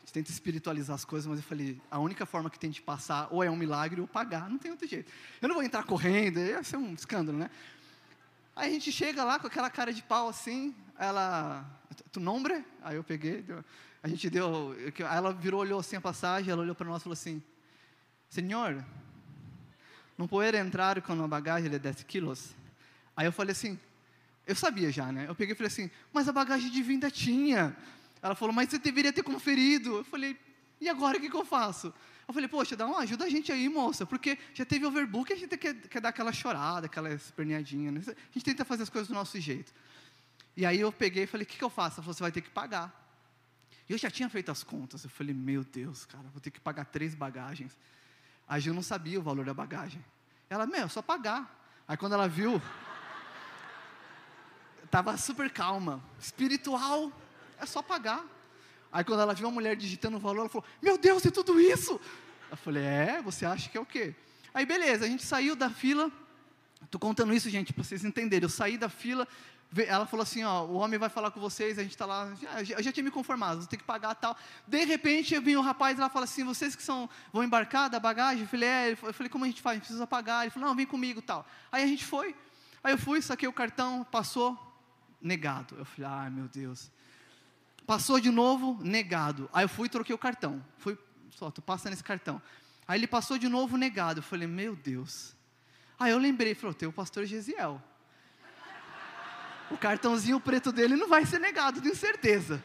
gente 0.00 0.12
tenta 0.12 0.30
espiritualizar 0.30 0.94
as 0.94 1.04
coisas, 1.04 1.26
mas 1.26 1.38
eu 1.38 1.44
falei, 1.44 1.80
a 1.90 1.98
única 1.98 2.26
forma 2.26 2.50
que 2.50 2.58
tem 2.58 2.70
de 2.70 2.82
passar 2.82 3.28
ou 3.30 3.42
é 3.42 3.50
um 3.50 3.56
milagre 3.56 4.00
ou 4.00 4.06
pagar, 4.06 4.50
não 4.50 4.58
tem 4.58 4.70
outro 4.70 4.86
jeito. 4.86 5.10
Eu 5.40 5.48
não 5.48 5.54
vou 5.54 5.64
entrar 5.64 5.84
correndo, 5.84 6.38
ia 6.40 6.62
ser 6.62 6.76
um 6.76 6.92
escândalo, 6.92 7.38
né? 7.38 7.50
Aí 8.56 8.70
a 8.70 8.72
gente 8.72 8.92
chega 8.92 9.24
lá 9.24 9.38
com 9.38 9.48
aquela 9.48 9.68
cara 9.68 9.92
de 9.92 10.02
pau 10.02 10.28
assim, 10.28 10.74
ela, 10.96 11.64
tu 12.12 12.20
nombre? 12.20 12.64
Aí 12.82 12.94
eu 12.94 13.02
peguei, 13.02 13.42
deu, 13.42 13.64
a 14.00 14.08
gente 14.08 14.30
deu, 14.30 14.76
ela 15.10 15.32
virou, 15.32 15.60
olhou 15.60 15.80
assim 15.80 15.96
a 15.96 16.00
passagem, 16.00 16.52
ela 16.52 16.62
olhou 16.62 16.74
para 16.74 16.86
nós 16.86 17.00
e 17.00 17.04
falou 17.04 17.14
assim, 17.14 17.42
Senhor, 18.28 18.84
não 20.16 20.28
pode 20.28 20.56
entrar 20.56 21.02
com 21.02 21.14
uma 21.14 21.26
bagagem 21.26 21.68
de 21.68 21.78
10 21.78 22.04
quilos? 22.04 22.54
Aí 23.16 23.26
eu 23.26 23.32
falei 23.32 23.52
assim, 23.52 23.78
eu 24.46 24.54
sabia 24.54 24.92
já, 24.92 25.10
né? 25.10 25.24
Eu 25.26 25.34
peguei 25.34 25.54
e 25.54 25.56
falei 25.56 25.68
assim, 25.68 25.90
mas 26.12 26.28
a 26.28 26.32
bagagem 26.32 26.70
de 26.70 26.82
vinda 26.82 27.10
tinha. 27.10 27.76
Ela 28.22 28.36
falou, 28.36 28.54
mas 28.54 28.68
você 28.68 28.78
deveria 28.78 29.12
ter 29.12 29.22
conferido. 29.22 29.96
Eu 29.96 30.04
falei, 30.04 30.38
e 30.80 30.88
agora 30.88 31.18
o 31.18 31.20
que, 31.20 31.28
que 31.28 31.36
eu 31.36 31.44
faço? 31.44 31.92
Eu 32.26 32.32
falei, 32.32 32.48
poxa, 32.48 32.76
dá 32.76 32.86
uma 32.86 33.00
ajuda 33.00 33.24
a 33.24 33.28
gente 33.28 33.52
aí, 33.52 33.68
moça, 33.68 34.06
porque 34.06 34.38
já 34.54 34.64
teve 34.64 34.86
overbook 34.86 35.30
e 35.30 35.34
a 35.34 35.36
gente 35.36 35.56
quer, 35.56 35.74
quer 35.74 36.00
dar 36.00 36.08
aquela 36.08 36.32
chorada, 36.32 36.86
aquela 36.86 37.12
esperneadinha. 37.12 37.92
Né? 37.92 38.00
A 38.06 38.32
gente 38.32 38.44
tenta 38.44 38.64
fazer 38.64 38.82
as 38.82 38.88
coisas 38.88 39.08
do 39.08 39.14
nosso 39.14 39.38
jeito. 39.38 39.72
E 40.56 40.64
aí 40.64 40.80
eu 40.80 40.90
peguei 40.92 41.24
e 41.24 41.26
falei, 41.26 41.44
o 41.44 41.46
que, 41.46 41.58
que 41.58 41.64
eu 41.64 41.70
faço? 41.70 41.96
Ela 41.96 42.04
falou, 42.04 42.14
você 42.14 42.22
vai 42.22 42.32
ter 42.32 42.40
que 42.40 42.50
pagar. 42.50 43.02
E 43.88 43.92
eu 43.92 43.98
já 43.98 44.10
tinha 44.10 44.28
feito 44.30 44.50
as 44.50 44.62
contas. 44.62 45.04
Eu 45.04 45.10
falei, 45.10 45.34
meu 45.34 45.62
Deus, 45.64 46.06
cara, 46.06 46.24
vou 46.32 46.40
ter 46.40 46.50
que 46.50 46.60
pagar 46.60 46.86
três 46.86 47.14
bagagens. 47.14 47.76
A 48.48 48.58
Gil 48.58 48.72
não 48.72 48.82
sabia 48.82 49.18
o 49.18 49.22
valor 49.22 49.44
da 49.44 49.52
bagagem. 49.52 50.02
Ela, 50.48 50.66
meu, 50.66 50.84
é 50.84 50.88
só 50.88 51.02
pagar. 51.02 51.62
Aí 51.86 51.96
quando 51.96 52.14
ela 52.14 52.28
viu, 52.28 52.62
estava 54.84 55.16
super 55.18 55.50
calma. 55.50 56.02
Espiritual, 56.18 57.12
é 57.58 57.66
só 57.66 57.82
pagar. 57.82 58.24
Aí 58.94 59.02
quando 59.02 59.20
ela 59.20 59.34
viu 59.34 59.48
uma 59.48 59.52
mulher 59.52 59.74
digitando 59.74 60.18
o 60.18 60.20
valor, 60.20 60.42
ela 60.42 60.48
falou: 60.48 60.64
Meu 60.80 60.96
Deus, 60.96 61.26
é 61.26 61.30
tudo 61.30 61.60
isso! 61.60 62.00
Eu 62.48 62.56
falei: 62.56 62.84
É, 62.84 63.20
você 63.20 63.44
acha 63.44 63.68
que 63.68 63.76
é 63.76 63.80
o 63.80 63.84
quê? 63.84 64.14
Aí 64.54 64.64
beleza, 64.64 65.04
a 65.04 65.08
gente 65.08 65.24
saiu 65.24 65.56
da 65.56 65.68
fila. 65.68 66.12
Estou 66.80 67.00
contando 67.00 67.34
isso, 67.34 67.50
gente, 67.50 67.72
para 67.72 67.82
vocês 67.82 68.04
entenderem. 68.04 68.44
Eu 68.44 68.48
saí 68.48 68.78
da 68.78 68.88
fila, 68.88 69.26
ela 69.88 70.06
falou 70.06 70.22
assim: 70.22 70.44
ó, 70.44 70.62
o 70.62 70.74
homem 70.74 70.96
vai 70.96 71.08
falar 71.08 71.32
com 71.32 71.40
vocês, 71.40 71.76
a 71.76 71.82
gente 71.82 71.90
está 71.90 72.06
lá, 72.06 72.32
já, 72.62 72.80
já, 72.80 72.92
tinha 72.92 73.02
me 73.02 73.10
conformado, 73.10 73.58
vou 73.58 73.66
ter 73.66 73.78
que 73.78 73.82
pagar 73.82 74.14
tal. 74.14 74.36
De 74.64 74.84
repente, 74.84 75.36
vem 75.40 75.56
o 75.56 75.60
rapaz 75.60 75.98
lá 75.98 76.08
fala 76.08 76.24
assim: 76.26 76.44
vocês 76.44 76.76
que 76.76 76.82
são, 76.82 77.10
vão 77.32 77.42
embarcar 77.42 77.90
da 77.90 77.98
bagagem? 77.98 78.42
Eu 78.42 78.48
falei: 78.48 78.68
é, 78.68 78.92
eu 78.92 79.12
falei: 79.12 79.28
como 79.28 79.44
a 79.44 79.48
gente 79.48 79.60
faz? 79.60 79.72
A 79.72 79.74
gente 79.78 79.86
precisa 79.86 80.06
pagar. 80.06 80.42
Ele 80.42 80.52
falou: 80.52 80.68
não, 80.68 80.76
vem 80.76 80.86
comigo 80.86 81.20
tal. 81.20 81.44
Aí 81.72 81.82
a 81.82 81.86
gente 81.88 82.04
foi, 82.04 82.32
aí 82.84 82.92
eu 82.92 82.98
fui, 82.98 83.20
saquei 83.20 83.48
o 83.48 83.52
cartão, 83.52 84.06
passou, 84.08 84.56
negado. 85.20 85.74
Eu 85.76 85.84
falei, 85.84 86.08
ai 86.08 86.30
meu 86.30 86.46
Deus. 86.46 86.92
Passou 87.86 88.18
de 88.18 88.30
novo, 88.30 88.78
negado. 88.82 89.48
Aí 89.52 89.64
eu 89.64 89.68
fui 89.68 89.86
e 89.86 89.90
troquei 89.90 90.14
o 90.14 90.18
cartão. 90.18 90.64
Fui, 90.78 90.98
só, 91.30 91.50
tu 91.50 91.60
passa 91.60 91.90
nesse 91.90 92.02
cartão. 92.02 92.40
Aí 92.88 92.98
ele 92.98 93.06
passou 93.06 93.36
de 93.38 93.48
novo, 93.48 93.76
negado. 93.76 94.20
Eu 94.20 94.22
falei, 94.22 94.48
meu 94.48 94.74
Deus. 94.74 95.34
Aí 95.98 96.12
eu 96.12 96.18
lembrei, 96.18 96.54
falou, 96.54 96.74
tem 96.74 96.88
o 96.88 96.92
pastor 96.92 97.26
Gesiel. 97.26 97.82
O 99.70 99.78
cartãozinho 99.78 100.40
preto 100.40 100.70
dele 100.72 100.96
não 100.96 101.08
vai 101.08 101.24
ser 101.24 101.38
negado, 101.38 101.80
tenho 101.80 101.96
certeza. 101.96 102.62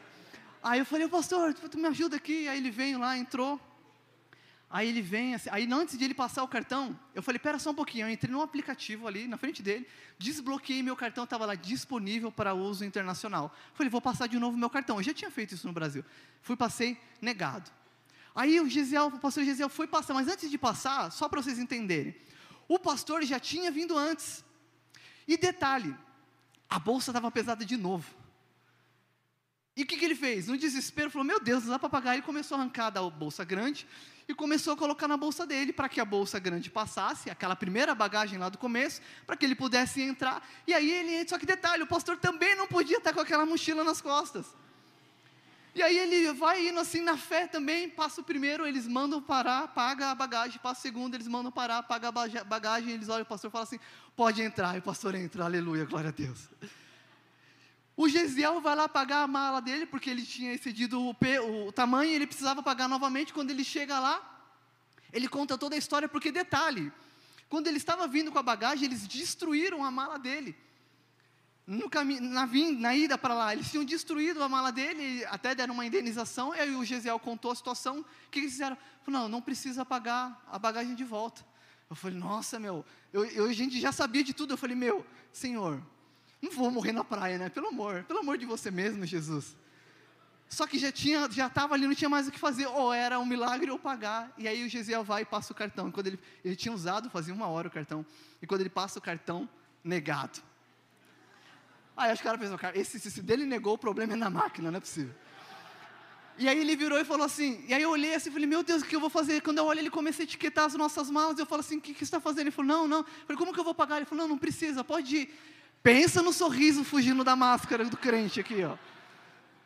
Aí 0.62 0.80
eu 0.80 0.86
falei, 0.86 1.08
pastor, 1.08 1.54
tu 1.54 1.78
me 1.78 1.88
ajuda 1.88 2.18
aqui. 2.18 2.48
Aí 2.48 2.58
ele 2.58 2.70
veio 2.70 3.00
lá, 3.00 3.18
entrou. 3.18 3.60
Aí 4.72 4.88
ele 4.88 5.02
vem, 5.02 5.34
assim, 5.34 5.50
aí 5.52 5.68
antes 5.72 5.98
de 5.98 6.06
ele 6.06 6.14
passar 6.14 6.44
o 6.44 6.48
cartão, 6.48 6.98
eu 7.16 7.24
falei, 7.24 7.40
pera 7.40 7.58
só 7.58 7.72
um 7.72 7.74
pouquinho, 7.74 8.06
eu 8.06 8.12
entrei 8.12 8.32
num 8.32 8.42
aplicativo 8.42 9.08
ali 9.08 9.28
na 9.28 9.36
frente 9.36 9.64
dele, 9.64 9.88
desbloqueei 10.20 10.84
meu 10.84 10.96
cartão, 10.96 11.24
estava 11.24 11.44
lá 11.44 11.56
disponível 11.56 12.32
para 12.32 12.54
uso 12.54 12.86
internacional. 12.86 13.56
Falei, 13.74 13.90
vou 13.90 14.00
passar 14.00 14.28
de 14.28 14.38
novo 14.38 14.56
meu 14.56 14.70
cartão. 14.70 14.98
Eu 14.98 15.04
já 15.04 15.14
tinha 15.14 15.32
feito 15.32 15.56
isso 15.56 15.66
no 15.66 15.74
Brasil. 15.74 16.06
Fui, 16.44 16.56
passei, 16.56 17.00
negado. 17.20 17.72
Aí 18.36 18.60
o 18.60 18.70
Gisiel, 18.70 19.08
o 19.08 19.20
pastor 19.20 19.44
Gisiel 19.44 19.70
foi 19.70 19.88
passar, 19.88 20.14
mas 20.14 20.28
antes 20.28 20.52
de 20.52 20.58
passar, 20.58 21.12
só 21.12 21.28
para 21.28 21.42
vocês 21.42 21.58
entenderem, 21.58 22.16
o 22.68 22.78
pastor 22.78 23.24
já 23.24 23.40
tinha 23.40 23.72
vindo 23.72 23.98
antes. 23.98 24.46
E 25.28 25.36
detalhe, 25.36 25.96
a 26.70 26.78
bolsa 26.78 27.10
estava 27.10 27.32
pesada 27.32 27.66
de 27.66 27.76
novo. 27.76 28.14
E 29.76 29.82
o 29.82 29.86
que, 29.86 29.98
que 29.98 30.06
ele 30.06 30.16
fez? 30.16 30.48
No 30.48 30.58
desespero, 30.58 31.10
falou: 31.10 31.26
Meu 31.26 31.40
Deus, 31.40 31.64
não 31.64 31.72
dá 31.72 31.80
para 31.80 31.90
pagar. 31.90 32.14
Ele 32.14 32.22
começou 32.22 32.58
a 32.58 32.62
arrancar 32.62 32.92
da 32.92 33.02
bolsa 33.10 33.44
grande 33.44 33.88
e 34.30 34.34
começou 34.36 34.74
a 34.74 34.78
colocar 34.78 35.08
na 35.08 35.18
bolsa 35.18 35.44
dele 35.44 35.74
para 35.74 35.90
que 35.90 36.00
a 36.00 36.06
bolsa 36.06 36.38
grande 36.38 36.70
passasse, 36.70 37.32
aquela 37.32 37.56
primeira 37.56 37.96
bagagem 37.96 38.38
lá 38.38 38.48
do 38.48 38.60
começo, 38.60 39.02
para 39.26 39.36
que 39.36 39.44
ele 39.44 39.56
pudesse 39.56 40.04
entrar. 40.04 40.48
E 40.68 40.74
aí 40.74 40.88
ele, 40.92 41.28
só 41.28 41.40
que 41.40 41.48
detalhe, 41.48 41.82
o 41.82 41.88
pastor 41.88 42.16
também 42.16 42.56
não 42.56 42.68
podia 42.68 42.98
estar 42.98 43.12
com 43.12 43.20
aquela 43.20 43.44
mochila 43.44 43.84
nas 43.84 44.00
costas. 44.00 44.46
E 45.74 45.82
aí 45.82 45.98
ele 45.98 46.32
vai 46.34 46.68
indo 46.68 46.80
assim 46.80 47.02
na 47.02 47.18
fé 47.18 47.48
também, 47.48 47.90
passa 47.90 48.22
o 48.22 48.24
primeiro, 48.24 48.68
eles 48.68 48.88
mandam 48.88 49.20
parar, 49.20 49.70
paga 49.70 50.12
a 50.12 50.16
bagagem, 50.16 50.60
passa 50.62 50.80
o 50.80 50.82
segundo, 50.84 51.16
eles 51.16 51.28
mandam 51.28 51.52
parar, 51.52 51.82
paga 51.82 52.10
a 52.10 52.44
bagagem, 52.44 52.92
eles 52.92 53.10
olham 53.10 53.24
o 53.24 53.26
pastor 53.26 53.50
e 53.50 53.52
falam 53.52 53.64
assim, 53.64 53.80
pode 54.16 54.44
entrar, 54.44 54.76
e 54.76 54.80
o 54.80 54.84
pastor 54.84 55.16
entra, 55.16 55.46
aleluia, 55.46 55.86
glória 55.86 56.10
a 56.10 56.14
Deus. 56.14 56.50
O 58.02 58.08
Gesiel 58.08 58.62
vai 58.62 58.78
lá 58.78 58.88
pagar 58.88 59.24
a 59.24 59.28
mala 59.28 59.60
dele, 59.60 59.86
porque 59.86 60.10
ele 60.10 60.26
tinha 60.26 60.54
excedido 60.54 61.06
o, 61.06 61.14
pe, 61.14 61.38
o 61.40 61.70
tamanho, 61.70 62.10
e 62.10 62.16
ele 62.16 62.26
precisava 62.26 62.64
pagar 62.64 62.88
novamente. 62.88 63.34
Quando 63.34 63.52
ele 63.52 63.62
chega 63.62 64.00
lá, 64.00 64.16
ele 65.12 65.28
conta 65.28 65.58
toda 65.58 65.76
a 65.76 65.78
história, 65.78 66.08
porque 66.08 66.32
detalhe, 66.32 66.94
quando 67.50 67.68
ele 67.68 67.76
estava 67.76 68.08
vindo 68.08 68.32
com 68.32 68.40
a 68.40 68.42
bagagem, 68.42 68.86
eles 68.86 69.06
destruíram 69.06 69.84
a 69.84 69.92
mala 69.92 70.18
dele. 70.18 70.56
No 71.68 71.90
caminho, 71.90 72.22
na, 72.22 72.48
na 72.48 72.96
ida 72.96 73.18
para 73.18 73.34
lá, 73.34 73.52
eles 73.52 73.70
tinham 73.70 73.84
destruído 73.84 74.42
a 74.42 74.48
mala 74.48 74.72
dele, 74.72 75.26
até 75.26 75.54
deram 75.54 75.74
uma 75.74 75.86
indenização, 75.86 76.56
e 76.56 76.60
aí 76.62 76.74
o 76.74 76.86
Gesiel 76.86 77.20
contou 77.20 77.52
a 77.52 77.56
situação, 77.56 78.00
o 78.00 78.30
que 78.32 78.40
eles 78.40 78.54
fizeram? 78.54 78.78
Não, 79.08 79.28
não 79.28 79.42
precisa 79.42 79.84
pagar 79.84 80.42
a 80.50 80.58
bagagem 80.58 80.96
de 80.96 81.04
volta. 81.04 81.46
Eu 81.90 81.98
falei, 81.98 82.18
nossa, 82.18 82.62
meu, 82.62 82.86
eu, 83.12 83.26
eu, 83.26 83.46
a 83.48 83.52
gente 83.52 83.78
já 83.78 83.92
sabia 83.92 84.24
de 84.24 84.34
tudo, 84.34 84.54
eu 84.54 84.58
falei, 84.58 84.78
meu, 84.78 85.06
Senhor, 85.34 85.84
não 86.42 86.52
vou 86.52 86.72
morrer 86.72 86.92
na 86.92 87.04
praia, 87.04 87.38
né? 87.38 87.50
Pelo 87.50 87.68
amor, 87.68 88.04
pelo 88.04 88.20
amor 88.20 88.38
de 88.38 88.46
você 88.46 88.72
mesmo, 88.72 89.06
Jesus. 89.06 89.56
Só 90.50 90.66
que 90.66 90.80
já 90.80 90.92
tinha, 90.92 91.30
já 91.30 91.46
estava 91.46 91.76
ali, 91.76 91.86
não 91.86 91.94
tinha 91.94 92.10
mais 92.10 92.28
o 92.28 92.32
que 92.32 92.40
fazer. 92.40 92.66
Ou 92.66 92.92
era 92.92 93.20
um 93.20 93.26
milagre 93.26 93.70
ou 93.70 93.78
pagar. 93.78 94.34
E 94.36 94.48
aí 94.48 94.66
o 94.66 94.70
Gesiel 94.70 95.04
vai 95.04 95.22
e 95.22 95.26
passa 95.26 95.54
o 95.54 95.56
cartão. 95.56 95.90
E 95.90 95.92
quando 95.92 96.08
ele, 96.08 96.20
ele 96.44 96.56
tinha 96.56 96.74
usado, 96.74 97.10
fazia 97.10 97.34
uma 97.34 97.48
hora 97.48 97.68
o 97.68 97.72
cartão. 97.72 98.04
E 98.42 98.48
quando 98.48 98.62
ele 98.62 98.70
passa 98.70 98.98
o 98.98 99.02
cartão, 99.02 99.48
negado. 99.84 100.42
Aí 101.96 102.10
acho 102.12 102.24
que 102.24 102.28
o 102.28 102.58
cara 102.58 102.80
esse, 102.80 103.00
se 103.00 103.22
dele 103.22 103.46
negou, 103.46 103.74
o 103.74 103.78
problema 103.78 104.14
é 104.14 104.16
na 104.16 104.30
máquina, 104.30 104.72
não 104.72 104.78
é 104.78 104.80
possível. 104.80 105.14
E 106.38 106.48
aí 106.48 106.58
ele 106.58 106.76
virou 106.76 106.98
e 106.98 107.04
falou 107.04 107.26
assim, 107.26 107.64
e 107.68 107.74
aí 107.74 107.82
eu 107.82 107.90
olhei 107.90 108.16
assim 108.16 108.32
falei, 108.32 108.48
meu 108.48 108.64
Deus, 108.64 108.82
o 108.82 108.86
que 108.86 108.96
eu 108.96 109.00
vou 109.02 109.10
fazer? 109.10 109.42
Quando 109.42 109.58
eu 109.58 109.66
olho, 109.66 109.80
ele 109.80 109.90
começa 109.90 110.22
a 110.22 110.24
etiquetar 110.24 110.64
as 110.64 110.74
nossas 110.76 111.12
malas, 111.12 111.38
eu 111.38 111.46
falo 111.46 111.60
assim, 111.60 111.78
o 111.78 111.82
que, 111.82 111.94
que 111.94 112.00
você 112.00 112.06
está 112.06 112.22
fazendo? 112.22 112.44
Ele 112.44 112.52
falou, 112.52 112.72
não, 112.72 112.88
não. 112.88 113.00
Eu 113.00 113.06
falei, 113.28 113.38
como 113.38 113.54
que 113.54 113.60
eu 113.60 113.64
vou 113.66 113.76
pagar? 113.76 113.98
Ele 113.98 114.06
falou, 114.06 114.24
não, 114.24 114.30
não 114.30 114.38
precisa, 114.38 114.82
pode 114.82 115.18
ir. 115.18 115.40
Pensa 115.82 116.22
no 116.22 116.34
sorriso 116.34 116.84
fugindo 116.84 117.24
da 117.24 117.36
máscara 117.36 117.86
do 117.86 117.96
crente 117.96 118.40
aqui, 118.40 118.64
ó. 118.64 118.78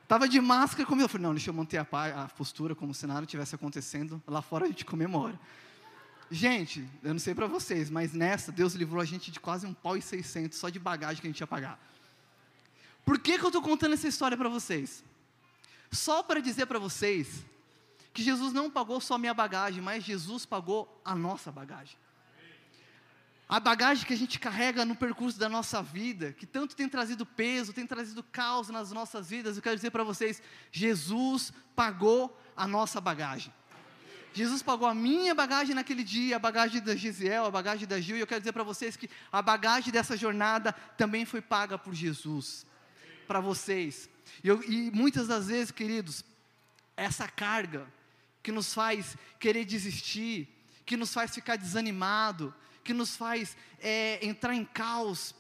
Tava 0.08 0.28
de 0.30 0.40
máscara 0.40 0.86
comigo. 0.88 1.06
Eu 1.06 1.10
falei, 1.10 1.26
não, 1.26 1.34
deixa 1.34 1.50
eu 1.50 1.54
manter 1.54 1.78
a, 1.78 2.24
a 2.24 2.28
postura 2.28 2.76
como 2.76 2.94
se 2.94 3.08
nada 3.08 3.26
tivesse 3.26 3.56
acontecendo. 3.56 4.22
Lá 4.28 4.42
fora 4.42 4.66
a 4.66 4.68
gente 4.68 4.86
comemora. 4.86 5.40
Gente, 6.30 6.88
eu 7.04 7.14
não 7.14 7.20
sei 7.20 7.34
para 7.34 7.48
vocês, 7.48 7.90
mas 7.90 8.14
nessa, 8.14 8.52
Deus 8.52 8.74
livrou 8.74 9.02
a 9.02 9.06
gente 9.06 9.32
de 9.32 9.40
quase 9.40 9.66
um 9.66 9.74
pau 9.74 9.98
e 9.98 10.02
seiscentos 10.02 10.58
só 10.58 10.70
de 10.70 10.80
bagagem 10.80 11.20
que 11.20 11.28
a 11.28 11.30
gente 11.32 11.40
ia 11.40 11.48
pagar. 11.48 11.80
Por 13.04 13.20
que, 13.20 13.38
que 13.38 13.44
eu 13.44 13.50
estou 13.50 13.62
contando 13.62 13.94
essa 13.94 14.08
história 14.08 14.38
para 14.38 14.50
vocês? 14.50 15.04
Só 15.92 16.24
para 16.24 16.40
dizer 16.40 16.68
para 16.68 16.80
vocês 16.80 17.46
que 18.14 18.24
Jesus 18.24 18.54
não 18.54 18.70
pagou 18.70 19.02
só 19.02 19.16
a 19.16 19.18
minha 19.18 19.34
bagagem, 19.34 19.82
mas 19.82 20.04
Jesus 20.04 20.46
pagou 20.46 21.02
a 21.04 21.16
nossa 21.16 21.52
bagagem 21.52 21.98
a 23.48 23.60
bagagem 23.60 24.06
que 24.06 24.14
a 24.14 24.18
gente 24.18 24.40
carrega 24.40 24.86
no 24.86 24.96
percurso 24.96 25.38
da 25.38 25.50
nossa 25.50 25.82
vida, 25.82 26.34
que 26.34 26.46
tanto 26.46 26.76
tem 26.76 26.88
trazido 26.88 27.26
peso, 27.26 27.74
tem 27.74 27.86
trazido 27.86 28.24
caos 28.24 28.70
nas 28.70 28.92
nossas 28.92 29.30
vidas, 29.30 29.56
eu 29.56 29.62
quero 29.62 29.76
dizer 29.76 29.92
para 29.92 30.04
vocês: 30.04 30.42
Jesus 30.72 31.52
pagou 31.76 32.40
a 32.56 32.68
nossa 32.68 33.00
bagagem. 33.02 33.54
Jesus 34.34 34.64
pagou 34.64 34.88
a 34.88 34.96
minha 34.96 35.36
bagagem 35.36 35.76
naquele 35.76 36.04
dia, 36.04 36.38
a 36.38 36.40
bagagem 36.40 36.82
da 36.82 36.96
Gisele, 36.96 37.36
a 37.36 37.52
bagagem 37.52 37.88
da 37.88 38.02
Gil, 38.02 38.18
e 38.18 38.20
eu 38.20 38.28
quero 38.28 38.42
dizer 38.42 38.52
para 38.52 38.64
vocês 38.64 38.98
que 38.98 39.08
a 39.32 39.42
bagagem 39.44 39.94
dessa 39.94 40.18
jornada 40.18 40.74
também 40.98 41.24
foi 41.24 41.40
paga 41.40 41.78
por 41.78 41.94
Jesus, 41.94 42.66
para 43.28 43.40
vocês. 43.40 44.10
E, 44.44 44.48
eu, 44.48 44.64
e 44.64 44.90
muitas 44.90 45.28
das 45.28 45.48
vezes, 45.48 45.70
queridos, 45.70 46.26
essa 46.98 47.28
carga 47.28 47.86
que 48.42 48.52
nos 48.52 48.74
faz 48.74 49.16
querer 49.40 49.66
desistir, 49.66 50.50
que 50.84 50.98
nos 50.98 51.14
faz 51.14 51.34
ficar 51.34 51.56
desanimado, 51.56 52.54
que 52.84 52.94
nos 52.94 53.16
faz 53.16 53.56
é, 53.80 54.26
entrar 54.26 54.54
em 54.54 54.66
caos 54.66 55.34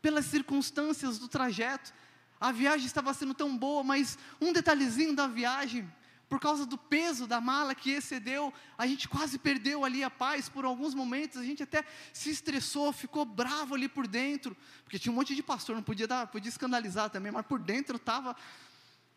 pelas 0.00 0.26
circunstâncias 0.26 1.18
do 1.18 1.28
trajeto. 1.28 1.94
A 2.40 2.50
viagem 2.50 2.86
estava 2.86 3.14
sendo 3.14 3.34
tão 3.34 3.56
boa, 3.56 3.84
mas 3.84 4.18
um 4.40 4.52
detalhezinho 4.52 5.14
da 5.14 5.28
viagem, 5.28 5.88
por 6.28 6.40
causa 6.40 6.66
do 6.66 6.76
peso 6.76 7.26
da 7.26 7.40
mala 7.40 7.74
que 7.74 7.92
excedeu, 7.92 8.52
a 8.76 8.86
gente 8.86 9.08
quase 9.08 9.38
perdeu 9.38 9.84
ali 9.84 10.02
a 10.02 10.10
paz 10.10 10.48
por 10.48 10.64
alguns 10.64 10.92
momentos, 10.92 11.38
a 11.38 11.44
gente 11.44 11.62
até 11.62 11.84
se 12.12 12.30
estressou, 12.30 12.92
ficou 12.92 13.24
bravo 13.24 13.74
ali 13.74 13.88
por 13.88 14.08
dentro, 14.08 14.56
porque 14.82 14.98
tinha 14.98 15.12
um 15.12 15.14
monte 15.14 15.36
de 15.36 15.42
pastor, 15.42 15.76
não 15.76 15.82
podia 15.82 16.08
dar, 16.08 16.26
podia 16.26 16.48
escandalizar 16.48 17.10
também, 17.10 17.30
mas 17.30 17.46
por 17.46 17.60
dentro 17.60 17.94
eu 17.94 17.98
estava, 17.98 18.34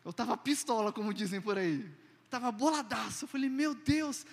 eu 0.04 0.10
estava 0.10 0.36
pistola, 0.36 0.92
como 0.92 1.12
dizem 1.12 1.40
por 1.40 1.58
aí, 1.58 1.90
estava 2.24 2.52
boladaço, 2.52 3.24
eu 3.24 3.28
falei, 3.28 3.50
meu 3.50 3.74
Deus, 3.74 4.24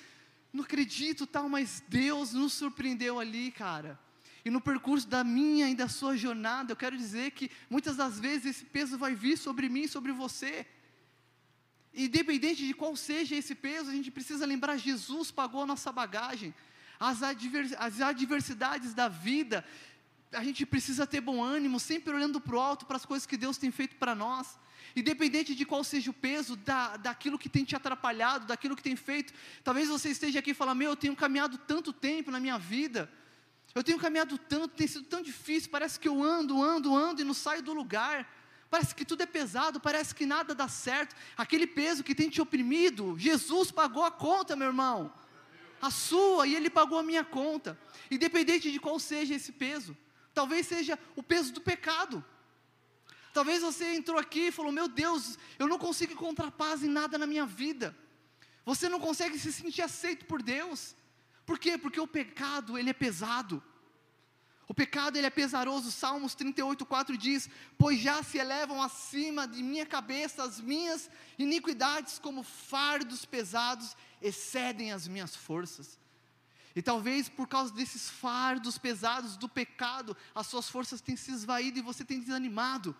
não 0.54 0.64
acredito 0.64 1.26
tal, 1.26 1.50
mas 1.50 1.84
Deus 1.88 2.32
nos 2.32 2.54
surpreendeu 2.54 3.20
ali, 3.20 3.52
cara. 3.52 4.00
E 4.46 4.52
no 4.52 4.62
percurso 4.62 5.08
da 5.08 5.24
minha 5.24 5.68
e 5.70 5.76
da 5.76 5.88
sua 5.88 6.16
jornada, 6.16 6.72
eu 6.72 6.76
quero 6.76 6.96
dizer 6.96 7.32
que 7.32 7.50
muitas 7.70 7.96
das 7.96 8.20
vezes 8.20 8.58
esse 8.58 8.66
peso 8.66 8.98
vai 8.98 9.16
vir 9.16 9.36
sobre 9.38 9.68
mim, 9.68 9.88
sobre 9.88 10.12
você. 10.12 10.68
Independente 11.94 12.68
de 12.68 12.74
qual 12.74 12.96
seja 12.96 13.36
esse 13.36 13.56
peso, 13.56 13.90
a 13.90 13.94
gente 13.94 14.12
precisa 14.12 14.46
lembrar: 14.46 14.78
Jesus 14.78 15.32
pagou 15.32 15.64
a 15.64 15.66
nossa 15.66 15.92
bagagem. 15.92 16.54
As 17.00 17.24
adversidades 18.02 18.94
da 18.94 19.08
vida, 19.08 19.66
a 20.34 20.44
gente 20.44 20.66
precisa 20.66 21.06
ter 21.08 21.22
bom 21.22 21.44
ânimo, 21.44 21.80
sempre 21.80 22.14
olhando 22.14 22.40
para 22.40 22.56
o 22.56 22.60
alto, 22.60 22.86
para 22.86 22.98
as 22.98 23.06
coisas 23.06 23.26
que 23.26 23.38
Deus 23.38 23.58
tem 23.58 23.72
feito 23.72 23.96
para 23.96 24.14
nós. 24.14 24.60
Independente 24.96 25.56
de 25.56 25.66
qual 25.66 25.84
seja 25.84 26.12
o 26.12 26.14
peso 26.14 26.56
da, 26.56 26.98
daquilo 26.98 27.40
que 27.40 27.50
tem 27.50 27.64
te 27.64 27.76
atrapalhado, 27.76 28.46
daquilo 28.46 28.76
que 28.76 28.84
tem 28.84 28.96
feito, 28.96 29.34
talvez 29.64 29.90
você 29.90 30.10
esteja 30.10 30.40
aqui 30.40 30.52
e 30.52 30.54
fale, 30.54 30.74
meu, 30.76 30.92
eu 30.92 30.96
tenho 30.96 31.16
caminhado 31.16 31.58
tanto 31.58 31.92
tempo 31.92 32.30
na 32.30 32.40
minha 32.40 32.60
vida, 32.60 33.10
eu 33.74 33.84
tenho 33.84 33.98
caminhado 33.98 34.38
tanto, 34.38 34.76
tem 34.76 34.86
sido 34.86 35.06
tão 35.06 35.22
difícil, 35.22 35.72
parece 35.72 36.00
que 36.00 36.08
eu 36.08 36.22
ando, 36.22 36.62
ando, 36.62 36.96
ando 36.96 37.22
e 37.22 37.24
não 37.24 37.34
saio 37.34 37.64
do 37.64 37.74
lugar, 37.74 38.30
parece 38.70 38.94
que 38.94 39.04
tudo 39.04 39.24
é 39.24 39.26
pesado, 39.26 39.80
parece 39.80 40.14
que 40.14 40.28
nada 40.28 40.54
dá 40.54 40.68
certo, 40.68 41.16
aquele 41.36 41.66
peso 41.66 42.04
que 42.04 42.14
tem 42.14 42.30
te 42.30 42.40
oprimido, 42.40 43.16
Jesus 43.18 43.72
pagou 43.72 44.04
a 44.04 44.12
conta, 44.12 44.56
meu 44.56 44.68
irmão, 44.68 45.12
a 45.82 45.90
sua, 45.90 46.46
e 46.46 46.56
Ele 46.56 46.70
pagou 46.70 47.00
a 47.00 47.04
minha 47.04 47.24
conta, 47.24 47.80
independente 48.12 48.72
de 48.72 48.80
qual 48.80 49.00
seja 49.00 49.34
esse 49.34 49.52
peso, 49.52 49.98
talvez 50.34 50.68
seja 50.68 50.98
o 51.16 51.24
peso 51.24 51.54
do 51.54 51.62
pecado, 51.62 52.24
Talvez 53.34 53.64
você 53.64 53.96
entrou 53.96 54.18
aqui 54.20 54.48
e 54.48 54.52
falou: 54.52 54.72
Meu 54.72 54.88
Deus, 54.88 55.40
eu 55.58 55.68
não 55.68 55.80
consigo 55.80 56.14
encontrar 56.14 56.52
paz 56.52 56.84
em 56.84 56.88
nada 56.88 57.18
na 57.18 57.26
minha 57.26 57.46
vida. 57.46 57.98
Você 58.64 58.88
não 58.88 59.00
consegue 59.00 59.38
se 59.40 59.52
sentir 59.52 59.82
aceito 59.82 60.26
por 60.26 60.42
Deus. 60.42 60.96
Por 61.46 61.58
quê? 61.58 61.78
Porque 61.78 62.00
o 62.00 62.08
pecado, 62.08 62.78
ele 62.78 62.92
é 62.92 62.94
pesado. 62.94 63.62
O 64.68 64.74
pecado, 64.74 65.18
ele 65.18 65.26
é 65.26 65.32
pesaroso. 65.32 65.92
Salmos 65.92 66.36
38, 66.36 66.86
4 66.86 67.18
diz: 67.18 67.50
Pois 67.76 68.00
já 68.00 68.22
se 68.22 68.38
elevam 68.38 68.82
acima 68.84 69.48
de 69.48 69.64
minha 69.64 69.86
cabeça 69.86 70.44
as 70.44 70.62
minhas 70.62 71.10
iniquidades, 71.38 72.20
como 72.20 72.44
fardos 72.44 73.26
pesados, 73.26 73.98
excedem 74.22 74.92
as 74.92 75.08
minhas 75.08 75.36
forças. 75.36 76.00
E 76.76 76.82
talvez 76.82 77.30
por 77.30 77.48
causa 77.48 77.74
desses 77.74 78.10
fardos 78.10 78.78
pesados 78.78 79.38
do 79.38 79.48
pecado, 79.48 80.18
as 80.34 80.48
suas 80.48 80.70
forças 80.70 81.02
têm 81.02 81.16
se 81.16 81.32
esvaído 81.32 81.80
e 81.80 81.84
você 81.84 82.04
tem 82.04 82.20
desanimado. 82.20 82.96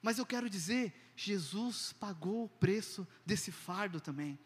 Mas 0.00 0.18
eu 0.18 0.26
quero 0.26 0.48
dizer, 0.48 1.12
Jesus 1.16 1.92
pagou 1.92 2.44
o 2.44 2.48
preço 2.48 3.06
desse 3.26 3.50
fardo 3.50 4.00
também. 4.00 4.38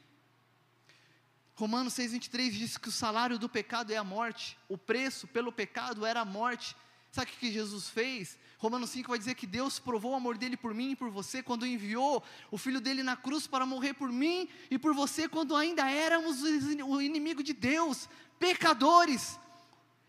Romanos 1.55 1.95
6,23 1.95 2.51
diz 2.51 2.77
que 2.77 2.89
o 2.89 2.93
salário 2.93 3.39
do 3.39 3.49
pecado 3.49 3.91
é 3.91 3.97
a 3.97 4.05
morte, 4.05 4.59
o 4.69 4.77
preço 4.77 5.27
pelo 5.27 5.51
pecado 5.51 6.05
era 6.05 6.21
a 6.21 6.25
morte. 6.25 6.77
Sabe 7.11 7.31
o 7.31 7.35
que 7.35 7.51
Jesus 7.51 7.89
fez? 7.89 8.39
Romanos 8.59 8.90
5 8.90 9.09
vai 9.11 9.18
dizer 9.18 9.34
que 9.34 9.46
Deus 9.46 9.78
provou 9.78 10.12
o 10.12 10.16
amor 10.16 10.38
dele 10.38 10.57
por 10.57 10.72
mim 10.72 10.92
e 10.92 10.96
por 10.96 11.11
você 11.11 11.42
quando 11.42 11.66
enviou 11.66 12.22
o 12.50 12.57
filho 12.57 12.80
dele 12.80 13.02
na 13.02 13.14
cruz 13.14 13.46
para 13.46 13.66
morrer 13.66 13.92
por 13.92 14.11
mim 14.11 14.48
e 14.70 14.78
por 14.78 14.94
você 14.94 15.28
quando 15.28 15.54
ainda 15.54 15.90
éramos 15.90 16.42
o 16.42 17.00
inimigo 17.02 17.42
de 17.42 17.52
Deus, 17.52 18.09
pecadores. 18.38 19.38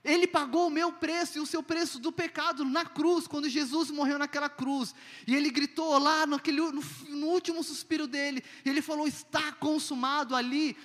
Ele 0.04 0.26
pagou 0.26 0.68
o 0.68 0.72
meu 0.72 0.94
preço 0.94 1.38
e 1.38 1.42
o 1.42 1.46
seu 1.46 1.62
preço 1.62 2.00
do 2.00 2.14
pecado 2.14 2.64
na 2.64 2.86
cruz, 2.86 3.28
quando 3.28 3.50
Jesus 3.50 3.92
morreu 3.92 4.18
naquela 4.18 4.48
cruz. 4.48 4.96
E 5.28 5.36
ele 5.36 5.50
gritou 5.50 5.98
lá 5.98 6.26
naquele, 6.26 6.62
no, 6.62 6.82
no 7.10 7.28
último 7.28 7.62
suspiro 7.62 8.08
dele, 8.08 8.42
ele 8.64 8.82
falou: 8.82 9.06
Está 9.06 9.52
consumado 9.52 10.36
ali. 10.36 10.78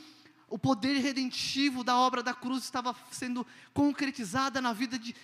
O 0.48 0.58
poder 0.58 0.98
redentivo 0.98 1.82
da 1.82 1.96
obra 1.96 2.22
da 2.22 2.34
cruz 2.34 2.64
estava 2.64 2.94
sendo 3.10 3.46
concretizada 3.72 4.60
na 4.60 4.74
vida 4.74 4.98
de, 4.98 5.16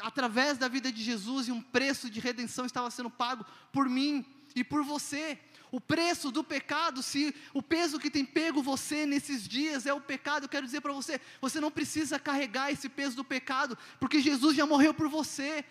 através 0.00 0.58
da 0.58 0.68
vida 0.68 0.90
de 0.90 1.02
Jesus, 1.02 1.48
e 1.48 1.52
um 1.52 1.60
preço 1.60 2.10
de 2.10 2.20
redenção 2.20 2.66
estava 2.66 2.90
sendo 2.90 3.10
pago 3.10 3.44
por 3.72 3.88
mim 3.88 4.24
e 4.54 4.62
por 4.62 4.82
você. 4.82 5.38
O 5.70 5.80
preço 5.80 6.30
do 6.30 6.44
pecado, 6.44 7.02
se 7.02 7.34
o 7.52 7.60
peso 7.60 7.98
que 7.98 8.10
tem 8.10 8.24
pego 8.24 8.62
você 8.62 9.04
nesses 9.06 9.48
dias 9.48 9.86
é 9.86 9.92
o 9.92 10.00
pecado, 10.00 10.44
eu 10.44 10.48
quero 10.48 10.64
dizer 10.64 10.80
para 10.80 10.92
você, 10.92 11.20
você 11.40 11.60
não 11.60 11.70
precisa 11.70 12.18
carregar 12.18 12.70
esse 12.70 12.88
peso 12.88 13.16
do 13.16 13.24
pecado, 13.24 13.76
porque 13.98 14.20
Jesus 14.20 14.56
já 14.56 14.64
morreu 14.64 14.94
por 14.94 15.08
você. 15.08 15.64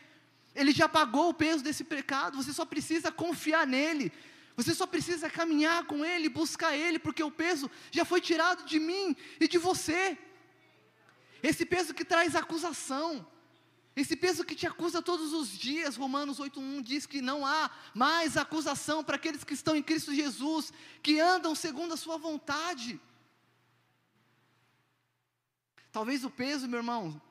Ele 0.53 0.71
já 0.71 0.89
pagou 0.89 1.29
o 1.29 1.33
peso 1.33 1.63
desse 1.63 1.83
pecado, 1.83 2.35
você 2.35 2.51
só 2.51 2.65
precisa 2.65 3.11
confiar 3.11 3.65
nele. 3.65 4.11
Você 4.55 4.75
só 4.75 4.85
precisa 4.85 5.29
caminhar 5.29 5.85
com 5.85 6.05
ele, 6.05 6.29
buscar 6.29 6.75
ele, 6.75 6.99
porque 6.99 7.23
o 7.23 7.31
peso 7.31 7.71
já 7.89 8.05
foi 8.05 8.21
tirado 8.21 8.65
de 8.65 8.79
mim 8.79 9.15
e 9.39 9.47
de 9.47 9.57
você. 9.57 10.17
Esse 11.41 11.65
peso 11.65 11.93
que 11.93 12.05
traz 12.05 12.35
acusação, 12.35 13.25
Esse 13.95 14.15
peso 14.15 14.43
que 14.43 14.55
te 14.55 14.65
acusa 14.65 15.01
todos 15.01 15.33
os 15.33 15.49
dias, 15.49 15.95
Romanos 15.95 16.39
8:1 16.39 16.81
diz 16.81 17.05
que 17.05 17.21
não 17.21 17.45
há 17.45 17.69
mais 17.93 18.35
acusação 18.35 19.03
para 19.03 19.17
aqueles 19.17 19.43
que 19.43 19.53
estão 19.53 19.75
em 19.75 19.83
Cristo 19.83 20.15
Jesus, 20.15 20.73
que 21.01 21.19
andam 21.19 21.53
segundo 21.53 21.93
a 21.93 21.97
sua 21.97 22.17
vontade. 22.17 22.99
Talvez 25.91 26.23
o 26.23 26.29
peso, 26.31 26.67
meu 26.67 26.79
irmão, 26.79 27.21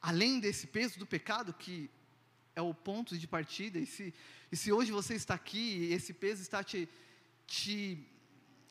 além 0.00 0.40
desse 0.40 0.66
peso 0.66 0.98
do 0.98 1.06
pecado, 1.06 1.52
que 1.52 1.90
é 2.56 2.62
o 2.62 2.72
ponto 2.72 3.18
de 3.18 3.26
partida, 3.26 3.78
e 3.78 3.84
se, 3.84 4.14
e 4.50 4.56
se 4.56 4.72
hoje 4.72 4.90
você 4.90 5.14
está 5.14 5.34
aqui 5.34 5.58
e 5.58 5.92
esse 5.92 6.14
peso 6.14 6.40
está 6.40 6.64
te, 6.64 6.88
te 7.46 8.06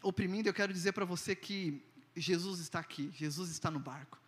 oprimindo, 0.02 0.50
eu 0.50 0.54
quero 0.54 0.74
dizer 0.74 0.94
para 0.94 1.06
você 1.06 1.36
que 1.36 1.80
Jesus 2.16 2.60
está 2.60 2.80
aqui, 2.80 3.12
Jesus 3.16 3.52
está 3.52 3.70
no 3.70 3.80
barco. 3.80 4.23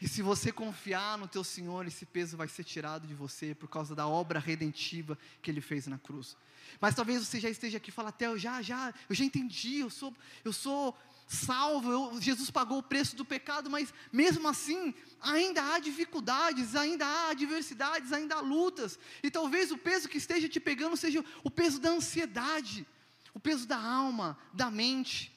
E 0.00 0.08
se 0.08 0.22
você 0.22 0.50
confiar 0.50 1.18
no 1.18 1.28
teu 1.28 1.44
Senhor, 1.44 1.86
esse 1.86 2.06
peso 2.06 2.36
vai 2.36 2.48
ser 2.48 2.64
tirado 2.64 3.06
de 3.06 3.14
você 3.14 3.54
por 3.54 3.68
causa 3.68 3.94
da 3.94 4.06
obra 4.06 4.38
redentiva 4.38 5.18
que 5.42 5.50
Ele 5.50 5.60
fez 5.60 5.86
na 5.86 5.98
cruz. 5.98 6.36
Mas 6.80 6.94
talvez 6.94 7.26
você 7.26 7.38
já 7.38 7.50
esteja 7.50 7.76
aqui 7.76 7.90
e 7.90 7.92
fale, 7.92 8.08
até 8.08 8.26
eu 8.26 8.38
já, 8.38 8.62
já, 8.62 8.94
eu 9.08 9.14
já 9.14 9.24
entendi, 9.24 9.80
eu 9.80 9.90
sou, 9.90 10.14
eu 10.44 10.52
sou 10.52 10.96
salvo, 11.26 11.92
eu, 11.92 12.20
Jesus 12.20 12.50
pagou 12.50 12.78
o 12.78 12.82
preço 12.82 13.14
do 13.14 13.24
pecado, 13.24 13.70
mas 13.70 13.94
mesmo 14.12 14.48
assim, 14.48 14.94
ainda 15.20 15.62
há 15.74 15.78
dificuldades, 15.78 16.74
ainda 16.74 17.06
há 17.06 17.30
adversidades, 17.30 18.12
ainda 18.12 18.36
há 18.36 18.40
lutas. 18.40 18.98
E 19.22 19.30
talvez 19.30 19.70
o 19.70 19.78
peso 19.78 20.08
que 20.08 20.18
esteja 20.18 20.48
te 20.48 20.58
pegando 20.58 20.96
seja 20.96 21.24
o 21.44 21.50
peso 21.50 21.78
da 21.78 21.90
ansiedade, 21.90 22.86
o 23.34 23.38
peso 23.38 23.66
da 23.66 23.78
alma, 23.78 24.36
da 24.52 24.70
mente. 24.70 25.32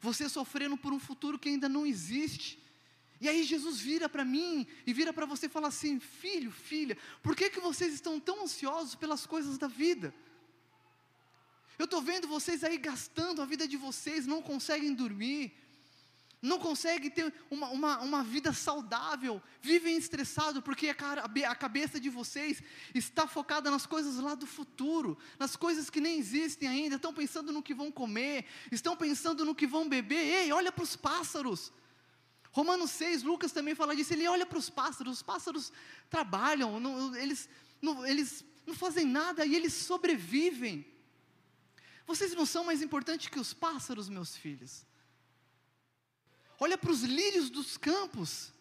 Você 0.00 0.28
sofrendo 0.28 0.76
por 0.76 0.92
um 0.92 1.00
futuro 1.00 1.38
que 1.38 1.48
ainda 1.48 1.68
não 1.68 1.86
existe. 1.86 2.61
E 3.22 3.28
aí 3.28 3.44
Jesus 3.44 3.78
vira 3.78 4.08
para 4.08 4.24
mim 4.24 4.66
e 4.84 4.92
vira 4.92 5.12
para 5.12 5.24
você 5.24 5.46
e 5.46 5.48
fala 5.48 5.68
assim: 5.68 6.00
Filho, 6.00 6.50
filha, 6.50 6.98
por 7.22 7.36
que, 7.36 7.48
que 7.48 7.60
vocês 7.60 7.94
estão 7.94 8.18
tão 8.18 8.42
ansiosos 8.42 8.96
pelas 8.96 9.24
coisas 9.24 9.56
da 9.56 9.68
vida? 9.68 10.12
Eu 11.78 11.84
estou 11.84 12.02
vendo 12.02 12.26
vocês 12.26 12.64
aí 12.64 12.76
gastando 12.76 13.40
a 13.40 13.44
vida 13.44 13.68
de 13.68 13.76
vocês, 13.76 14.26
não 14.26 14.42
conseguem 14.42 14.92
dormir, 14.92 15.56
não 16.42 16.58
conseguem 16.58 17.08
ter 17.10 17.32
uma, 17.48 17.68
uma, 17.68 18.00
uma 18.00 18.24
vida 18.24 18.52
saudável, 18.52 19.40
vivem 19.60 19.96
estressados 19.96 20.60
porque 20.60 20.88
a, 20.88 21.48
a 21.48 21.54
cabeça 21.54 22.00
de 22.00 22.10
vocês 22.10 22.60
está 22.92 23.28
focada 23.28 23.70
nas 23.70 23.86
coisas 23.86 24.16
lá 24.16 24.34
do 24.34 24.48
futuro, 24.48 25.16
nas 25.38 25.54
coisas 25.54 25.88
que 25.88 26.00
nem 26.00 26.18
existem 26.18 26.68
ainda, 26.68 26.96
estão 26.96 27.14
pensando 27.14 27.52
no 27.52 27.62
que 27.62 27.72
vão 27.72 27.92
comer, 27.92 28.46
estão 28.72 28.96
pensando 28.96 29.44
no 29.44 29.54
que 29.54 29.68
vão 29.68 29.88
beber. 29.88 30.42
Ei, 30.42 30.52
olha 30.52 30.72
para 30.72 30.82
os 30.82 30.96
pássaros. 30.96 31.72
Romanos 32.52 32.90
6, 32.90 33.22
Lucas 33.22 33.50
também 33.50 33.74
fala 33.74 33.96
disso, 33.96 34.12
ele 34.12 34.28
olha 34.28 34.44
para 34.44 34.58
os 34.58 34.68
pássaros, 34.68 35.14
os 35.14 35.22
pássaros 35.22 35.72
trabalham, 36.10 36.78
não, 36.78 37.16
eles, 37.16 37.48
não, 37.80 38.06
eles 38.06 38.44
não 38.66 38.74
fazem 38.74 39.06
nada 39.06 39.46
e 39.46 39.54
eles 39.54 39.72
sobrevivem. 39.72 40.86
Vocês 42.06 42.34
não 42.34 42.44
são 42.44 42.62
mais 42.62 42.82
importantes 42.82 43.28
que 43.28 43.40
os 43.40 43.54
pássaros, 43.54 44.10
meus 44.10 44.36
filhos. 44.36 44.84
Olha 46.60 46.76
para 46.76 46.92
os 46.92 47.00
lírios 47.02 47.48
dos 47.48 47.78
campos, 47.78 48.52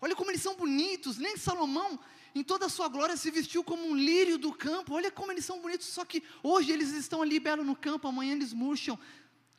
olha 0.00 0.16
como 0.16 0.30
eles 0.30 0.42
são 0.42 0.56
bonitos, 0.56 1.18
nem 1.18 1.36
Salomão, 1.36 2.00
em 2.34 2.42
toda 2.42 2.64
a 2.64 2.68
sua 2.70 2.88
glória, 2.88 3.16
se 3.16 3.30
vestiu 3.30 3.62
como 3.62 3.84
um 3.84 3.94
lírio 3.94 4.38
do 4.38 4.54
campo, 4.54 4.94
olha 4.94 5.10
como 5.10 5.30
eles 5.30 5.44
são 5.44 5.60
bonitos, 5.60 5.86
só 5.86 6.02
que 6.02 6.22
hoje 6.42 6.72
eles 6.72 6.92
estão 6.92 7.20
ali 7.20 7.38
belo 7.38 7.62
no 7.62 7.76
campo, 7.76 8.08
amanhã 8.08 8.32
eles 8.32 8.54
murcham, 8.54 8.98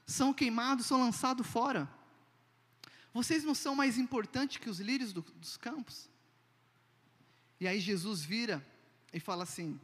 são 0.08 0.34
queimados, 0.34 0.88
são 0.88 1.00
lançados 1.00 1.46
fora. 1.46 1.99
Vocês 3.14 3.44
não 3.44 3.56
são 3.56 3.76
mais 3.76 3.98
importantes 3.98 4.58
que 4.58 4.70
os 4.70 4.80
lírios 4.80 5.12
do, 5.12 5.22
dos 5.22 5.58
campos? 5.58 6.10
E 7.60 7.68
aí 7.68 7.80
Jesus 7.80 8.22
vira 8.22 8.66
e 9.12 9.20
fala 9.20 9.44
assim: 9.44 9.80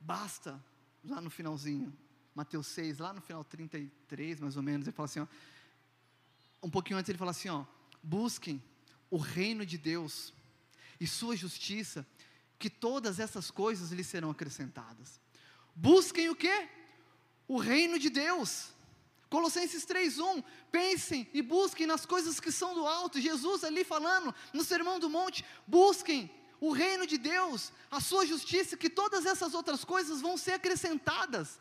basta, 0.00 0.62
lá 1.04 1.20
no 1.20 1.30
finalzinho, 1.30 1.92
Mateus 2.34 2.66
6, 2.68 2.98
lá 2.98 3.12
no 3.12 3.20
final 3.20 3.44
33 3.44 4.40
mais 4.40 4.56
ou 4.56 4.62
menos, 4.62 4.86
ele 4.86 4.94
fala 4.94 5.06
assim: 5.06 5.20
ó, 5.20 5.26
um 6.62 6.70
pouquinho 6.70 6.98
antes 6.98 7.08
ele 7.08 7.18
fala 7.18 7.32
assim: 7.32 7.48
ó, 7.48 7.64
busquem 8.02 8.62
o 9.10 9.16
reino 9.16 9.66
de 9.66 9.76
Deus 9.76 10.32
e 11.00 11.06
sua 11.06 11.36
justiça, 11.36 12.06
que 12.58 12.70
todas 12.70 13.20
essas 13.20 13.50
coisas 13.50 13.92
lhes 13.92 14.06
serão 14.06 14.30
acrescentadas. 14.30 15.20
Busquem 15.74 16.28
o 16.28 16.34
que? 16.34 16.68
O 17.46 17.58
reino 17.58 17.98
de 17.98 18.10
Deus. 18.10 18.72
Colossenses 19.30 19.84
3:1, 19.84 20.42
pensem 20.72 21.28
e 21.34 21.42
busquem 21.42 21.86
nas 21.86 22.06
coisas 22.06 22.40
que 22.40 22.50
são 22.50 22.74
do 22.74 22.86
alto. 22.86 23.20
Jesus 23.20 23.62
ali 23.62 23.84
falando 23.84 24.34
no 24.52 24.64
Sermão 24.64 24.98
do 24.98 25.10
Monte, 25.10 25.44
busquem 25.66 26.30
o 26.60 26.72
reino 26.72 27.06
de 27.06 27.18
Deus, 27.18 27.72
a 27.90 28.00
sua 28.00 28.26
justiça, 28.26 28.76
que 28.76 28.90
todas 28.90 29.26
essas 29.26 29.54
outras 29.54 29.84
coisas 29.84 30.20
vão 30.20 30.36
ser 30.36 30.52
acrescentadas. 30.52 31.60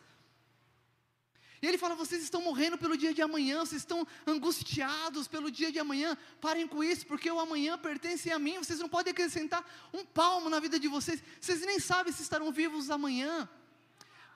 E 1.62 1.68
ele 1.68 1.78
fala: 1.78 1.96
vocês 1.96 2.24
estão 2.24 2.42
morrendo 2.42 2.78
pelo 2.78 2.96
dia 2.96 3.14
de 3.14 3.22
amanhã, 3.22 3.60
vocês 3.60 3.82
estão 3.82 4.08
angustiados 4.26 5.28
pelo 5.28 5.52
dia 5.52 5.72
de 5.72 5.80
amanhã. 5.80 6.18
Parem 6.40 6.68
com 6.68 6.84
isso, 6.84 7.06
porque 7.06 7.30
o 7.30 7.40
amanhã 7.40 7.78
pertence 7.78 8.32
a 8.32 8.40
mim. 8.40 8.58
Vocês 8.60 8.80
não 8.80 8.88
podem 8.88 9.12
acrescentar 9.12 9.66
um 9.94 10.06
palmo 10.06 10.50
na 10.50 10.60
vida 10.60 10.80
de 10.80 10.88
vocês. 10.88 11.22
Vocês 11.42 11.62
nem 11.62 11.80
sabem 11.80 12.14
se 12.14 12.22
estarão 12.22 12.52
vivos 12.52 12.90
amanhã. 12.90 13.50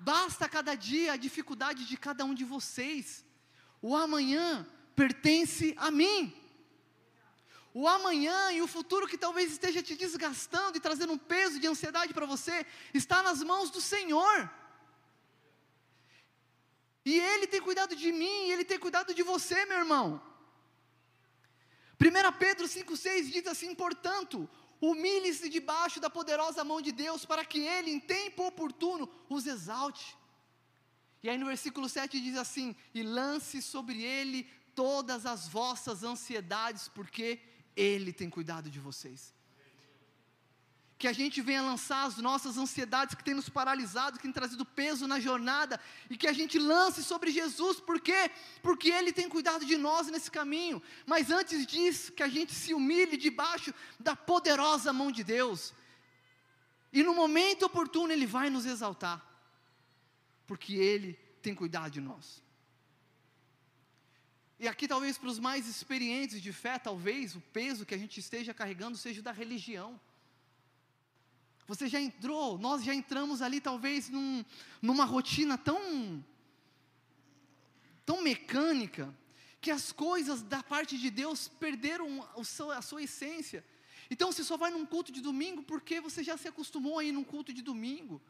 Basta 0.03 0.49
cada 0.49 0.73
dia 0.73 1.13
a 1.13 1.17
dificuldade 1.17 1.85
de 1.85 1.95
cada 1.95 2.25
um 2.25 2.33
de 2.33 2.43
vocês. 2.43 3.23
O 3.79 3.95
amanhã 3.95 4.67
pertence 4.95 5.75
a 5.77 5.91
mim. 5.91 6.33
O 7.71 7.87
amanhã 7.87 8.51
e 8.51 8.63
o 8.63 8.67
futuro 8.67 9.07
que 9.07 9.17
talvez 9.17 9.51
esteja 9.51 9.81
te 9.83 9.95
desgastando 9.95 10.75
e 10.77 10.81
trazendo 10.81 11.13
um 11.13 11.19
peso 11.19 11.59
de 11.59 11.67
ansiedade 11.67 12.15
para 12.15 12.25
você, 12.25 12.65
está 12.95 13.21
nas 13.21 13.43
mãos 13.43 13.69
do 13.69 13.79
Senhor. 13.79 14.49
E 17.05 17.19
Ele 17.19 17.45
tem 17.45 17.61
cuidado 17.61 17.95
de 17.95 18.11
mim, 18.11 18.49
Ele 18.49 18.65
tem 18.65 18.79
cuidado 18.79 19.13
de 19.13 19.21
você, 19.21 19.65
meu 19.65 19.77
irmão. 19.77 20.19
1 22.01 22.37
Pedro 22.39 22.65
5,6 22.65 23.31
diz 23.31 23.45
assim: 23.45 23.75
portanto, 23.75 24.49
humilhe-se 24.81 25.47
debaixo 25.47 25.99
da 25.99 26.09
poderosa 26.09 26.63
mão 26.63 26.81
de 26.81 26.91
Deus, 26.91 27.23
para 27.25 27.45
que 27.45 27.59
Ele, 27.59 27.91
em 27.91 27.99
tempo 27.99 28.47
oportuno, 28.47 29.07
os 29.29 29.45
exalte. 29.45 30.17
E 31.21 31.29
aí 31.29 31.37
no 31.37 31.45
versículo 31.45 31.87
7 31.87 32.19
diz 32.19 32.35
assim: 32.35 32.75
E 32.93 33.03
lance 33.03 33.61
sobre 33.61 34.03
Ele 34.03 34.49
todas 34.73 35.25
as 35.25 35.47
vossas 35.47 36.03
ansiedades, 36.03 36.87
porque 36.87 37.39
Ele 37.75 38.11
tem 38.11 38.29
cuidado 38.29 38.69
de 38.69 38.79
vocês. 38.79 39.33
Que 41.01 41.07
a 41.07 41.13
gente 41.13 41.41
venha 41.41 41.63
lançar 41.63 42.03
as 42.05 42.17
nossas 42.17 42.59
ansiedades 42.59 43.15
que 43.15 43.23
tem 43.23 43.33
nos 43.33 43.49
paralisado, 43.49 44.17
que 44.17 44.23
tem 44.27 44.31
trazido 44.31 44.63
peso 44.63 45.07
na 45.07 45.19
jornada, 45.19 45.79
e 46.07 46.15
que 46.15 46.27
a 46.27 46.33
gente 46.39 46.59
lance 46.59 47.03
sobre 47.03 47.31
Jesus, 47.31 47.79
por 47.79 47.99
quê? 47.99 48.29
Porque 48.61 48.91
Ele 48.91 49.11
tem 49.11 49.27
cuidado 49.27 49.65
de 49.65 49.77
nós 49.77 50.05
nesse 50.09 50.29
caminho. 50.29 50.79
Mas 51.07 51.31
antes 51.31 51.65
disso, 51.65 52.11
que 52.11 52.21
a 52.21 52.27
gente 52.27 52.53
se 52.53 52.71
humilhe 52.75 53.17
debaixo 53.17 53.73
da 53.99 54.15
poderosa 54.15 54.93
mão 54.93 55.11
de 55.11 55.23
Deus, 55.23 55.73
e 56.93 57.01
no 57.01 57.15
momento 57.15 57.65
oportuno 57.65 58.13
Ele 58.13 58.27
vai 58.27 58.51
nos 58.51 58.67
exaltar, 58.67 59.25
porque 60.45 60.75
Ele 60.75 61.13
tem 61.41 61.55
cuidado 61.55 61.89
de 61.89 61.99
nós. 61.99 62.43
E 64.59 64.67
aqui, 64.67 64.87
talvez 64.87 65.17
para 65.17 65.29
os 65.29 65.39
mais 65.39 65.67
experientes 65.67 66.39
de 66.39 66.53
fé, 66.53 66.77
talvez 66.77 67.35
o 67.35 67.41
peso 67.41 67.87
que 67.87 67.95
a 67.95 67.97
gente 67.97 68.19
esteja 68.19 68.53
carregando 68.53 68.95
seja 68.95 69.19
da 69.19 69.31
religião. 69.31 69.99
Você 71.67 71.87
já 71.87 71.99
entrou, 71.99 72.57
nós 72.57 72.83
já 72.83 72.93
entramos 72.93 73.41
ali, 73.41 73.61
talvez, 73.61 74.09
num, 74.09 74.43
numa 74.81 75.05
rotina 75.05 75.57
tão, 75.57 76.23
tão 78.05 78.21
mecânica, 78.21 79.13
que 79.59 79.71
as 79.71 79.91
coisas 79.91 80.41
da 80.41 80.63
parte 80.63 80.97
de 80.97 81.09
Deus 81.09 81.47
perderam 81.47 82.27
seu, 82.43 82.71
a 82.71 82.81
sua 82.81 83.03
essência. 83.03 83.63
Então, 84.09 84.31
você 84.31 84.43
só 84.43 84.57
vai 84.57 84.71
num 84.71 84.85
culto 84.85 85.11
de 85.11 85.21
domingo 85.21 85.63
porque 85.63 86.01
você 86.01 86.23
já 86.23 86.35
se 86.35 86.47
acostumou 86.47 86.99
a 86.99 87.03
ir 87.03 87.11
num 87.11 87.23
culto 87.23 87.53
de 87.53 87.61
domingo. 87.61 88.21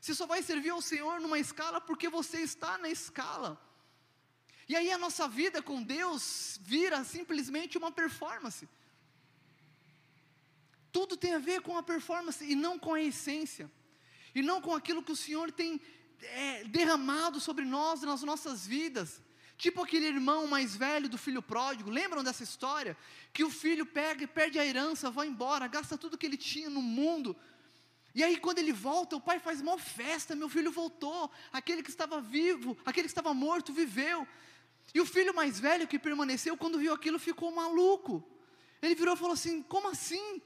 Você 0.00 0.14
só 0.14 0.26
vai 0.26 0.42
servir 0.42 0.70
ao 0.70 0.82
Senhor 0.82 1.20
numa 1.20 1.38
escala 1.38 1.80
porque 1.80 2.08
você 2.08 2.40
está 2.40 2.78
na 2.78 2.88
escala. 2.88 3.60
E 4.68 4.76
aí 4.76 4.92
a 4.92 4.98
nossa 4.98 5.26
vida 5.26 5.62
com 5.62 5.82
Deus 5.82 6.60
vira 6.62 7.02
simplesmente 7.02 7.78
uma 7.78 7.90
performance. 7.90 8.68
Tudo 10.92 11.16
tem 11.16 11.34
a 11.34 11.38
ver 11.38 11.60
com 11.60 11.76
a 11.76 11.82
performance 11.82 12.44
e 12.44 12.54
não 12.54 12.78
com 12.78 12.94
a 12.94 13.02
essência, 13.02 13.70
e 14.34 14.42
não 14.42 14.60
com 14.60 14.74
aquilo 14.74 15.02
que 15.02 15.12
o 15.12 15.16
Senhor 15.16 15.50
tem 15.52 15.80
é, 16.22 16.64
derramado 16.64 17.40
sobre 17.40 17.64
nós, 17.64 18.02
nas 18.02 18.22
nossas 18.22 18.66
vidas. 18.66 19.22
Tipo 19.56 19.82
aquele 19.82 20.06
irmão 20.06 20.46
mais 20.46 20.76
velho 20.76 21.08
do 21.08 21.18
filho 21.18 21.42
pródigo, 21.42 21.90
lembram 21.90 22.22
dessa 22.22 22.44
história? 22.44 22.96
Que 23.32 23.42
o 23.42 23.50
filho 23.50 23.84
pega, 23.84 24.26
perde 24.26 24.58
a 24.58 24.64
herança, 24.64 25.10
vai 25.10 25.26
embora, 25.26 25.66
gasta 25.66 25.98
tudo 25.98 26.16
que 26.16 26.26
ele 26.26 26.36
tinha 26.36 26.70
no 26.70 26.80
mundo, 26.80 27.36
e 28.18 28.22
aí, 28.24 28.36
quando 28.36 28.58
ele 28.58 28.72
volta, 28.72 29.14
o 29.14 29.20
pai 29.20 29.38
faz 29.38 29.60
uma 29.60 29.78
festa: 29.78 30.34
meu 30.34 30.48
filho 30.48 30.72
voltou, 30.72 31.30
aquele 31.52 31.84
que 31.84 31.90
estava 31.90 32.20
vivo, 32.20 32.76
aquele 32.84 33.06
que 33.06 33.12
estava 33.12 33.32
morto, 33.32 33.72
viveu. 33.72 34.26
E 34.92 35.00
o 35.00 35.06
filho 35.06 35.34
mais 35.34 35.60
velho 35.60 35.86
que 35.86 35.98
permaneceu, 35.98 36.56
quando 36.56 36.78
viu 36.78 36.92
aquilo, 36.92 37.18
ficou 37.18 37.52
maluco. 37.52 38.28
Ele 38.80 38.94
virou 38.94 39.14
e 39.14 39.16
falou 39.16 39.34
assim: 39.34 39.62
Como 39.62 39.88
assim? 39.88 40.42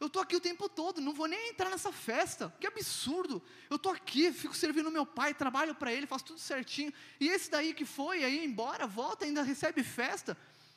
Eu 0.00 0.06
estou 0.06 0.22
aqui 0.22 0.34
o 0.34 0.40
tempo 0.40 0.66
todo, 0.66 0.98
não 0.98 1.12
vou 1.12 1.26
nem 1.26 1.50
entrar 1.50 1.68
nessa 1.68 1.92
festa. 1.92 2.50
Que 2.58 2.66
absurdo. 2.66 3.42
Eu 3.68 3.76
estou 3.76 3.92
aqui, 3.92 4.32
fico 4.32 4.56
servindo 4.56 4.90
meu 4.90 5.04
pai, 5.04 5.34
trabalho 5.34 5.74
para 5.74 5.92
ele, 5.92 6.06
faço 6.06 6.24
tudo 6.24 6.40
certinho. 6.40 6.90
E 7.20 7.28
esse 7.28 7.50
daí 7.50 7.74
que 7.74 7.84
foi 7.84 8.24
aí 8.24 8.42
embora, 8.42 8.86
volta, 8.86 9.26
ainda 9.26 9.42
recebe 9.42 9.82
festa. 9.82 10.34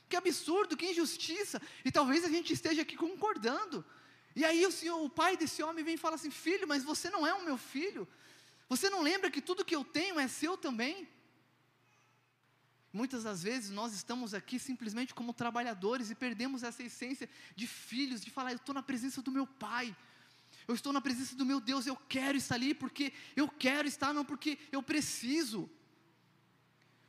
Que 0.09 0.17
absurdo, 0.17 0.75
que 0.75 0.91
injustiça. 0.91 1.61
E 1.85 1.91
talvez 1.91 2.25
a 2.25 2.27
gente 2.27 2.51
esteja 2.51 2.81
aqui 2.81 2.97
concordando. 2.97 3.85
E 4.35 4.43
aí 4.43 4.65
o 4.65 4.71
senhor, 4.71 5.01
o 5.01 5.09
pai 5.09 5.37
desse 5.37 5.63
homem 5.63 5.85
vem 5.85 5.93
e 5.93 5.97
fala 5.97 6.15
assim: 6.15 6.29
"Filho, 6.29 6.67
mas 6.67 6.83
você 6.83 7.09
não 7.09 7.25
é 7.25 7.33
o 7.33 7.45
meu 7.45 7.57
filho? 7.57 8.05
Você 8.67 8.89
não 8.89 9.01
lembra 9.01 9.31
que 9.31 9.41
tudo 9.41 9.63
que 9.63 9.75
eu 9.75 9.85
tenho 9.85 10.19
é 10.19 10.27
seu 10.27 10.57
também?" 10.57 11.07
Muitas 12.93 13.23
das 13.23 13.41
vezes 13.41 13.71
nós 13.71 13.91
estamos 13.91 14.35
aqui 14.35 14.59
simplesmente 14.59 15.15
como 15.15 15.33
trabalhadores 15.33 16.11
e 16.11 16.15
perdemos 16.15 16.61
essa 16.61 16.83
essência 16.83 17.27
de 17.55 17.65
filhos, 17.65 18.21
de 18.21 18.29
falar, 18.29 18.51
eu 18.51 18.57
estou 18.57 18.75
na 18.75 18.83
presença 18.83 19.19
do 19.19 19.31
meu 19.31 19.47
Pai, 19.47 19.95
eu 20.67 20.75
estou 20.75 20.93
na 20.93 21.01
presença 21.01 21.35
do 21.35 21.43
meu 21.43 21.59
Deus, 21.59 21.87
eu 21.87 21.95
quero 22.07 22.37
estar 22.37 22.53
ali 22.53 22.75
porque 22.75 23.11
eu 23.35 23.47
quero 23.49 23.87
estar, 23.87 24.13
não 24.13 24.23
porque 24.23 24.59
eu 24.71 24.83
preciso. 24.83 25.67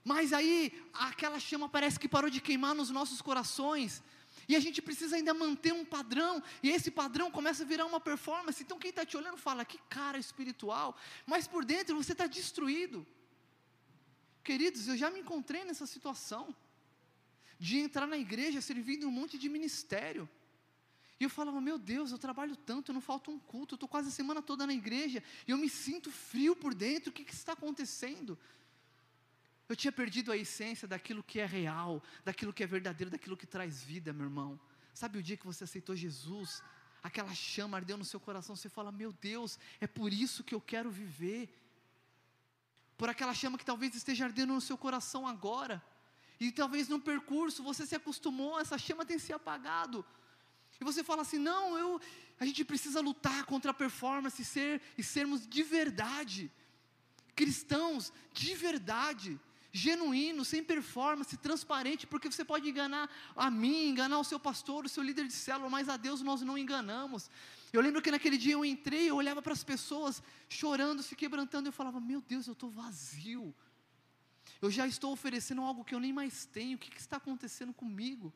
Mas 0.03 0.33
aí 0.33 0.73
aquela 0.95 1.39
chama 1.39 1.69
parece 1.69 2.01
que 2.01 2.09
parou 2.09 2.31
de 2.31 2.41
queimar 2.41 2.75
nos 2.75 2.89
nossos 2.89 3.21
corações, 3.21 4.03
e 4.49 4.57
a 4.57 4.61
gente 4.61 4.81
precisa 4.81 5.17
ainda 5.17 5.35
manter 5.35 5.75
um 5.75 5.85
padrão, 5.85 6.43
e 6.63 6.71
esse 6.71 6.91
padrão 6.91 7.31
começa 7.31 7.63
a 7.63 7.67
virar 7.67 7.85
uma 7.85 8.01
performance. 8.01 8.63
Então 8.63 8.79
quem 8.79 8.89
está 8.89 9.05
te 9.05 9.19
olhando 9.19 9.37
fala, 9.37 9.67
que 9.67 9.79
cara 9.91 10.17
espiritual, 10.17 10.97
mas 11.27 11.47
por 11.47 11.63
dentro 11.63 11.95
você 11.95 12.13
está 12.13 12.27
destruído. 12.27 13.07
Queridos, 14.45 14.87
eu 14.87 14.97
já 14.97 15.11
me 15.11 15.21
encontrei 15.21 15.65
nessa 15.65 15.87
situação 15.87 16.55
de 17.59 17.79
entrar 17.79 18.07
na 18.07 18.19
igreja 18.19 18.61
servindo 18.61 19.09
um 19.09 19.11
monte 19.11 19.39
de 19.39 19.49
ministério. 19.49 20.29
E 21.19 21.25
eu 21.25 21.31
falava, 21.31 21.61
meu 21.61 21.79
Deus, 21.79 22.11
eu 22.13 22.19
trabalho 22.19 22.55
tanto, 22.55 22.93
não 22.93 23.01
falta 23.01 23.31
um 23.31 23.39
culto, 23.39 23.75
eu 23.75 23.77
estou 23.77 23.89
quase 23.89 24.09
a 24.09 24.13
semana 24.13 24.43
toda 24.43 24.67
na 24.67 24.75
igreja, 24.75 25.23
e 25.47 25.51
eu 25.51 25.57
me 25.57 25.69
sinto 25.69 26.11
frio 26.11 26.55
por 26.55 26.75
dentro, 26.75 27.11
o 27.11 27.13
que, 27.13 27.25
que 27.25 27.33
está 27.33 27.53
acontecendo? 27.53 28.39
Eu 29.67 29.75
tinha 29.75 29.93
perdido 29.93 30.31
a 30.31 30.37
essência 30.37 30.87
daquilo 30.87 31.23
que 31.23 31.41
é 31.41 31.47
real, 31.47 32.03
daquilo 32.25 32.53
que 32.53 32.63
é 32.63 32.67
verdadeiro, 32.67 33.11
daquilo 33.11 33.37
que 33.37 33.47
traz 33.47 33.83
vida, 33.83 34.13
meu 34.13 34.27
irmão. 34.27 34.61
Sabe 34.93 35.19
o 35.19 35.23
dia 35.23 35.37
que 35.37 35.47
você 35.47 35.65
aceitou 35.65 35.97
Jesus, 35.97 36.63
aquela 37.03 37.33
chama 37.35 37.79
ardeu 37.79 37.97
no 37.97 38.05
seu 38.05 38.21
coração, 38.21 38.55
você 38.55 38.69
fala, 38.69 38.93
meu 38.93 39.13
Deus, 39.13 39.59
é 39.81 39.87
por 39.87 40.13
isso 40.13 40.45
que 40.45 40.55
eu 40.55 40.61
quero 40.61 40.91
viver 40.91 41.49
por 42.97 43.09
aquela 43.09 43.35
chama 43.35 43.59
que 43.59 43.65
talvez 43.65 43.95
esteja 43.95 44.25
ardendo 44.25 44.55
no 44.55 44.61
seu 44.61 44.77
coração 44.77 45.27
agora, 45.27 45.83
e 46.39 46.51
talvez 46.51 46.89
no 46.89 47.01
percurso 47.01 47.63
você 47.63 47.87
se 47.87 47.95
acostumou, 47.95 48.59
essa 48.59 48.77
chama 48.77 49.05
tem 49.05 49.19
se 49.19 49.33
apagado, 49.33 50.05
e 50.81 50.85
você 50.85 51.05
fala 51.05 51.23
assim: 51.23 51.39
não, 51.39 51.79
eu, 51.79 52.01
a 52.39 52.45
gente 52.45 52.65
precisa 52.65 53.01
lutar 53.01 53.45
contra 53.45 53.71
a 53.71 53.75
performance 53.75 54.41
e, 54.41 54.45
ser, 54.45 54.83
e 54.99 55.03
sermos 55.03 55.47
de 55.47 55.63
verdade, 55.63 56.51
cristãos 57.35 58.13
de 58.33 58.55
verdade, 58.55 59.41
genuíno, 59.73 60.45
sem 60.45 60.63
performance, 60.63 61.37
transparente, 61.37 62.07
porque 62.07 62.31
você 62.31 62.45
pode 62.45 62.69
enganar 62.69 63.11
a 63.35 63.51
mim, 63.51 63.89
enganar 63.89 64.19
o 64.19 64.25
seu 64.25 64.39
pastor, 64.39 64.85
o 64.85 64.89
seu 64.89 65.03
líder 65.03 65.27
de 65.27 65.33
célula, 65.33 65.69
mas 65.71 65.89
a 65.89 65.97
Deus 65.97 66.23
nós 66.23 66.43
não 66.43 66.57
enganamos. 66.57 67.31
Eu 67.75 67.81
lembro 67.81 68.01
que 68.01 68.09
naquele 68.09 68.39
dia 68.39 68.53
eu 68.53 68.65
entrei, 68.65 69.11
eu 69.11 69.17
olhava 69.17 69.43
para 69.43 69.53
as 69.53 69.65
pessoas 69.65 70.23
chorando, 70.49 71.03
se 71.03 71.17
quebrantando, 71.17 71.67
e 71.67 71.71
eu 71.71 71.73
falava: 71.73 71.99
Meu 72.01 72.21
Deus, 72.21 72.47
eu 72.47 72.53
estou 72.53 72.71
vazio. 72.71 73.53
Eu 74.63 74.71
já 74.71 74.87
estou 74.87 75.11
oferecendo 75.13 75.61
algo 75.61 75.85
que 75.85 75.93
eu 75.93 75.99
nem 75.99 76.13
mais 76.13 76.47
tenho, 76.47 76.77
o 76.77 76.79
que, 76.79 76.89
que 76.89 77.01
está 77.01 77.17
acontecendo 77.17 77.73
comigo? 77.73 78.33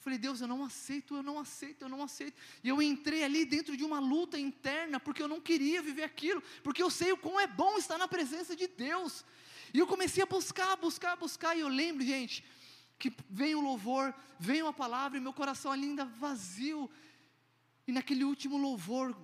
Eu 0.00 0.02
falei, 0.04 0.18
Deus, 0.18 0.42
eu 0.42 0.46
não 0.46 0.62
aceito, 0.62 1.16
eu 1.16 1.22
não 1.22 1.38
aceito, 1.38 1.82
eu 1.82 1.88
não 1.88 2.02
aceito. 2.02 2.36
E 2.62 2.68
eu 2.68 2.82
entrei 2.82 3.24
ali 3.24 3.46
dentro 3.46 3.74
de 3.78 3.82
uma 3.82 3.98
luta 3.98 4.38
interna, 4.38 5.00
porque 5.00 5.22
eu 5.22 5.28
não 5.28 5.40
queria 5.40 5.80
viver 5.80 6.02
aquilo, 6.02 6.42
porque 6.62 6.82
eu 6.82 6.90
sei 6.90 7.12
o 7.12 7.16
quão 7.16 7.40
é 7.40 7.46
bom 7.46 7.78
estar 7.78 7.96
na 7.96 8.08
presença 8.08 8.54
de 8.54 8.66
Deus. 8.66 9.24
E 9.72 9.78
eu 9.78 9.86
comecei 9.86 10.22
a 10.22 10.26
buscar, 10.26 10.76
buscar, 10.76 11.16
buscar, 11.16 11.56
e 11.56 11.60
eu 11.60 11.68
lembro, 11.68 12.04
gente, 12.04 12.44
que 12.98 13.10
vem 13.30 13.54
o 13.54 13.60
louvor, 13.60 14.14
vem 14.38 14.60
a 14.60 14.72
palavra, 14.72 15.16
e 15.16 15.20
meu 15.20 15.32
coração 15.32 15.72
ali 15.72 15.86
ainda 15.86 16.04
vazio, 16.04 16.90
e 17.90 17.92
naquele 17.92 18.22
último 18.22 18.56
louvor, 18.56 19.16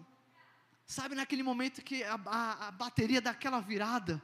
sabe, 0.84 1.14
naquele 1.14 1.42
momento 1.42 1.82
que 1.82 2.02
a, 2.02 2.14
a, 2.14 2.66
a 2.66 2.70
bateria 2.72 3.20
dá 3.20 3.30
aquela 3.30 3.60
virada, 3.60 4.20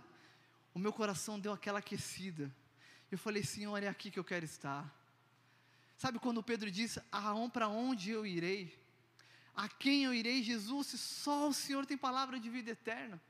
o 0.74 0.80
meu 0.80 0.92
coração 0.92 1.38
deu 1.38 1.52
aquela 1.52 1.78
aquecida. 1.78 2.52
Eu 3.08 3.18
falei, 3.18 3.44
Senhor, 3.44 3.80
é 3.80 3.86
aqui 3.86 4.10
que 4.10 4.18
eu 4.18 4.24
quero 4.24 4.44
estar. 4.44 4.92
Sabe 5.96 6.18
quando 6.18 6.42
Pedro 6.42 6.72
disse: 6.72 7.00
para 7.52 7.68
onde 7.68 8.10
eu 8.10 8.26
irei? 8.26 8.76
A 9.54 9.68
quem 9.68 10.04
eu 10.04 10.12
irei, 10.12 10.42
Jesus, 10.42 10.88
se 10.88 10.98
só 10.98 11.48
o 11.48 11.54
Senhor 11.54 11.86
tem 11.86 11.96
palavra 11.96 12.40
de 12.40 12.50
vida 12.50 12.72
eterna? 12.72 13.22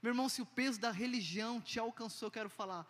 Meu 0.00 0.10
irmão, 0.10 0.28
se 0.28 0.40
o 0.40 0.46
peso 0.46 0.78
da 0.78 0.92
religião 0.92 1.60
te 1.60 1.80
alcançou, 1.80 2.28
eu 2.28 2.30
quero 2.30 2.48
falar, 2.48 2.86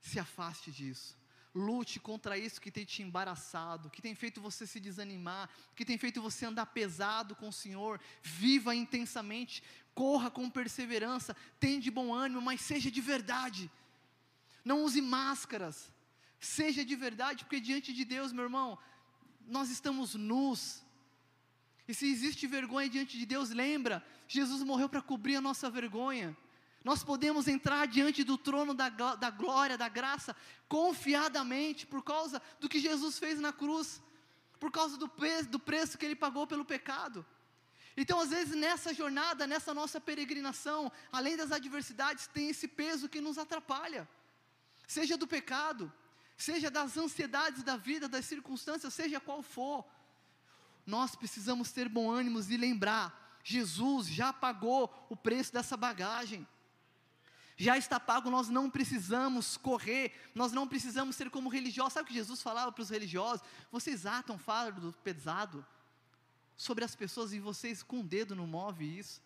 se 0.00 0.18
afaste 0.18 0.72
disso. 0.72 1.16
Lute 1.54 2.00
contra 2.00 2.38
isso 2.38 2.60
que 2.60 2.70
tem 2.70 2.84
te 2.84 3.02
embaraçado, 3.02 3.90
que 3.90 4.00
tem 4.00 4.14
feito 4.14 4.40
você 4.40 4.66
se 4.66 4.80
desanimar, 4.80 5.50
que 5.76 5.84
tem 5.84 5.98
feito 5.98 6.22
você 6.22 6.46
andar 6.46 6.66
pesado 6.66 7.36
com 7.36 7.48
o 7.48 7.52
Senhor. 7.52 8.00
Viva 8.22 8.74
intensamente, 8.74 9.62
corra 9.94 10.30
com 10.30 10.48
perseverança, 10.48 11.36
tenha 11.60 11.80
de 11.80 11.90
bom 11.90 12.14
ânimo, 12.14 12.40
mas 12.40 12.62
seja 12.62 12.90
de 12.90 13.00
verdade. 13.00 13.70
Não 14.64 14.82
use 14.82 15.00
máscaras, 15.00 15.92
seja 16.40 16.84
de 16.84 16.96
verdade, 16.96 17.44
porque 17.44 17.60
diante 17.60 17.92
de 17.92 18.04
Deus, 18.04 18.32
meu 18.32 18.44
irmão, 18.44 18.78
nós 19.46 19.68
estamos 19.70 20.14
nus, 20.14 20.82
e 21.86 21.94
se 21.94 22.10
existe 22.10 22.46
vergonha 22.46 22.88
diante 22.88 23.18
de 23.18 23.26
Deus, 23.26 23.50
lembra, 23.50 24.04
Jesus 24.26 24.62
morreu 24.62 24.88
para 24.88 25.02
cobrir 25.02 25.36
a 25.36 25.40
nossa 25.40 25.68
vergonha. 25.68 26.36
Nós 26.84 27.04
podemos 27.04 27.46
entrar 27.46 27.86
diante 27.86 28.24
do 28.24 28.36
trono 28.36 28.74
da, 28.74 28.88
da 28.88 29.30
glória, 29.30 29.78
da 29.78 29.88
graça, 29.88 30.34
confiadamente, 30.68 31.86
por 31.86 32.02
causa 32.02 32.42
do 32.60 32.68
que 32.68 32.80
Jesus 32.80 33.18
fez 33.18 33.38
na 33.38 33.52
cruz, 33.52 34.02
por 34.58 34.70
causa 34.70 34.96
do, 34.96 35.08
peso, 35.08 35.48
do 35.48 35.58
preço 35.58 35.96
que 35.96 36.04
Ele 36.04 36.16
pagou 36.16 36.46
pelo 36.46 36.64
pecado. 36.64 37.24
Então, 37.96 38.20
às 38.20 38.30
vezes, 38.30 38.54
nessa 38.54 38.92
jornada, 38.92 39.46
nessa 39.46 39.72
nossa 39.72 40.00
peregrinação, 40.00 40.90
além 41.10 41.36
das 41.36 41.52
adversidades, 41.52 42.26
tem 42.26 42.48
esse 42.48 42.66
peso 42.66 43.08
que 43.08 43.20
nos 43.20 43.38
atrapalha, 43.38 44.08
seja 44.88 45.16
do 45.16 45.26
pecado, 45.26 45.92
seja 46.36 46.70
das 46.70 46.96
ansiedades 46.96 47.62
da 47.62 47.76
vida, 47.76 48.08
das 48.08 48.24
circunstâncias, 48.24 48.94
seja 48.94 49.20
qual 49.20 49.42
for 49.42 49.84
nós 50.86 51.14
precisamos 51.14 51.70
ter 51.70 51.88
bom 51.88 52.10
ânimo 52.10 52.40
e 52.48 52.56
lembrar: 52.56 53.38
Jesus 53.44 54.06
já 54.08 54.32
pagou 54.32 54.92
o 55.08 55.16
preço 55.16 55.52
dessa 55.52 55.76
bagagem. 55.76 56.46
Já 57.62 57.78
está 57.78 58.00
pago, 58.00 58.28
nós 58.28 58.48
não 58.48 58.68
precisamos 58.68 59.56
correr, 59.56 60.12
nós 60.34 60.50
não 60.50 60.66
precisamos 60.66 61.14
ser 61.14 61.30
como 61.30 61.48
religiosos. 61.48 61.92
Sabe 61.92 62.06
o 62.06 62.08
que 62.08 62.14
Jesus 62.14 62.42
falava 62.42 62.72
para 62.72 62.82
os 62.82 62.90
religiosos? 62.90 63.46
Vocês 63.70 64.04
atam 64.04 64.36
fardo 64.36 64.92
pesado 65.04 65.64
sobre 66.56 66.82
as 66.82 66.96
pessoas 66.96 67.32
e 67.32 67.38
vocês 67.38 67.80
com 67.80 68.00
o 68.00 68.02
dedo 68.02 68.34
não 68.34 68.48
move 68.48 68.98
isso. 68.98 69.22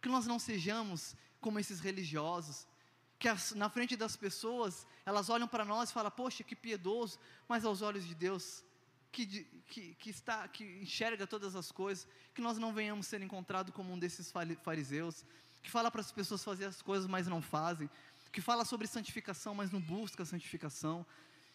Que 0.00 0.08
nós 0.08 0.26
não 0.26 0.38
sejamos 0.38 1.14
como 1.42 1.58
esses 1.58 1.78
religiosos, 1.78 2.66
que 3.18 3.28
as, 3.28 3.52
na 3.52 3.68
frente 3.68 3.98
das 3.98 4.16
pessoas 4.16 4.86
elas 5.04 5.28
olham 5.28 5.46
para 5.46 5.62
nós 5.62 5.90
e 5.90 5.92
falam: 5.92 6.10
Poxa, 6.10 6.42
que 6.42 6.56
piedoso, 6.56 7.18
mas 7.46 7.66
aos 7.66 7.82
olhos 7.82 8.06
de 8.06 8.14
Deus 8.14 8.64
que, 9.12 9.44
que, 9.68 9.94
que, 9.96 10.08
está, 10.08 10.48
que 10.48 10.64
enxerga 10.80 11.26
todas 11.26 11.54
as 11.54 11.70
coisas, 11.70 12.08
que 12.34 12.40
nós 12.40 12.56
não 12.56 12.72
venhamos 12.72 13.06
ser 13.06 13.20
encontrados 13.20 13.74
como 13.74 13.92
um 13.92 13.98
desses 13.98 14.32
fariseus, 14.62 15.22
que 15.64 15.70
fala 15.70 15.90
para 15.90 16.02
as 16.02 16.12
pessoas 16.12 16.44
fazer 16.44 16.66
as 16.66 16.82
coisas, 16.82 17.08
mas 17.08 17.26
não 17.26 17.40
fazem, 17.40 17.88
que 18.30 18.42
fala 18.42 18.66
sobre 18.66 18.86
santificação, 18.86 19.54
mas 19.54 19.70
não 19.70 19.80
busca 19.80 20.22
santificação, 20.22 21.06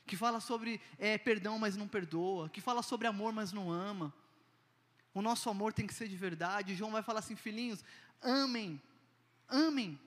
que 0.07 0.18
fala 0.18 0.39
sobre 0.39 0.82
é, 0.97 1.16
perdão, 1.16 1.60
mas 1.60 1.78
não 1.78 1.88
perdoa, 1.88 2.49
que 2.49 2.60
fala 2.60 2.82
sobre 2.82 3.05
amor, 3.05 3.32
mas 3.32 3.53
não 3.53 3.72
ama. 3.72 4.12
O 5.14 5.22
nosso 5.22 5.47
amor 5.47 5.74
tem 5.74 5.86
que 5.86 5.93
ser 5.93 6.07
de 6.07 6.16
verdade. 6.16 6.74
João 6.74 6.91
vai 6.91 7.03
falar 7.03 7.20
assim: 7.20 7.36
filhinhos, 7.36 7.84
amem, 8.20 8.82
amem, 9.47 9.99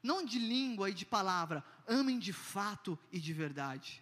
não 0.00 0.24
de 0.24 0.38
língua 0.38 0.90
e 0.90 0.94
de 0.94 1.04
palavra, 1.04 1.64
amem 1.88 2.20
de 2.20 2.32
fato 2.32 2.96
e 3.10 3.18
de 3.18 3.32
verdade. 3.32 4.00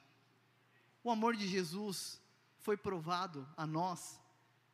O 1.03 1.11
amor 1.11 1.35
de 1.35 1.49
Jesus 1.49 2.20
foi 2.59 2.76
provado 2.76 3.49
a 3.57 3.66
nós 3.66 4.20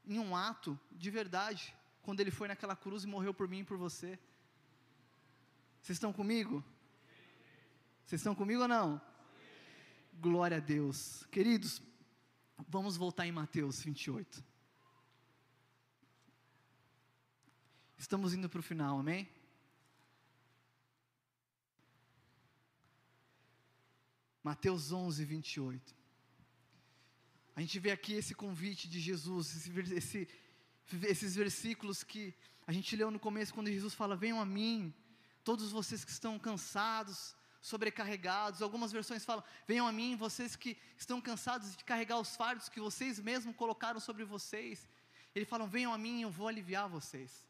em 0.04 0.18
um 0.18 0.34
ato 0.34 0.78
de 0.90 1.10
verdade, 1.10 1.72
quando 2.02 2.18
ele 2.18 2.32
foi 2.32 2.48
naquela 2.48 2.74
cruz 2.74 3.04
e 3.04 3.06
morreu 3.06 3.32
por 3.32 3.46
mim 3.46 3.60
e 3.60 3.64
por 3.64 3.76
você. 3.76 4.18
Vocês 5.82 5.96
estão 5.96 6.12
comigo? 6.12 6.64
Vocês 8.04 8.20
estão 8.20 8.34
comigo 8.34 8.62
ou 8.62 8.68
não? 8.68 9.00
Glória 10.20 10.56
a 10.56 10.60
Deus. 10.60 11.24
Queridos, 11.30 11.80
vamos 12.68 12.96
voltar 12.96 13.26
em 13.26 13.32
Mateus 13.32 13.82
28. 13.82 14.44
Estamos 17.96 18.32
indo 18.32 18.48
para 18.48 18.60
o 18.60 18.62
final, 18.62 18.98
amém? 18.98 19.28
Mateus 24.42 24.92
11, 24.92 25.24
28. 25.24 25.94
A 27.54 27.60
gente 27.60 27.78
vê 27.78 27.90
aqui 27.90 28.14
esse 28.14 28.34
convite 28.34 28.88
de 28.88 29.00
Jesus, 29.00 29.54
esse, 29.56 29.94
esse, 29.94 30.28
esses 31.06 31.34
versículos 31.34 32.02
que 32.02 32.34
a 32.66 32.72
gente 32.72 32.94
leu 32.94 33.10
no 33.10 33.18
começo, 33.18 33.52
quando 33.52 33.70
Jesus 33.70 33.94
fala: 33.94 34.16
Venham 34.16 34.40
a 34.40 34.46
mim, 34.46 34.94
todos 35.48 35.72
vocês 35.72 36.04
que 36.04 36.10
estão 36.10 36.38
cansados, 36.38 37.34
sobrecarregados. 37.62 38.60
Algumas 38.60 38.92
versões 38.92 39.24
falam: 39.24 39.42
Venham 39.66 39.86
a 39.86 39.92
mim, 39.92 40.14
vocês 40.14 40.54
que 40.54 40.76
estão 40.98 41.22
cansados 41.22 41.74
de 41.74 41.84
carregar 41.84 42.18
os 42.20 42.36
fardos 42.36 42.68
que 42.68 42.78
vocês 42.78 43.18
mesmos 43.18 43.56
colocaram 43.56 43.98
sobre 43.98 44.26
vocês. 44.26 44.86
Ele 45.34 45.46
fala: 45.46 45.66
Venham 45.66 45.90
a 45.90 45.96
mim, 45.96 46.20
eu 46.20 46.30
vou 46.30 46.48
aliviar 46.48 46.86
vocês. 46.86 47.48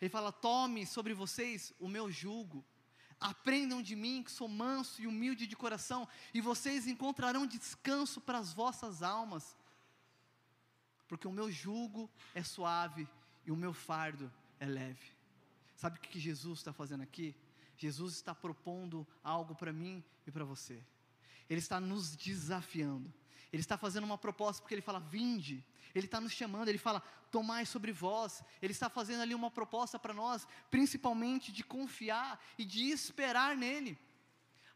Ele 0.00 0.08
fala: 0.08 0.30
Tome 0.30 0.86
sobre 0.86 1.12
vocês 1.12 1.74
o 1.80 1.88
meu 1.88 2.12
jugo. 2.12 2.64
Aprendam 3.18 3.82
de 3.82 3.96
mim, 3.96 4.22
que 4.22 4.30
sou 4.30 4.46
manso 4.46 5.02
e 5.02 5.08
humilde 5.08 5.48
de 5.48 5.56
coração, 5.56 6.06
e 6.32 6.40
vocês 6.40 6.86
encontrarão 6.86 7.44
descanso 7.44 8.20
para 8.20 8.38
as 8.38 8.52
vossas 8.52 9.02
almas, 9.02 9.56
porque 11.08 11.26
o 11.26 11.32
meu 11.32 11.50
jugo 11.50 12.08
é 12.36 12.44
suave 12.44 13.08
e 13.44 13.50
o 13.50 13.56
meu 13.56 13.74
fardo 13.74 14.32
é 14.60 14.66
leve. 14.66 15.19
Sabe 15.80 15.96
o 15.96 16.00
que 16.02 16.20
Jesus 16.20 16.58
está 16.58 16.74
fazendo 16.74 17.02
aqui? 17.02 17.34
Jesus 17.74 18.12
está 18.12 18.34
propondo 18.34 19.08
algo 19.24 19.54
para 19.54 19.72
mim 19.72 20.04
e 20.26 20.30
para 20.30 20.44
você. 20.44 20.84
Ele 21.48 21.58
está 21.58 21.80
nos 21.80 22.14
desafiando. 22.14 23.10
Ele 23.50 23.62
está 23.62 23.78
fazendo 23.78 24.04
uma 24.04 24.18
proposta 24.18 24.60
porque 24.60 24.74
ele 24.74 24.82
fala: 24.82 25.00
vinde. 25.00 25.64
Ele 25.94 26.04
está 26.04 26.20
nos 26.20 26.32
chamando, 26.32 26.68
ele 26.68 26.76
fala: 26.76 27.00
tomai 27.30 27.64
sobre 27.64 27.92
vós. 27.92 28.44
Ele 28.60 28.72
está 28.72 28.90
fazendo 28.90 29.22
ali 29.22 29.34
uma 29.34 29.50
proposta 29.50 29.98
para 29.98 30.12
nós, 30.12 30.46
principalmente 30.70 31.50
de 31.50 31.64
confiar 31.64 32.38
e 32.58 32.64
de 32.66 32.90
esperar 32.90 33.56
nele. 33.56 33.98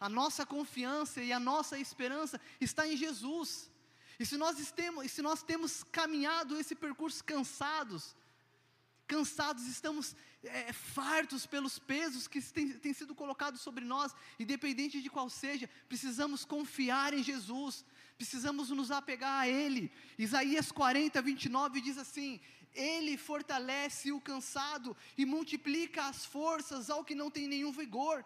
A 0.01 0.09
nossa 0.09 0.47
confiança 0.47 1.21
e 1.21 1.35
a 1.35 1.39
nossa 1.39 1.79
esperança 1.79 2.41
está 2.59 2.89
em 2.89 2.97
Jesus. 2.97 3.71
E 4.19 4.25
se 4.25 4.39
nós, 4.39 4.71
temos, 4.71 5.11
se 5.11 5.21
nós 5.21 5.43
temos 5.43 5.85
caminhado 5.85 6.57
esse 6.57 6.75
percurso 6.75 7.23
cansados, 7.23 8.17
cansados, 9.07 9.67
estamos 9.67 10.15
é, 10.43 10.73
fartos 10.73 11.47
pelos 11.47 11.79
pesos 11.79 12.27
que 12.27 12.41
têm, 12.41 12.93
sido 12.93 13.15
colocados 13.15 13.61
sobre 13.61 13.85
nós, 13.85 14.15
independente 14.39 15.01
de 15.01 15.11
qual 15.11 15.29
seja, 15.31 15.69
precisamos 15.89 16.45
confiar 16.45 17.15
em 17.15 17.23
Jesus, 17.23 17.85
precisamos 18.17 18.71
nos 18.71 18.91
apegar 18.91 19.41
a 19.41 19.49
Ele. 19.49 19.91
Isaías 20.19 20.71
40, 20.71 21.21
29 21.23 21.81
diz 21.81 21.99
assim: 21.99 22.41
Ele 22.75 23.17
fortalece 23.17 24.13
o 24.13 24.21
cansado 24.21 24.97
e 25.17 25.25
multiplica 25.25 26.05
as 26.07 26.25
forças 26.25 26.91
ao 26.91 27.05
que 27.05 27.15
não 27.15 27.31
tem 27.31 27.49
nenhum 27.49 27.73
vigor. 27.73 28.25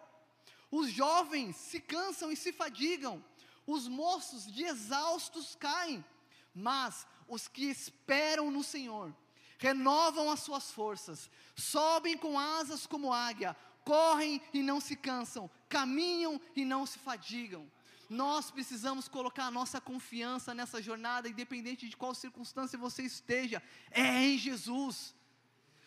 Os 0.71 0.91
jovens 0.91 1.55
se 1.55 1.79
cansam 1.79 2.31
e 2.31 2.35
se 2.35 2.51
fadigam, 2.51 3.23
os 3.65 3.87
moços 3.87 4.51
de 4.51 4.63
exaustos 4.63 5.55
caem, 5.55 6.03
mas 6.53 7.07
os 7.27 7.47
que 7.47 7.65
esperam 7.65 8.51
no 8.51 8.63
Senhor, 8.63 9.15
renovam 9.59 10.31
as 10.31 10.39
suas 10.39 10.71
forças, 10.71 11.29
sobem 11.53 12.17
com 12.17 12.39
asas 12.39 12.87
como 12.87 13.13
águia, 13.13 13.55
correm 13.83 14.41
e 14.53 14.63
não 14.63 14.79
se 14.79 14.95
cansam, 14.95 15.51
caminham 15.67 16.41
e 16.55 16.63
não 16.63 16.85
se 16.85 16.97
fadigam. 16.97 17.69
Nós 18.09 18.49
precisamos 18.49 19.07
colocar 19.07 19.45
a 19.45 19.51
nossa 19.51 19.79
confiança 19.79 20.53
nessa 20.53 20.81
jornada, 20.81 21.29
independente 21.29 21.87
de 21.87 21.95
qual 21.95 22.15
circunstância 22.15 22.79
você 22.79 23.03
esteja, 23.03 23.61
é 23.91 24.23
em 24.23 24.37
Jesus. 24.37 25.13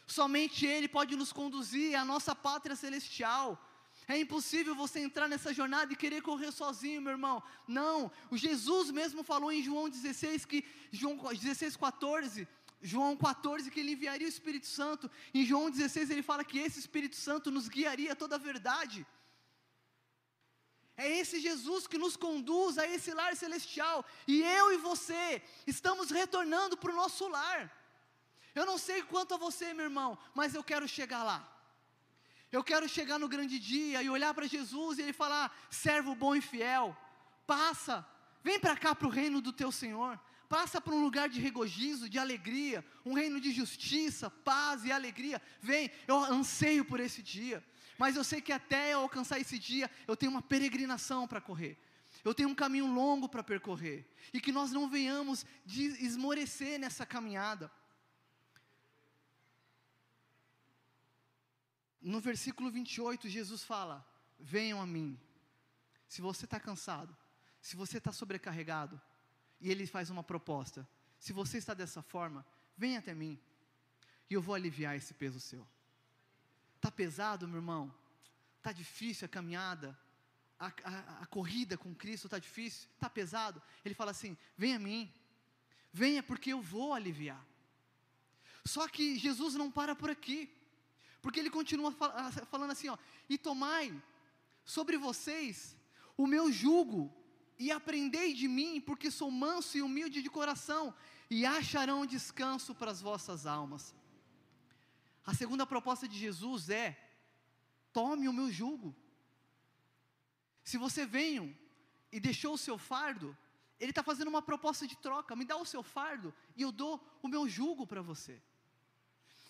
Somente 0.06 0.66
Ele 0.66 0.86
pode 0.86 1.16
nos 1.16 1.32
conduzir 1.32 1.98
à 1.98 2.04
nossa 2.04 2.34
pátria 2.34 2.76
celestial. 2.76 3.58
É 4.06 4.18
impossível 4.18 4.74
você 4.74 5.00
entrar 5.00 5.28
nessa 5.28 5.54
jornada 5.54 5.92
e 5.92 5.96
querer 5.96 6.22
correr 6.22 6.52
sozinho, 6.52 7.00
meu 7.00 7.12
irmão. 7.12 7.42
Não, 7.66 8.10
o 8.30 8.36
Jesus 8.36 8.90
mesmo 8.90 9.22
falou 9.22 9.50
em 9.50 9.62
João 9.62 9.88
16 9.88 10.44
que 10.44 10.64
João 10.90 11.16
16, 11.16 11.76
14, 11.76 12.46
João 12.82 13.16
14 13.16 13.70
que 13.70 13.80
ele 13.80 13.92
enviaria 13.92 14.26
o 14.26 14.30
Espírito 14.30 14.66
Santo. 14.66 15.10
Em 15.32 15.46
João 15.46 15.70
16 15.70 16.10
ele 16.10 16.22
fala 16.22 16.44
que 16.44 16.58
esse 16.58 16.80
Espírito 16.80 17.16
Santo 17.16 17.50
nos 17.50 17.68
guiaria 17.68 18.12
a 18.12 18.16
toda 18.16 18.34
a 18.34 18.38
verdade. 18.38 19.06
É 20.96 21.08
esse 21.18 21.40
Jesus 21.40 21.86
que 21.86 21.96
nos 21.96 22.16
conduz 22.16 22.76
a 22.78 22.86
esse 22.86 23.14
lar 23.14 23.34
celestial. 23.36 24.04
E 24.26 24.42
eu 24.42 24.72
e 24.72 24.76
você 24.78 25.42
estamos 25.66 26.10
retornando 26.10 26.76
para 26.76 26.92
o 26.92 26.96
nosso 26.96 27.28
lar. 27.28 27.70
Eu 28.54 28.66
não 28.66 28.76
sei 28.76 29.02
quanto 29.02 29.34
a 29.34 29.38
você, 29.38 29.72
meu 29.72 29.84
irmão, 29.84 30.18
mas 30.34 30.54
eu 30.54 30.62
quero 30.62 30.86
chegar 30.86 31.22
lá. 31.22 31.48
Eu 32.50 32.62
quero 32.62 32.86
chegar 32.86 33.18
no 33.18 33.28
grande 33.28 33.58
dia 33.58 34.02
e 34.02 34.10
olhar 34.10 34.34
para 34.34 34.46
Jesus 34.46 34.98
e 34.98 35.02
ele 35.02 35.12
falar: 35.12 35.56
servo 35.70 36.14
bom 36.14 36.34
e 36.34 36.40
fiel, 36.40 36.94
passa, 37.46 38.06
vem 38.42 38.60
para 38.60 38.76
cá 38.76 38.94
para 38.94 39.06
o 39.06 39.10
reino 39.10 39.40
do 39.40 39.52
teu 39.52 39.72
Senhor. 39.72 40.20
Passa 40.52 40.82
para 40.82 40.94
um 40.94 41.02
lugar 41.02 41.30
de 41.30 41.40
regozijo, 41.40 42.10
de 42.10 42.18
alegria, 42.18 42.84
um 43.06 43.14
reino 43.14 43.40
de 43.40 43.50
justiça, 43.50 44.28
paz 44.28 44.84
e 44.84 44.92
alegria. 44.92 45.40
Vem, 45.62 45.90
eu 46.06 46.18
anseio 46.18 46.84
por 46.84 47.00
esse 47.00 47.22
dia. 47.22 47.64
Mas 47.96 48.16
eu 48.16 48.22
sei 48.22 48.42
que 48.42 48.52
até 48.52 48.92
eu 48.92 49.00
alcançar 49.00 49.40
esse 49.40 49.58
dia, 49.58 49.90
eu 50.06 50.14
tenho 50.14 50.30
uma 50.30 50.42
peregrinação 50.42 51.26
para 51.26 51.40
correr. 51.40 51.78
Eu 52.22 52.34
tenho 52.34 52.50
um 52.50 52.54
caminho 52.54 52.84
longo 52.84 53.30
para 53.30 53.42
percorrer. 53.42 54.06
E 54.30 54.42
que 54.42 54.52
nós 54.52 54.70
não 54.72 54.90
venhamos 54.90 55.46
esmorecer 55.66 56.78
nessa 56.78 57.06
caminhada. 57.06 57.72
No 61.98 62.20
versículo 62.20 62.70
28, 62.70 63.26
Jesus 63.26 63.64
fala: 63.64 64.06
Venham 64.38 64.82
a 64.82 64.86
mim. 64.86 65.18
Se 66.06 66.20
você 66.20 66.44
está 66.44 66.60
cansado, 66.60 67.16
se 67.62 67.74
você 67.74 67.96
está 67.96 68.12
sobrecarregado, 68.12 69.00
e 69.62 69.70
ele 69.70 69.86
faz 69.86 70.10
uma 70.10 70.22
proposta: 70.22 70.86
Se 71.18 71.32
você 71.32 71.56
está 71.56 71.72
dessa 71.72 72.02
forma, 72.02 72.44
venha 72.76 72.98
até 72.98 73.14
mim, 73.14 73.38
e 74.28 74.34
eu 74.34 74.42
vou 74.42 74.54
aliviar 74.54 74.96
esse 74.96 75.14
peso 75.14 75.40
seu. 75.40 75.66
Está 76.76 76.90
pesado, 76.90 77.46
meu 77.46 77.58
irmão? 77.58 77.94
Está 78.58 78.72
difícil 78.72 79.26
a 79.26 79.28
caminhada? 79.28 79.96
A, 80.58 80.66
a, 80.66 81.22
a 81.22 81.26
corrida 81.26 81.78
com 81.78 81.94
Cristo 81.94 82.26
está 82.26 82.38
difícil? 82.38 82.88
Está 82.94 83.08
pesado? 83.08 83.62
Ele 83.84 83.94
fala 83.94 84.10
assim: 84.10 84.36
venha 84.56 84.76
a 84.76 84.80
mim, 84.80 85.12
venha 85.92 86.22
porque 86.22 86.52
eu 86.52 86.60
vou 86.60 86.92
aliviar. 86.92 87.44
Só 88.64 88.88
que 88.88 89.18
Jesus 89.18 89.54
não 89.54 89.70
para 89.70 89.94
por 89.94 90.10
aqui, 90.10 90.52
porque 91.20 91.38
ele 91.38 91.50
continua 91.50 91.92
falando 91.92 92.72
assim: 92.72 92.88
ó, 92.88 92.98
e 93.28 93.38
tomai 93.38 93.94
sobre 94.64 94.96
vocês 94.98 95.76
o 96.16 96.26
meu 96.26 96.50
jugo, 96.50 97.12
e 97.62 97.70
aprendei 97.70 98.34
de 98.34 98.48
mim, 98.48 98.80
porque 98.80 99.08
sou 99.10 99.30
manso 99.30 99.78
e 99.78 99.82
humilde 99.82 100.20
de 100.20 100.28
coração, 100.28 100.92
e 101.30 101.46
acharão 101.46 102.04
descanso 102.04 102.74
para 102.74 102.90
as 102.90 103.00
vossas 103.00 103.46
almas. 103.46 103.94
A 105.24 105.32
segunda 105.32 105.64
proposta 105.64 106.08
de 106.08 106.18
Jesus 106.18 106.68
é: 106.68 106.88
tome 107.92 108.28
o 108.28 108.32
meu 108.32 108.50
jugo. 108.50 108.94
Se 110.64 110.76
você 110.76 111.06
veio 111.06 111.56
e 112.10 112.18
deixou 112.18 112.54
o 112.54 112.58
seu 112.58 112.76
fardo, 112.76 113.36
Ele 113.78 113.92
está 113.92 114.02
fazendo 114.02 114.28
uma 114.28 114.42
proposta 114.42 114.84
de 114.86 114.96
troca: 114.96 115.36
me 115.36 115.44
dá 115.44 115.56
o 115.56 115.64
seu 115.64 115.84
fardo 115.84 116.34
e 116.56 116.62
eu 116.62 116.72
dou 116.72 117.00
o 117.22 117.28
meu 117.28 117.48
jugo 117.48 117.86
para 117.86 118.02
você. 118.02 118.42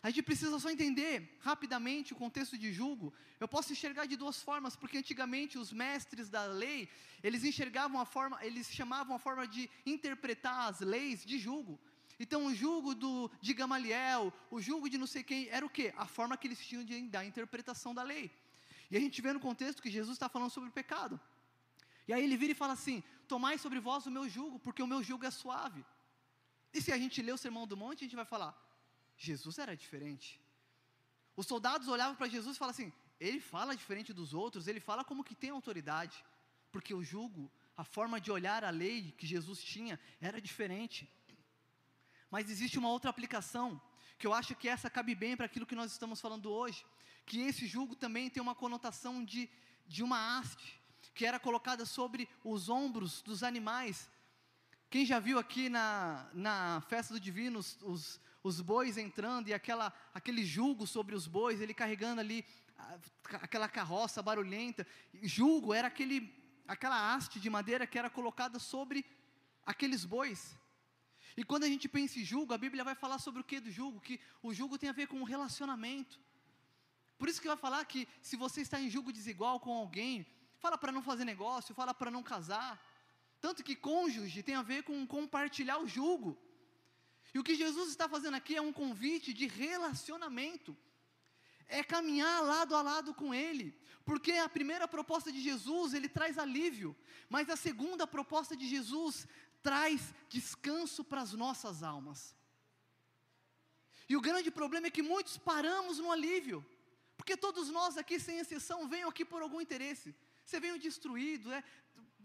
A 0.03 0.11
gente 0.11 0.22
precisa 0.22 0.59
só 0.59 0.68
entender 0.68 1.38
rapidamente 1.40 2.12
o 2.12 2.16
contexto 2.16 2.59
de 2.59 2.72
julgo. 2.72 3.14
Eu 3.38 3.46
posso 3.46 3.72
enxergar 3.72 4.05
de 4.07 4.16
duas 4.16 4.42
formas, 4.42 4.74
porque 4.74 4.98
antigamente 4.98 5.57
os 5.57 5.72
mestres 5.72 6.28
da 6.28 6.44
lei, 6.44 6.88
eles 7.22 7.44
enxergavam 7.44 8.00
a 8.00 8.05
forma, 8.05 8.44
eles 8.44 8.68
chamavam 8.68 9.14
a 9.14 9.18
forma 9.18 9.46
de 9.46 9.70
interpretar 9.86 10.68
as 10.68 10.80
leis 10.80 11.24
de 11.24 11.38
julgo. 11.38 11.78
Então, 12.18 12.46
o 12.46 12.55
julgo 12.55 12.94
do, 12.94 13.30
de 13.40 13.55
Gamaliel, 13.55 14.32
o 14.50 14.61
julgo 14.61 14.90
de 14.90 14.98
não 14.98 15.07
sei 15.07 15.22
quem, 15.22 15.48
era 15.48 15.64
o 15.64 15.70
quê? 15.70 15.94
A 15.96 16.07
forma 16.07 16.36
que 16.36 16.48
eles 16.48 16.59
tinham 16.59 16.84
de 16.84 17.00
dar 17.03 17.20
a 17.20 17.24
interpretação 17.24 17.94
da 17.94 18.03
lei. 18.03 18.30
E 18.90 18.96
a 18.96 19.00
gente 19.00 19.22
vê 19.22 19.32
no 19.32 19.40
contexto 19.40 19.80
que 19.80 19.90
Jesus 19.90 20.16
está 20.16 20.28
falando 20.28 20.50
sobre 20.50 20.68
o 20.68 20.72
pecado. 20.72 21.20
E 22.07 22.12
aí 22.12 22.22
ele 22.24 22.36
vira 22.36 22.53
e 22.53 22.55
fala 22.57 22.72
assim: 22.72 23.03
Tomai 23.28 23.57
sobre 23.57 23.78
vós 23.78 24.05
o 24.07 24.11
meu 24.11 24.28
jugo, 24.28 24.59
porque 24.59 24.82
o 24.82 24.86
meu 24.86 25.03
jugo 25.03 25.24
é 25.24 25.30
suave. 25.30 25.84
E 26.74 26.82
se 26.82 26.92
a 26.92 26.98
gente 26.98 27.22
lê 27.22 27.32
o 27.32 27.38
Sermão 27.38 27.66
do 27.66 27.76
Monte, 27.76 27.98
a 27.98 28.07
gente 28.07 28.16
vai 28.16 28.24
falar: 28.24 28.53
Jesus 29.27 29.59
era 29.59 29.77
diferente. 29.77 30.41
Os 31.37 31.47
soldados 31.47 31.89
olhavam 31.89 32.16
para 32.16 32.29
Jesus 32.29 32.57
e 32.57 32.59
falavam 32.59 32.79
assim: 32.79 32.93
Ele 33.20 33.41
fala 33.41 33.77
diferente 33.77 34.12
dos 34.12 34.35
outros, 34.35 34.66
ele 34.66 34.81
fala 34.81 35.05
como 35.05 35.25
que 35.25 35.35
tem 35.35 35.51
autoridade, 35.51 36.25
porque 36.70 36.93
o 36.93 37.03
jugo, 37.03 37.51
a 37.77 37.85
forma 37.85 38.20
de 38.20 38.31
olhar 38.31 38.64
a 38.64 38.70
lei 38.70 39.12
que 39.12 39.27
Jesus 39.27 39.62
tinha 39.62 39.99
era 40.20 40.41
diferente. 40.41 41.09
Mas 42.31 42.51
existe 42.51 42.79
uma 42.79 42.89
outra 42.89 43.11
aplicação, 43.11 43.81
que 44.18 44.27
eu 44.27 44.35
acho 44.35 44.55
que 44.55 44.68
essa 44.68 44.91
cabe 44.91 45.14
bem 45.14 45.37
para 45.37 45.47
aquilo 45.47 45.66
que 45.66 45.75
nós 45.75 45.93
estamos 45.93 46.20
falando 46.20 46.51
hoje, 46.51 46.85
que 47.25 47.41
esse 47.43 47.66
jugo 47.66 47.95
também 47.95 48.29
tem 48.29 48.43
uma 48.43 48.55
conotação 48.55 49.25
de, 49.25 49.49
de 49.87 50.03
uma 50.03 50.39
haste, 50.39 50.81
que 51.14 51.25
era 51.27 51.39
colocada 51.39 51.85
sobre 51.85 52.29
os 52.43 52.68
ombros 52.68 53.23
dos 53.23 53.43
animais. 53.43 54.09
Quem 54.91 55.07
já 55.07 55.18
viu 55.18 55.39
aqui 55.39 55.68
na, 55.68 56.29
na 56.35 56.83
festa 56.89 57.14
do 57.14 57.20
divino 57.20 57.59
os, 57.59 57.79
os, 57.83 58.20
os 58.43 58.61
bois 58.61 58.97
entrando 58.97 59.49
e 59.49 59.55
aquela, 59.55 59.93
aquele 60.12 60.45
jugo 60.45 60.86
sobre 60.86 61.14
os 61.14 61.26
bois, 61.26 61.61
ele 61.61 61.74
carregando 61.74 62.20
ali 62.20 62.45
aquela 63.34 63.68
carroça 63.68 64.22
barulhenta. 64.22 64.86
Julgo 65.22 65.72
era 65.72 65.88
aquele, 65.88 66.32
aquela 66.66 67.14
haste 67.14 67.38
de 67.38 67.49
madeira 67.49 67.86
que 67.86 67.99
era 67.99 68.11
colocada 68.11 68.59
sobre 68.59 69.05
aqueles 69.64 70.05
bois. 70.05 70.59
E 71.36 71.45
quando 71.45 71.64
a 71.64 71.68
gente 71.68 71.88
pensa 71.88 72.18
em 72.18 72.24
julgo, 72.24 72.53
a 72.53 72.59
Bíblia 72.59 72.84
vai 72.84 72.95
falar 72.95 73.18
sobre 73.18 73.40
o 73.40 73.45
que 73.45 73.61
do 73.61 73.70
julgo? 73.70 74.01
Que 74.01 74.20
o 74.43 74.53
julgo 74.53 74.78
tem 74.78 74.90
a 74.90 74.93
ver 74.93 75.07
com 75.07 75.20
o 75.20 75.24
relacionamento. 75.24 76.20
Por 77.16 77.28
isso 77.28 77.40
que 77.40 77.49
vai 77.49 77.57
falar 77.57 77.84
que 77.84 78.09
se 78.20 78.36
você 78.36 78.61
está 78.61 78.80
em 78.80 78.90
julgo 78.90 79.12
desigual 79.12 79.61
com 79.61 79.72
alguém, 79.72 80.26
fala 80.59 80.76
para 80.76 80.93
não 80.93 81.03
fazer 81.03 81.24
negócio, 81.24 81.74
fala 81.74 81.95
para 81.95 82.11
não 82.11 82.22
casar. 82.22 82.80
Tanto 83.40 83.64
que 83.64 83.74
cônjuge 83.74 84.43
tem 84.43 84.57
a 84.57 84.62
ver 84.62 84.82
com 84.82 85.07
compartilhar 85.07 85.78
o 85.78 85.86
julgo. 85.86 86.36
E 87.35 87.39
o 87.39 87.45
que 87.45 87.55
Jesus 87.55 87.89
está 87.91 88.09
fazendo 88.09 88.35
aqui 88.35 88.57
é 88.57 88.62
um 88.62 88.72
convite 88.72 89.33
de 89.33 89.47
relacionamento. 89.47 90.76
É 91.66 91.83
caminhar 91.83 92.43
lado 92.43 92.74
a 92.74 92.83
lado 92.83 93.14
com 93.14 93.33
Ele, 93.33 93.74
porque 94.05 94.33
a 94.33 94.49
primeira 94.49 94.87
proposta 94.87 95.33
de 95.33 95.41
Jesus 95.41 95.95
ele 95.95 96.09
traz 96.09 96.37
alívio, 96.37 96.95
mas 97.30 97.49
a 97.49 97.57
segunda 97.57 98.07
proposta 98.07 98.57
de 98.57 98.68
Jesus 98.68 99.26
traz 99.62 100.12
descanso 100.28 101.05
para 101.05 101.22
as 101.22 101.33
nossas 101.33 101.83
almas. 101.83 102.37
E 104.09 104.16
o 104.16 104.20
grande 104.20 104.51
problema 104.51 104.89
é 104.89 104.91
que 104.91 105.03
muitos 105.03 105.39
paramos 105.39 105.99
no 105.99 106.11
alívio, 106.11 106.66
porque 107.16 107.37
todos 107.37 107.70
nós 107.70 107.97
aqui, 107.97 108.18
sem 108.18 108.39
exceção, 108.39 108.89
venham 108.89 109.09
aqui 109.09 109.24
por 109.24 109.41
algum 109.41 109.61
interesse. 109.61 110.14
Você 110.45 110.59
veio 110.59 110.78
destruído, 110.78 111.53
é 111.53 111.62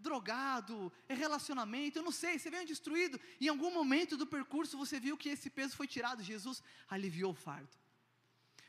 drogado, 0.02 0.92
é 1.08 1.14
relacionamento, 1.14 2.00
eu 2.00 2.04
não 2.04 2.12
sei, 2.12 2.38
você 2.38 2.50
veio 2.50 2.66
destruído, 2.66 3.20
em 3.40 3.48
algum 3.48 3.72
momento 3.72 4.16
do 4.18 4.28
percurso 4.28 4.78
você 4.78 5.00
viu 5.00 5.18
que 5.18 5.30
esse 5.30 5.50
peso 5.50 5.76
foi 5.76 5.88
tirado, 5.88 6.24
Jesus 6.24 6.64
aliviou 6.90 7.32
o 7.32 7.36
fardo. 7.36 7.70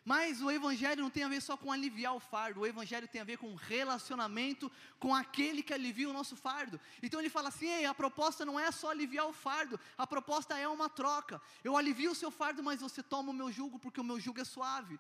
Mas 0.05 0.41
o 0.41 0.51
Evangelho 0.51 1.03
não 1.03 1.11
tem 1.11 1.23
a 1.23 1.29
ver 1.29 1.43
só 1.43 1.55
com 1.55 1.71
aliviar 1.71 2.15
o 2.15 2.21
fardo, 2.21 2.61
o 2.61 2.67
Evangelho 2.67 3.07
tem 3.07 3.21
a 3.21 3.25
ver 3.25 3.37
com 3.37 3.55
relacionamento 3.55 4.73
com 4.99 5.15
aquele 5.15 5.63
que 5.63 5.75
alivia 5.75 6.09
o 6.09 6.15
nosso 6.15 6.35
fardo. 6.35 6.81
Então 7.03 7.21
ele 7.21 7.29
fala 7.29 7.51
assim: 7.51 7.67
Ei, 7.67 7.85
a 7.85 7.93
proposta 7.93 8.43
não 8.43 8.59
é 8.59 8.71
só 8.73 8.91
aliviar 8.91 9.27
o 9.27 9.35
fardo, 9.35 9.79
a 9.99 10.07
proposta 10.07 10.57
é 10.57 10.67
uma 10.67 10.89
troca. 10.89 11.43
Eu 11.63 11.77
alivio 11.77 12.13
o 12.13 12.15
seu 12.15 12.31
fardo, 12.31 12.63
mas 12.63 12.81
você 12.81 13.03
toma 13.03 13.33
o 13.33 13.35
meu 13.35 13.53
jugo, 13.53 13.79
porque 13.79 14.01
o 14.01 14.05
meu 14.05 14.19
jugo 14.19 14.41
é 14.41 14.45
suave. 14.45 14.99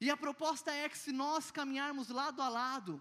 E 0.00 0.10
a 0.10 0.16
proposta 0.16 0.72
é 0.72 0.88
que 0.88 0.98
se 0.98 1.12
nós 1.12 1.52
caminharmos 1.52 2.08
lado 2.08 2.42
a 2.42 2.48
lado, 2.48 3.00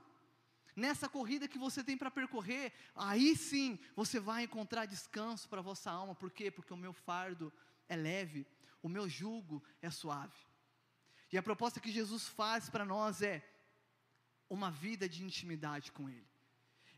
nessa 0.75 1.07
corrida 1.07 1.47
que 1.47 1.57
você 1.57 1.83
tem 1.83 1.97
para 1.97 2.11
percorrer, 2.11 2.73
aí 2.95 3.35
sim 3.35 3.79
você 3.95 4.19
vai 4.19 4.43
encontrar 4.43 4.85
descanso 4.85 5.47
para 5.47 5.59
a 5.59 5.63
vossa 5.63 5.89
alma. 5.89 6.13
Por 6.15 6.31
quê? 6.31 6.51
Porque 6.51 6.73
o 6.73 6.77
meu 6.77 6.93
fardo 6.93 7.51
é 7.87 7.95
leve 7.95 8.45
o 8.85 8.89
meu 8.89 9.09
jugo 9.09 9.63
é 9.81 9.89
suave. 9.89 10.37
E 11.31 11.37
a 11.39 11.41
proposta 11.41 11.79
que 11.79 11.91
Jesus 11.91 12.27
faz 12.27 12.69
para 12.69 12.85
nós 12.85 13.23
é 13.23 13.43
uma 14.47 14.69
vida 14.69 15.09
de 15.09 15.23
intimidade 15.23 15.91
com 15.91 16.07
Ele, 16.07 16.29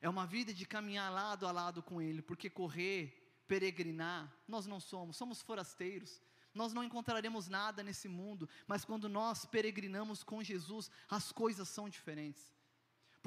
é 0.01 0.09
uma 0.09 0.27
vida 0.27 0.53
de 0.53 0.65
caminhar 0.65 1.09
lado 1.09 1.47
a 1.47 1.51
lado 1.53 1.81
com 1.81 2.01
Ele, 2.01 2.21
porque 2.21 2.49
correr, 2.49 3.41
peregrinar, 3.47 4.29
nós 4.45 4.67
não 4.67 4.81
somos, 4.81 5.15
somos 5.15 5.41
forasteiros, 5.41 6.21
nós 6.53 6.73
não 6.73 6.83
encontraremos 6.83 7.47
nada 7.47 7.81
nesse 7.81 8.09
mundo, 8.09 8.49
mas 8.67 8.83
quando 8.83 9.07
nós 9.07 9.45
peregrinamos 9.45 10.23
com 10.23 10.43
Jesus, 10.43 10.91
as 11.09 11.31
coisas 11.31 11.69
são 11.69 11.87
diferentes, 11.87 12.53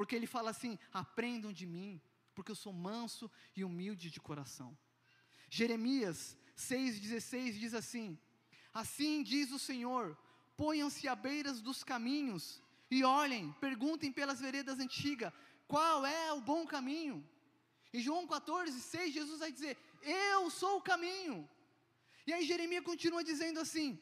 porque 0.01 0.16
Ele 0.16 0.26
fala 0.26 0.48
assim: 0.48 0.78
aprendam 0.94 1.53
de 1.53 1.66
mim, 1.66 2.01
porque 2.34 2.51
eu 2.51 2.57
sou 2.57 2.72
manso 2.72 3.30
e 3.55 3.62
humilde 3.62 4.11
de 4.11 4.18
coração. 4.18 4.70
Jeremias 5.51 6.38
6,16 6.57 7.59
diz 7.59 7.74
assim: 7.74 8.18
Assim 8.72 9.22
diz 9.22 9.53
o 9.53 9.59
Senhor: 9.59 10.16
ponham-se 10.57 11.07
à 11.07 11.14
beiras 11.14 11.61
dos 11.61 11.84
caminhos 11.84 12.62
e 12.90 13.05
olhem, 13.05 13.53
perguntem 13.61 14.11
pelas 14.11 14.40
veredas 14.40 14.78
antigas, 14.78 15.34
qual 15.68 16.07
é 16.07 16.32
o 16.32 16.40
bom 16.40 16.66
caminho? 16.66 17.22
Em 17.92 18.01
João 18.01 18.26
14, 18.26 18.80
6, 18.80 19.12
Jesus 19.12 19.40
vai 19.40 19.53
dizer: 19.53 19.76
Eu 20.01 20.48
sou 20.48 20.78
o 20.78 20.82
caminho. 20.90 21.46
E 22.26 22.32
aí 22.32 22.46
Jeremias 22.46 22.84
continua 22.84 23.22
dizendo 23.22 23.61
assim: 23.61 24.01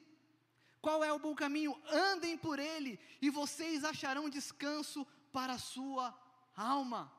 Qual 0.80 1.02
é 1.02 1.12
o 1.12 1.18
bom 1.18 1.34
caminho? 1.34 1.76
Andem 1.90 2.38
por 2.38 2.60
ele, 2.60 3.00
e 3.20 3.30
vocês 3.30 3.82
acharão 3.82 4.30
descanso 4.30 5.04
para 5.32 5.54
a 5.54 5.58
sua 5.58 6.16
alma. 6.54 7.12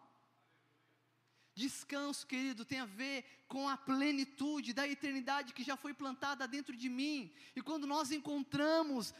Descanso, 1.55 2.25
querido, 2.25 2.63
tem 2.63 2.79
a 2.79 2.85
ver 2.85 3.25
com 3.47 3.67
a 3.67 3.75
plenitude 3.75 4.71
da 4.73 4.87
eternidade 4.87 5.53
que 5.53 5.63
já 5.63 5.75
foi 5.75 5.93
plantada 5.93 6.47
dentro 6.47 6.75
de 6.75 6.87
mim. 6.87 7.33
E 7.55 7.61
quando 7.61 7.85
nós 7.85 8.11
encontramos 8.11 9.13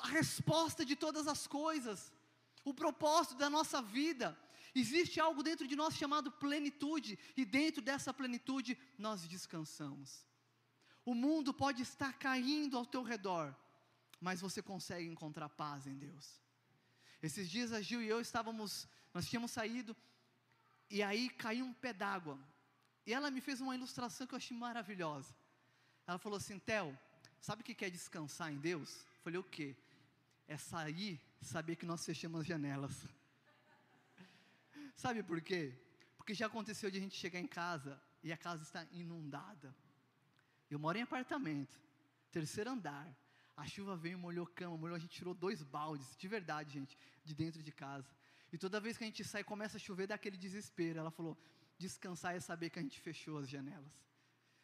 a 0.00 0.08
resposta 0.08 0.84
de 0.84 0.96
todas 0.96 1.28
as 1.28 1.46
coisas, 1.46 2.12
o 2.64 2.74
propósito 2.74 3.36
da 3.36 3.48
nossa 3.48 3.80
vida, 3.80 4.36
existe 4.74 5.20
algo 5.20 5.42
dentro 5.42 5.66
de 5.66 5.76
nós 5.76 5.94
chamado 5.94 6.30
plenitude, 6.32 7.18
e 7.36 7.44
dentro 7.44 7.82
dessa 7.82 8.12
plenitude 8.12 8.76
nós 8.98 9.26
descansamos. 9.26 10.26
O 11.04 11.14
mundo 11.14 11.52
pode 11.52 11.82
estar 11.82 12.12
caindo 12.18 12.76
ao 12.76 12.86
teu 12.86 13.02
redor, 13.02 13.54
mas 14.20 14.40
você 14.40 14.62
consegue 14.62 15.08
encontrar 15.08 15.48
paz 15.48 15.86
em 15.86 15.96
Deus. 15.96 16.40
Esses 17.22 17.50
dias 17.50 17.72
a 17.72 17.82
Gil 17.82 18.02
e 18.02 18.08
eu 18.08 18.20
estávamos, 18.20 18.88
nós 19.12 19.28
tínhamos 19.28 19.50
saído 19.50 19.94
e 20.88 21.02
aí 21.02 21.28
caiu 21.28 21.66
um 21.66 21.72
pé 21.72 21.92
d'água. 21.92 22.38
E 23.06 23.12
ela 23.12 23.30
me 23.30 23.40
fez 23.40 23.60
uma 23.60 23.74
ilustração 23.74 24.26
que 24.26 24.34
eu 24.34 24.38
achei 24.38 24.56
maravilhosa. 24.56 25.34
Ela 26.06 26.18
falou 26.18 26.38
assim: 26.38 26.58
Theo, 26.58 26.98
sabe 27.40 27.62
o 27.62 27.64
que 27.64 27.84
é 27.84 27.90
descansar 27.90 28.52
em 28.52 28.58
Deus? 28.58 29.06
Eu 29.16 29.22
falei: 29.22 29.38
o 29.38 29.44
quê? 29.44 29.76
É 30.48 30.56
sair, 30.56 31.20
saber 31.40 31.76
que 31.76 31.86
nós 31.86 32.04
fechamos 32.04 32.40
as 32.40 32.46
janelas. 32.46 32.92
sabe 34.96 35.22
por 35.22 35.40
quê? 35.40 35.72
Porque 36.16 36.34
já 36.34 36.46
aconteceu 36.46 36.90
de 36.90 36.98
a 36.98 37.00
gente 37.00 37.16
chegar 37.16 37.38
em 37.38 37.46
casa 37.46 38.00
e 38.22 38.32
a 38.32 38.36
casa 38.36 38.62
está 38.62 38.84
inundada. 38.92 39.74
Eu 40.70 40.78
moro 40.78 40.98
em 40.98 41.02
apartamento, 41.02 41.78
terceiro 42.30 42.70
andar. 42.70 43.08
A 43.60 43.66
chuva 43.66 43.94
veio, 43.94 44.18
molhou 44.18 44.46
cama, 44.46 44.76
molhou, 44.82 44.96
a 44.96 44.98
gente 44.98 45.16
tirou 45.18 45.34
dois 45.34 45.62
baldes, 45.62 46.16
de 46.16 46.26
verdade, 46.26 46.72
gente, 46.78 46.96
de 47.22 47.34
dentro 47.34 47.62
de 47.62 47.70
casa. 47.70 48.10
E 48.50 48.56
toda 48.56 48.80
vez 48.80 48.96
que 48.96 49.04
a 49.04 49.06
gente 49.06 49.22
sai, 49.22 49.44
começa 49.44 49.76
a 49.76 49.80
chover, 49.86 50.06
dá 50.06 50.14
aquele 50.14 50.38
desespero. 50.44 50.98
Ela 50.98 51.10
falou: 51.10 51.36
descansar 51.76 52.34
é 52.34 52.40
saber 52.40 52.70
que 52.70 52.78
a 52.78 52.82
gente 52.82 52.98
fechou 52.98 53.36
as 53.36 53.48
janelas. 53.54 53.92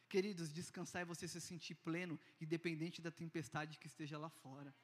Queridos, 0.09 0.51
descansar 0.51 1.03
é 1.03 1.05
você 1.05 1.29
se 1.29 1.43
sentir 1.43 1.75
pleno, 1.75 2.19
independente 2.41 3.03
da 3.03 3.11
tempestade 3.11 3.79
que 3.79 3.87
esteja 3.87 4.17
lá 4.17 4.31
fora. 4.31 4.75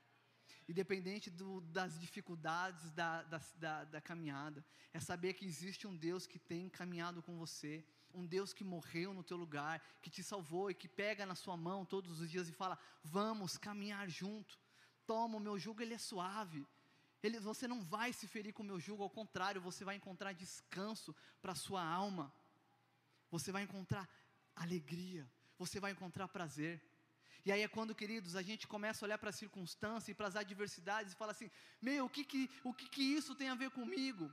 Independente 0.69 1.31
do, 1.31 1.63
das 1.79 1.99
dificuldades 1.99 2.91
da, 2.91 3.23
da, 3.23 3.41
da, 3.59 3.85
da 3.85 4.01
caminhada, 4.01 4.63
é 4.93 5.01
saber 5.01 5.33
que 5.33 5.47
existe 5.47 5.87
um 5.87 5.97
Deus 5.97 6.27
que 6.27 6.39
tem 6.39 6.69
caminhado 6.69 7.23
com 7.23 7.39
você, 7.39 7.83
um 8.15 8.27
Deus 8.27 8.53
que 8.53 8.65
morreu 8.65 9.13
no 9.15 9.23
teu 9.23 9.37
lugar, 9.37 9.81
que 10.01 10.11
te 10.11 10.23
salvou 10.23 10.71
e 10.71 10.75
que 10.75 10.89
pega 10.89 11.25
na 11.27 11.35
sua 11.35 11.57
mão 11.57 11.85
todos 11.85 12.21
os 12.21 12.31
dias 12.31 12.49
e 12.49 12.53
fala: 12.53 12.79
Vamos 13.03 13.57
caminhar 13.57 14.09
junto. 14.09 14.59
Toma, 15.07 15.37
o 15.37 15.41
meu 15.41 15.59
jugo 15.59 15.83
ele 15.83 15.95
é 15.95 15.99
suave. 15.99 16.67
Ele, 17.23 17.39
você 17.39 17.69
não 17.69 17.81
vai 17.81 18.13
se 18.13 18.27
ferir 18.27 18.53
com 18.53 18.63
o 18.63 18.67
meu 18.67 18.81
jugo, 18.81 19.03
ao 19.03 19.11
contrário, 19.11 19.61
você 19.61 19.85
vai 19.85 19.95
encontrar 19.95 20.33
descanso 20.33 21.15
para 21.41 21.53
a 21.53 21.57
sua 21.57 21.85
alma. 21.85 22.33
Você 23.31 23.53
vai 23.53 23.63
encontrar 23.63 24.09
alegria, 24.57 25.31
você 25.57 25.79
vai 25.79 25.93
encontrar 25.93 26.29
prazer. 26.29 26.83
E 27.45 27.51
aí 27.51 27.63
é 27.63 27.69
quando, 27.69 27.95
queridos, 27.95 28.37
a 28.37 28.43
gente 28.43 28.67
começa 28.69 29.05
a 29.05 29.07
olhar 29.07 29.19
para 29.19 29.31
as 29.31 29.37
circunstâncias 29.37 30.09
e 30.09 30.15
para 30.15 30.29
as 30.29 30.37
adversidades 30.37 31.13
e 31.13 31.17
fala 31.17 31.33
assim: 31.33 31.51
meu, 31.81 32.07
o 32.07 32.11
que 32.11 32.25
que, 32.25 32.51
o 32.63 32.75
que 32.75 32.89
que 32.89 33.03
isso 33.03 33.35
tem 33.35 33.49
a 33.49 33.55
ver 33.55 33.71
comigo? 33.71 34.33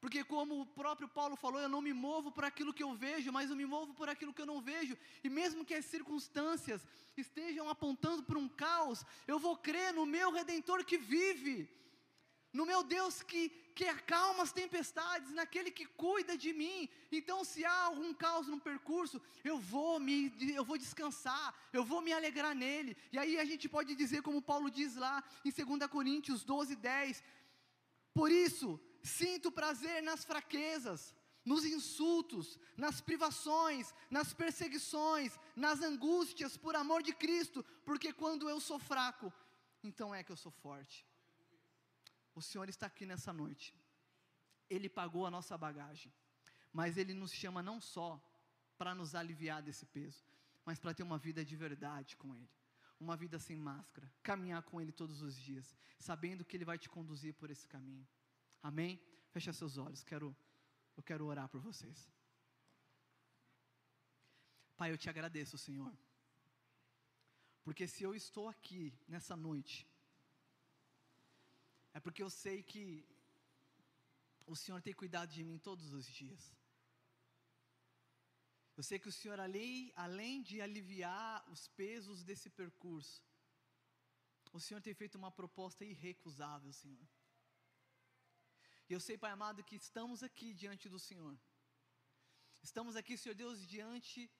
Porque, 0.00 0.22
como 0.22 0.60
o 0.60 0.66
próprio 0.66 1.08
Paulo 1.08 1.36
falou, 1.36 1.60
eu 1.60 1.68
não 1.68 1.80
me 1.80 1.92
movo 1.92 2.30
por 2.30 2.44
aquilo 2.44 2.72
que 2.72 2.82
eu 2.82 2.94
vejo, 2.94 3.32
mas 3.32 3.50
eu 3.50 3.56
me 3.56 3.66
movo 3.66 3.94
por 3.94 4.08
aquilo 4.08 4.32
que 4.32 4.40
eu 4.40 4.46
não 4.46 4.60
vejo. 4.60 4.96
E 5.24 5.28
mesmo 5.28 5.64
que 5.64 5.74
as 5.74 5.84
circunstâncias 5.84 6.86
estejam 7.16 7.68
apontando 7.68 8.22
para 8.22 8.38
um 8.38 8.48
caos, 8.48 9.04
eu 9.26 9.38
vou 9.38 9.56
crer 9.56 9.92
no 9.92 10.06
meu 10.06 10.30
redentor 10.30 10.84
que 10.84 10.96
vive 10.96 11.68
no 12.52 12.64
meu 12.64 12.82
Deus 12.82 13.22
que, 13.22 13.50
que 13.74 13.84
acalma 13.84 14.42
as 14.42 14.52
tempestades, 14.52 15.32
naquele 15.32 15.70
que 15.70 15.86
cuida 15.86 16.36
de 16.36 16.52
mim. 16.52 16.88
Então, 17.12 17.44
se 17.44 17.64
há 17.64 17.82
algum 17.84 18.12
caos 18.14 18.46
no 18.48 18.58
percurso, 18.58 19.20
eu 19.44 19.58
vou 19.58 20.00
me, 20.00 20.32
eu 20.54 20.64
vou 20.64 20.78
descansar, 20.78 21.54
eu 21.72 21.84
vou 21.84 22.00
me 22.00 22.12
alegrar 22.12 22.54
nele. 22.54 22.96
E 23.12 23.18
aí 23.18 23.38
a 23.38 23.44
gente 23.44 23.68
pode 23.68 23.94
dizer, 23.94 24.22
como 24.22 24.42
Paulo 24.42 24.70
diz 24.70 24.96
lá 24.96 25.22
em 25.44 25.50
2 25.50 25.90
Coríntios 25.90 26.42
12, 26.42 26.76
10: 26.76 27.22
Por 28.14 28.32
isso, 28.32 28.80
sinto 29.02 29.52
prazer 29.52 30.02
nas 30.02 30.24
fraquezas, 30.24 31.14
nos 31.44 31.64
insultos, 31.64 32.58
nas 32.76 33.00
privações, 33.00 33.94
nas 34.10 34.34
perseguições, 34.34 35.38
nas 35.56 35.80
angústias, 35.80 36.56
por 36.56 36.76
amor 36.76 37.02
de 37.02 37.12
Cristo, 37.12 37.64
porque 37.84 38.12
quando 38.12 38.48
eu 38.48 38.60
sou 38.60 38.78
fraco, 38.78 39.32
então 39.82 40.14
é 40.14 40.22
que 40.22 40.30
eu 40.30 40.36
sou 40.36 40.52
forte. 40.52 41.06
O 42.34 42.42
Senhor 42.42 42.68
está 42.68 42.86
aqui 42.86 43.06
nessa 43.06 43.32
noite. 43.32 43.74
Ele 44.68 44.88
pagou 44.88 45.26
a 45.26 45.30
nossa 45.30 45.56
bagagem. 45.56 46.12
Mas 46.72 46.96
Ele 46.96 47.14
nos 47.14 47.32
chama 47.32 47.62
não 47.62 47.80
só 47.80 48.22
para 48.76 48.94
nos 48.94 49.14
aliviar 49.14 49.62
desse 49.62 49.86
peso, 49.86 50.24
mas 50.64 50.78
para 50.78 50.94
ter 50.94 51.02
uma 51.02 51.18
vida 51.18 51.44
de 51.44 51.56
verdade 51.56 52.16
com 52.16 52.34
Ele. 52.34 52.50
Uma 53.00 53.16
vida 53.16 53.38
sem 53.38 53.56
máscara. 53.56 54.12
Caminhar 54.22 54.62
com 54.62 54.80
Ele 54.80 54.92
todos 54.92 55.22
os 55.22 55.36
dias, 55.36 55.74
sabendo 55.98 56.44
que 56.44 56.56
Ele 56.56 56.64
vai 56.64 56.78
te 56.78 56.88
conduzir 56.88 57.34
por 57.34 57.50
esse 57.50 57.66
caminho. 57.66 58.06
Amém? 58.62 59.00
Fecha 59.30 59.52
seus 59.52 59.76
olhos. 59.78 60.02
Quero, 60.04 60.36
eu 60.96 61.02
quero 61.02 61.26
orar 61.26 61.48
por 61.48 61.60
vocês. 61.60 62.10
Pai, 64.76 64.92
eu 64.92 64.98
te 64.98 65.10
agradeço, 65.10 65.58
Senhor, 65.58 65.92
porque 67.64 67.86
se 67.88 68.04
eu 68.04 68.14
estou 68.14 68.48
aqui 68.48 68.94
nessa 69.08 69.36
noite, 69.36 69.86
é 71.92 72.00
porque 72.00 72.22
eu 72.22 72.30
sei 72.30 72.62
que 72.62 73.04
o 74.46 74.54
Senhor 74.54 74.80
tem 74.80 74.94
cuidado 74.94 75.30
de 75.30 75.42
mim 75.42 75.58
todos 75.58 75.92
os 75.92 76.06
dias. 76.06 76.54
Eu 78.76 78.84
sei 78.84 78.98
que 79.00 79.08
o 79.08 79.12
Senhor, 79.12 79.38
além, 79.40 79.92
além 79.96 80.40
de 80.40 80.60
aliviar 80.60 81.44
os 81.50 81.66
pesos 81.68 82.22
desse 82.22 82.48
percurso, 82.48 83.20
o 84.52 84.60
Senhor 84.60 84.80
tem 84.80 84.94
feito 84.94 85.18
uma 85.18 85.32
proposta 85.32 85.84
irrecusável, 85.84 86.72
Senhor. 86.72 87.08
E 88.88 88.94
eu 88.94 89.00
sei, 89.00 89.18
Pai 89.18 89.30
amado, 89.30 89.62
que 89.62 89.76
estamos 89.76 90.22
aqui 90.22 90.54
diante 90.54 90.88
do 90.88 90.98
Senhor. 90.98 91.38
Estamos 92.62 92.96
aqui, 92.96 93.18
Senhor 93.18 93.34
Deus, 93.34 93.66
diante 93.66 94.30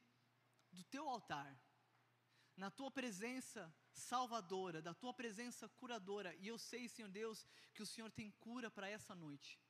do 0.72 0.82
Teu 0.84 1.06
altar, 1.06 1.50
na 2.56 2.70
Tua 2.70 2.90
presença 2.90 3.70
salvadora, 3.92 4.80
da 4.80 4.94
Tua 4.94 5.12
presença 5.12 5.68
curadora. 5.68 6.34
E 6.36 6.48
eu 6.48 6.58
sei, 6.58 6.88
Senhor 6.88 7.10
Deus, 7.10 7.46
que 7.74 7.82
o 7.82 7.86
Senhor 7.86 8.10
tem 8.10 8.30
cura 8.30 8.70
para 8.70 8.88
essa 8.88 9.14
noite. 9.14 9.60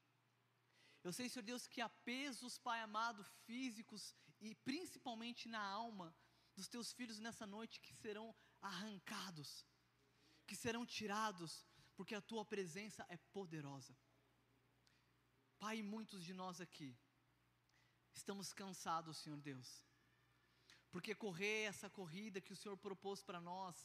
Eu 1.03 1.13
sei, 1.13 1.29
Senhor 1.29 1.45
Deus, 1.45 1.67
que 1.67 1.81
há 1.81 1.89
pesos, 1.89 2.57
Pai 2.57 2.81
amado, 2.81 3.25
físicos 3.47 4.15
e 4.41 4.55
principalmente 4.55 5.49
na 5.49 5.61
alma 5.61 6.15
dos 6.55 6.69
teus 6.69 6.93
filhos 6.93 7.19
nessa 7.19 7.47
noite 7.47 7.81
que 7.81 7.95
serão 7.95 8.33
arrancados, 8.61 9.67
que 10.47 10.55
serão 10.55 10.87
tirados, 10.87 11.67
porque 11.97 12.15
a 12.15 12.21
tua 12.21 12.45
presença 12.45 13.05
é 13.09 13.17
poderosa. 13.17 13.97
Pai, 15.59 15.83
muitos 15.83 16.25
de 16.25 16.33
nós 16.33 16.61
aqui 16.61 16.97
estamos 18.13 18.53
cansados, 18.53 19.19
Senhor 19.19 19.41
Deus, 19.41 19.69
porque 20.91 21.15
correr 21.15 21.63
essa 21.63 21.89
corrida 21.91 22.41
que 22.41 22.53
o 22.53 22.57
Senhor 22.57 22.77
propôs 22.77 23.23
para 23.23 23.41
nós, 23.41 23.77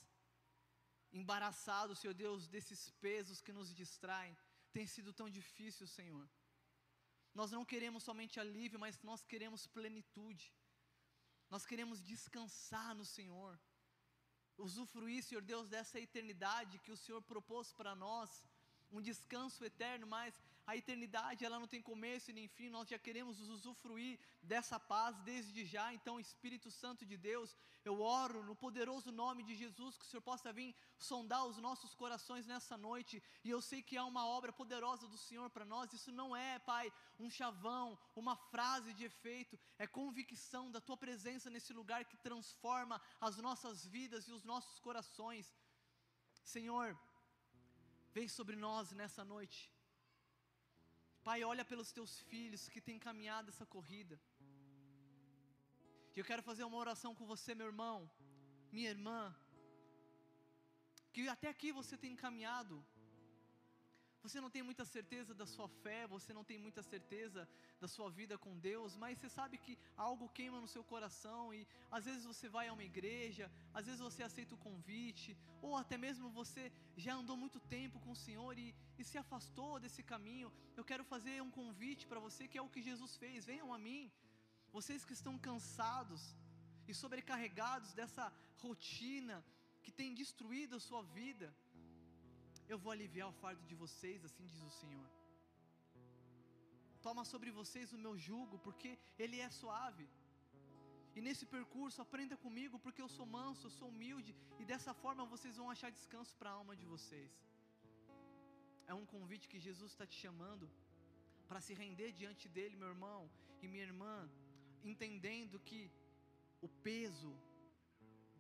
embaraçados, 1.12 2.00
Senhor 2.00 2.14
Deus, 2.14 2.48
desses 2.48 2.90
pesos 3.06 3.42
que 3.42 3.52
nos 3.52 3.74
distraem, 3.74 4.36
tem 4.72 4.86
sido 4.88 5.12
tão 5.14 5.30
difícil, 5.30 5.88
Senhor. 5.88 6.28
Nós 7.34 7.52
não 7.52 7.66
queremos 7.66 8.04
somente 8.04 8.40
alívio, 8.40 8.80
mas 8.80 9.02
nós 9.02 9.26
queremos 9.26 9.66
plenitude. 9.68 10.54
Nós 11.50 11.66
queremos 11.66 12.04
descansar 12.04 12.94
no 12.96 13.06
Senhor. 13.06 13.60
Usufruir, 14.58 15.24
Senhor 15.24 15.42
Deus, 15.42 15.68
dessa 15.68 16.00
eternidade 16.00 16.80
que 16.80 16.92
o 16.92 16.98
Senhor 16.98 17.22
propôs 17.22 17.72
para 17.74 17.96
nós 17.96 18.44
um 18.92 19.02
descanso 19.02 19.66
eterno, 19.66 20.06
mas 20.06 20.34
a 20.66 20.76
eternidade 20.78 21.44
ela 21.44 21.60
não 21.60 21.68
tem 21.68 21.82
começo 21.82 22.30
e 22.30 22.34
nem 22.34 22.48
fim, 22.48 22.70
nós 22.70 22.88
já 22.88 22.98
queremos 22.98 23.40
usufruir 23.42 24.20
dessa 24.42 24.80
paz 24.80 25.18
desde 25.22 25.66
já. 25.66 25.94
Então, 25.94 26.20
Espírito 26.20 26.72
Santo 26.72 27.06
de 27.06 27.18
Deus, 27.18 27.56
eu 27.84 28.00
oro 28.02 28.44
no 28.44 28.56
poderoso 28.56 29.12
nome 29.12 29.44
de 29.44 29.56
Jesus 29.56 29.98
que 29.98 30.06
o 30.06 30.08
Senhor 30.08 30.22
possa 30.22 30.54
vir 30.54 30.76
sondar 30.98 31.46
os 31.46 31.58
nossos 31.58 31.94
corações 31.94 32.46
nessa 32.46 32.78
noite. 32.78 33.22
E 33.44 33.50
eu 33.50 33.62
sei 33.62 33.82
que 33.82 33.98
há 33.98 34.06
uma 34.06 34.26
obra 34.26 34.54
poderosa 34.54 35.08
do 35.08 35.18
Senhor 35.18 35.50
para 35.50 35.66
nós. 35.66 35.92
Isso 35.92 36.12
não 36.12 36.36
é, 36.36 36.60
Pai, 36.60 36.92
um 37.20 37.30
chavão, 37.30 37.98
uma 38.16 38.36
frase 38.36 38.94
de 38.94 39.04
efeito, 39.04 39.60
é 39.78 39.86
convicção 39.86 40.72
da 40.72 40.80
tua 40.80 40.98
presença 40.98 41.50
nesse 41.50 41.74
lugar 41.74 42.06
que 42.06 42.18
transforma 42.18 43.02
as 43.20 43.38
nossas 43.38 43.86
vidas 43.86 44.28
e 44.28 44.32
os 44.32 44.44
nossos 44.44 44.80
corações. 44.80 45.54
Senhor, 46.44 46.98
Vem 48.14 48.28
sobre 48.28 48.56
nós 48.56 48.92
nessa 48.92 49.26
noite. 49.26 49.73
Pai, 51.28 51.42
olha 51.52 51.64
pelos 51.64 51.90
teus 51.98 52.14
filhos 52.30 52.68
que 52.68 52.82
têm 52.88 53.00
caminhado 53.00 53.50
essa 53.50 53.66
corrida. 53.66 54.20
E 56.14 56.20
eu 56.20 56.26
quero 56.30 56.44
fazer 56.50 56.64
uma 56.66 56.78
oração 56.78 57.12
com 57.16 57.26
você, 57.26 57.56
meu 57.56 57.68
irmão, 57.68 57.98
minha 58.72 58.90
irmã, 58.90 59.20
que 61.14 61.22
até 61.36 61.48
aqui 61.48 61.72
você 61.72 61.96
tem 61.98 62.14
caminhado 62.16 62.76
você 64.24 64.40
não 64.40 64.50
tem 64.50 64.64
muita 64.64 64.86
certeza 64.86 65.34
da 65.34 65.46
sua 65.46 65.68
fé, 65.84 66.08
você 66.08 66.32
não 66.38 66.46
tem 66.50 66.58
muita 66.58 66.82
certeza 66.82 67.42
da 67.82 67.90
sua 67.90 68.10
vida 68.10 68.38
com 68.38 68.58
Deus, 68.58 68.96
mas 68.96 69.18
você 69.18 69.30
sabe 69.30 69.58
que 69.58 69.78
algo 69.98 70.30
queima 70.38 70.62
no 70.62 70.68
seu 70.74 70.84
coração 70.92 71.54
e 71.54 71.68
às 71.92 72.06
vezes 72.06 72.24
você 72.32 72.48
vai 72.48 72.70
a 72.70 72.74
uma 72.74 72.86
igreja, 72.92 73.52
às 73.74 73.86
vezes 73.86 74.00
você 74.00 74.24
aceita 74.24 74.56
o 74.56 74.64
convite, 74.68 75.38
ou 75.62 75.76
até 75.76 75.98
mesmo 75.98 76.30
você 76.30 76.72
já 76.96 77.14
andou 77.16 77.36
muito 77.36 77.60
tempo 77.78 78.00
com 78.00 78.12
o 78.12 78.22
Senhor 78.26 78.58
e, 78.58 78.74
e 78.98 79.04
se 79.04 79.18
afastou 79.18 79.78
desse 79.78 80.02
caminho. 80.02 80.52
Eu 80.78 80.86
quero 80.86 81.04
fazer 81.04 81.42
um 81.42 81.52
convite 81.52 82.08
para 82.08 82.24
você 82.28 82.48
que 82.48 82.58
é 82.58 82.62
o 82.62 82.70
que 82.70 82.82
Jesus 82.82 83.18
fez: 83.18 83.46
venham 83.46 83.74
a 83.74 83.78
mim, 83.78 84.10
vocês 84.72 85.04
que 85.04 85.18
estão 85.20 85.38
cansados 85.38 86.34
e 86.88 86.94
sobrecarregados 86.94 87.94
dessa 87.94 88.32
rotina 88.62 89.44
que 89.84 89.92
tem 89.92 90.14
destruído 90.14 90.78
a 90.78 90.80
sua 90.80 91.04
vida 91.04 91.54
eu 92.72 92.78
vou 92.84 92.92
aliviar 92.92 93.28
o 93.30 93.38
fardo 93.42 93.64
de 93.72 93.76
vocês, 93.84 94.26
assim 94.28 94.46
diz 94.46 94.64
o 94.64 94.74
Senhor. 94.82 95.08
Toma 97.06 97.24
sobre 97.32 97.52
vocês 97.52 97.94
o 97.94 98.04
meu 98.06 98.14
jugo, 98.18 98.58
porque 98.66 98.92
ele 99.24 99.40
é 99.40 99.50
suave. 99.62 100.08
E 101.16 101.22
nesse 101.26 101.46
percurso, 101.56 102.02
aprenda 102.02 102.36
comigo, 102.46 102.80
porque 102.86 103.02
eu 103.06 103.10
sou 103.16 103.26
manso, 103.38 103.66
eu 103.68 103.74
sou 103.80 103.90
humilde, 103.90 104.32
e 104.62 104.66
dessa 104.72 104.94
forma 105.02 105.32
vocês 105.34 105.58
vão 105.62 105.70
achar 105.74 105.92
descanso 105.92 106.34
para 106.40 106.50
a 106.52 106.58
alma 106.62 106.76
de 106.82 106.86
vocês. 106.94 107.34
É 108.92 108.94
um 108.94 109.06
convite 109.06 109.50
que 109.52 109.60
Jesus 109.68 109.92
está 109.92 110.06
te 110.12 110.18
chamando 110.24 110.68
para 111.50 111.62
se 111.66 111.74
render 111.82 112.12
diante 112.22 112.48
dele, 112.56 112.76
meu 112.76 112.90
irmão 112.96 113.22
e 113.62 113.68
minha 113.68 113.88
irmã, 113.92 114.16
entendendo 114.92 115.60
que 115.68 115.82
o 116.62 116.70
peso 116.88 117.34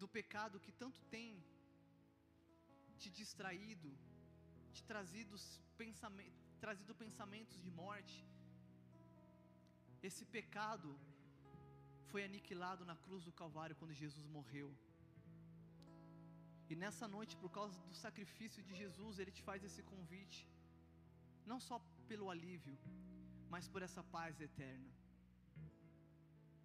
do 0.01 0.07
pecado 0.07 0.59
que 0.65 0.71
tanto 0.71 0.99
tem 1.15 1.29
te 3.01 3.09
distraído, 3.19 3.89
te 4.77 4.83
trazido, 4.91 5.35
pensamento, 5.83 6.39
trazido 6.65 6.93
pensamentos 7.03 7.57
de 7.65 7.71
morte. 7.83 8.17
Esse 10.09 10.23
pecado 10.37 10.89
foi 12.09 12.21
aniquilado 12.29 12.83
na 12.89 12.95
cruz 13.03 13.21
do 13.27 13.33
Calvário 13.41 13.77
quando 13.79 14.01
Jesus 14.03 14.25
morreu. 14.37 14.69
E 16.71 16.75
nessa 16.83 17.07
noite, 17.15 17.33
por 17.43 17.51
causa 17.57 17.77
do 17.89 17.95
sacrifício 18.05 18.61
de 18.67 18.73
Jesus, 18.81 19.19
Ele 19.19 19.33
te 19.37 19.43
faz 19.49 19.63
esse 19.69 19.81
convite, 19.91 20.41
não 21.51 21.59
só 21.67 21.77
pelo 22.11 22.29
alívio, 22.33 22.75
mas 23.53 23.67
por 23.73 23.81
essa 23.87 24.03
paz 24.15 24.41
eterna. 24.49 24.91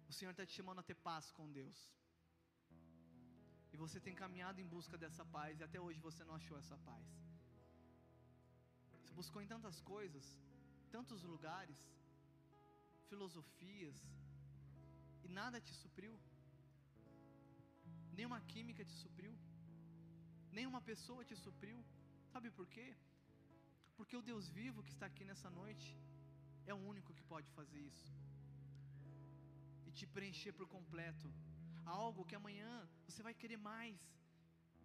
O 0.09 0.13
Senhor 0.17 0.31
está 0.31 0.45
te 0.49 0.53
chamando 0.59 0.81
a 0.83 0.87
ter 0.89 0.97
paz 1.09 1.25
com 1.37 1.51
Deus. 1.59 1.79
E 3.73 3.77
você 3.83 3.99
tem 4.05 4.15
caminhado 4.23 4.59
em 4.63 4.71
busca 4.75 4.97
dessa 5.03 5.23
paz, 5.37 5.59
e 5.59 5.63
até 5.67 5.79
hoje 5.85 5.99
você 6.07 6.23
não 6.29 6.35
achou 6.39 6.57
essa 6.57 6.77
paz. 6.89 7.07
Buscou 9.19 9.41
em 9.43 9.49
tantas 9.53 9.77
coisas, 9.93 10.25
tantos 10.95 11.23
lugares, 11.31 11.79
filosofias, 13.09 13.97
e 15.25 15.27
nada 15.39 15.57
te 15.67 15.73
supriu. 15.81 16.13
Nenhuma 18.17 18.39
química 18.51 18.83
te 18.89 18.95
supriu. 19.03 19.33
Nenhuma 20.57 20.81
pessoa 20.89 21.27
te 21.29 21.35
supriu. 21.45 21.79
Sabe 22.31 22.49
por 22.57 22.67
quê? 22.75 22.87
Porque 23.97 24.15
o 24.19 24.25
Deus 24.29 24.47
vivo 24.59 24.85
que 24.85 24.93
está 24.95 25.07
aqui 25.11 25.25
nessa 25.29 25.49
noite 25.59 25.89
é 26.65 26.73
o 26.73 26.83
único 26.93 27.13
que 27.17 27.29
pode 27.33 27.49
fazer 27.57 27.81
isso 27.91 28.07
e 29.87 29.91
te 29.99 30.07
preencher 30.15 30.53
por 30.59 30.67
completo. 30.75 31.27
Algo 32.01 32.27
que 32.29 32.35
amanhã 32.41 32.71
você 33.07 33.21
vai 33.27 33.33
querer 33.41 33.57
mais, 33.71 33.99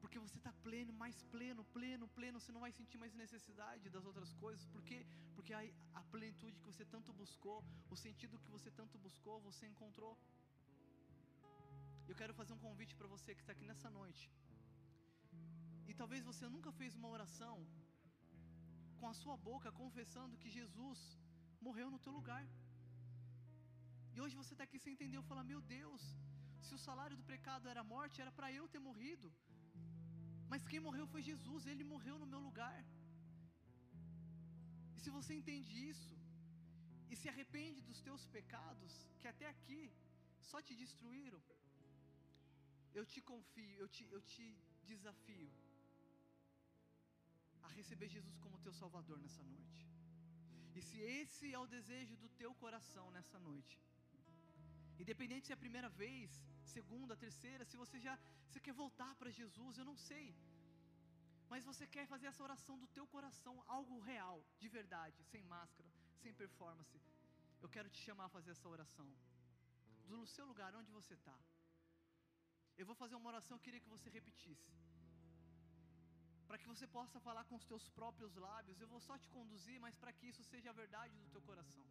porque 0.05 0.23
você 0.25 0.39
está 0.41 0.53
pleno, 0.67 0.93
mais 1.03 1.17
pleno, 1.35 1.63
pleno, 1.77 2.07
pleno, 2.17 2.39
você 2.39 2.53
não 2.55 2.63
vai 2.65 2.71
sentir 2.79 2.99
mais 3.03 3.13
necessidade 3.21 3.93
das 3.95 4.05
outras 4.11 4.31
coisas, 4.43 4.65
por 4.75 4.83
quê? 4.89 4.99
Porque 5.37 5.53
a, 5.59 5.63
a 6.01 6.03
plenitude 6.15 6.59
que 6.61 6.69
você 6.71 6.85
tanto 6.95 7.11
buscou, 7.21 7.59
o 7.95 7.97
sentido 8.05 8.41
que 8.43 8.51
você 8.57 8.71
tanto 8.81 8.99
buscou, 9.07 9.37
você 9.49 9.65
encontrou. 9.73 10.13
Eu 12.11 12.17
quero 12.21 12.35
fazer 12.41 12.53
um 12.57 12.63
convite 12.67 12.95
para 12.99 13.09
você 13.15 13.31
que 13.37 13.43
está 13.45 13.55
aqui 13.57 13.67
nessa 13.71 13.91
noite, 13.99 14.25
e 15.91 15.95
talvez 16.01 16.23
você 16.31 16.45
nunca 16.57 16.73
fez 16.81 16.93
uma 17.01 17.11
oração 17.17 17.57
com 19.01 19.09
a 19.13 19.15
sua 19.23 19.39
boca 19.49 19.73
confessando 19.83 20.41
que 20.43 20.51
Jesus 20.59 21.01
morreu 21.67 21.89
no 21.95 22.03
teu 22.05 22.13
lugar. 22.19 22.45
E 24.15 24.21
hoje 24.25 24.37
você 24.43 24.53
está 24.55 24.65
aqui 24.69 24.79
sem 24.85 24.93
entender, 24.97 25.17
eu 25.19 25.27
falo, 25.31 25.49
meu 25.53 25.63
Deus, 25.79 26.03
se 26.67 26.75
o 26.79 26.83
salário 26.87 27.17
do 27.21 27.27
pecado 27.33 27.69
era 27.73 27.91
morte, 27.95 28.21
era 28.25 28.33
para 28.39 28.51
eu 28.61 28.67
ter 28.75 28.83
morrido. 28.91 29.29
Mas 30.53 30.67
quem 30.71 30.81
morreu 30.87 31.07
foi 31.13 31.23
Jesus, 31.31 31.67
ele 31.73 31.85
morreu 31.95 32.17
no 32.23 32.31
meu 32.33 32.41
lugar. 32.49 32.81
E 34.97 35.01
se 35.05 35.11
você 35.17 35.33
entende 35.41 35.73
isso, 35.93 36.15
e 37.13 37.17
se 37.21 37.29
arrepende 37.33 37.81
dos 37.89 38.01
teus 38.07 38.23
pecados, 38.37 38.93
que 39.21 39.29
até 39.33 39.47
aqui 39.55 39.83
só 40.51 40.61
te 40.67 40.75
destruíram, 40.83 41.41
eu 42.99 43.05
te 43.13 43.21
confio, 43.31 43.77
eu 43.83 43.89
te, 43.95 44.05
eu 44.17 44.21
te 44.33 44.47
desafio 44.91 45.51
a 47.67 47.69
receber 47.79 48.09
Jesus 48.17 48.37
como 48.45 48.63
teu 48.67 48.75
Salvador 48.83 49.19
nessa 49.25 49.45
noite. 49.55 49.81
E 50.77 50.83
se 50.89 50.99
esse 51.21 51.47
é 51.57 51.59
o 51.59 51.71
desejo 51.77 52.15
do 52.23 52.29
teu 52.41 52.53
coração 52.63 53.07
nessa 53.17 53.39
noite, 53.49 53.75
Independente 55.03 55.47
se 55.47 55.53
é 55.53 55.57
a 55.57 55.65
primeira 55.65 55.89
vez, 55.89 56.31
segunda, 56.77 57.17
terceira, 57.25 57.65
se 57.65 57.77
você 57.83 57.99
já 58.07 58.15
você 58.47 58.61
quer 58.67 58.75
voltar 58.85 59.13
para 59.21 59.37
Jesus, 59.41 59.79
eu 59.79 59.87
não 59.91 59.97
sei. 59.97 60.27
Mas 61.51 61.65
você 61.71 61.87
quer 61.95 62.07
fazer 62.13 62.27
essa 62.29 62.43
oração 62.49 62.77
do 62.83 62.89
teu 62.97 63.07
coração, 63.15 63.55
algo 63.67 63.97
real, 64.11 64.39
de 64.63 64.69
verdade, 64.69 65.23
sem 65.33 65.43
máscara, 65.55 65.89
sem 66.23 66.33
performance. 66.43 66.99
Eu 67.63 67.69
quero 67.75 67.89
te 67.95 68.01
chamar 68.07 68.27
a 68.27 68.35
fazer 68.37 68.53
essa 68.53 68.69
oração. 68.77 69.09
Do 70.11 70.27
seu 70.35 70.47
lugar, 70.51 70.71
onde 70.81 70.91
você 70.99 71.15
está. 71.15 71.37
Eu 72.77 72.87
vou 72.89 72.97
fazer 73.03 73.17
uma 73.17 73.31
oração, 73.33 73.57
eu 73.57 73.65
queria 73.67 73.81
que 73.85 73.95
você 73.97 74.09
repetisse. 74.11 74.73
Para 76.47 76.59
que 76.59 76.71
você 76.73 76.87
possa 76.87 77.19
falar 77.27 77.45
com 77.45 77.57
os 77.61 77.65
teus 77.71 77.89
próprios 77.99 78.35
lábios, 78.47 78.81
eu 78.81 78.89
vou 78.95 79.01
só 79.01 79.17
te 79.23 79.29
conduzir, 79.37 79.79
mas 79.85 79.97
para 80.03 80.13
que 80.13 80.27
isso 80.33 80.45
seja 80.53 80.71
a 80.71 80.79
verdade 80.83 81.17
do 81.23 81.31
teu 81.35 81.43
coração. 81.43 81.87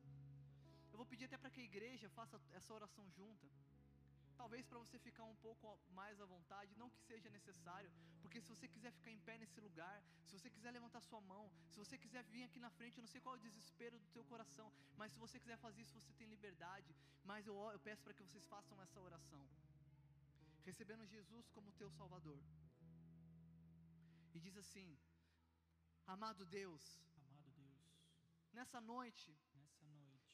Eu 0.93 0.97
vou 1.01 1.07
pedir 1.11 1.25
até 1.25 1.37
para 1.41 1.49
que 1.53 1.61
a 1.61 1.69
igreja 1.71 2.07
faça 2.17 2.39
essa 2.59 2.71
oração 2.79 3.05
junta. 3.17 3.47
Talvez 4.41 4.65
para 4.69 4.81
você 4.83 4.97
ficar 5.07 5.23
um 5.31 5.37
pouco 5.45 5.67
mais 5.99 6.19
à 6.23 6.25
vontade, 6.33 6.77
não 6.81 6.89
que 6.93 7.01
seja 7.09 7.29
necessário, 7.37 7.89
porque 8.21 8.39
se 8.41 8.49
você 8.53 8.67
quiser 8.73 8.91
ficar 8.97 9.11
em 9.11 9.21
pé 9.27 9.35
nesse 9.37 9.59
lugar, 9.67 9.97
se 10.27 10.33
você 10.37 10.49
quiser 10.55 10.71
levantar 10.77 11.01
sua 11.01 11.21
mão, 11.21 11.45
se 11.71 11.77
você 11.83 11.97
quiser 12.03 12.23
vir 12.33 12.43
aqui 12.47 12.59
na 12.65 12.71
frente, 12.77 12.97
eu 12.97 13.05
não 13.05 13.11
sei 13.13 13.21
qual 13.21 13.35
é 13.35 13.37
o 13.39 13.45
desespero 13.47 13.99
do 14.03 14.07
teu 14.15 14.23
coração, 14.31 14.67
mas 14.97 15.11
se 15.13 15.19
você 15.23 15.39
quiser 15.43 15.57
fazer 15.65 15.81
isso, 15.83 15.99
você 15.99 16.13
tem 16.13 16.27
liberdade. 16.27 16.95
Mas 17.31 17.47
eu, 17.47 17.55
eu 17.75 17.79
peço 17.79 18.03
para 18.03 18.13
que 18.13 18.23
vocês 18.23 18.45
façam 18.47 18.81
essa 18.81 18.99
oração, 18.99 19.43
recebendo 20.69 21.05
Jesus 21.15 21.49
como 21.49 21.77
teu 21.81 21.89
Salvador. 21.89 22.41
E 24.33 24.39
diz 24.39 24.57
assim: 24.57 24.87
Amado 26.05 26.45
Deus, 26.45 26.83
Amado 27.23 27.51
Deus, 27.61 27.79
nessa 28.59 28.81
noite 28.81 29.31
nessa 29.31 29.35
noite 29.35 29.42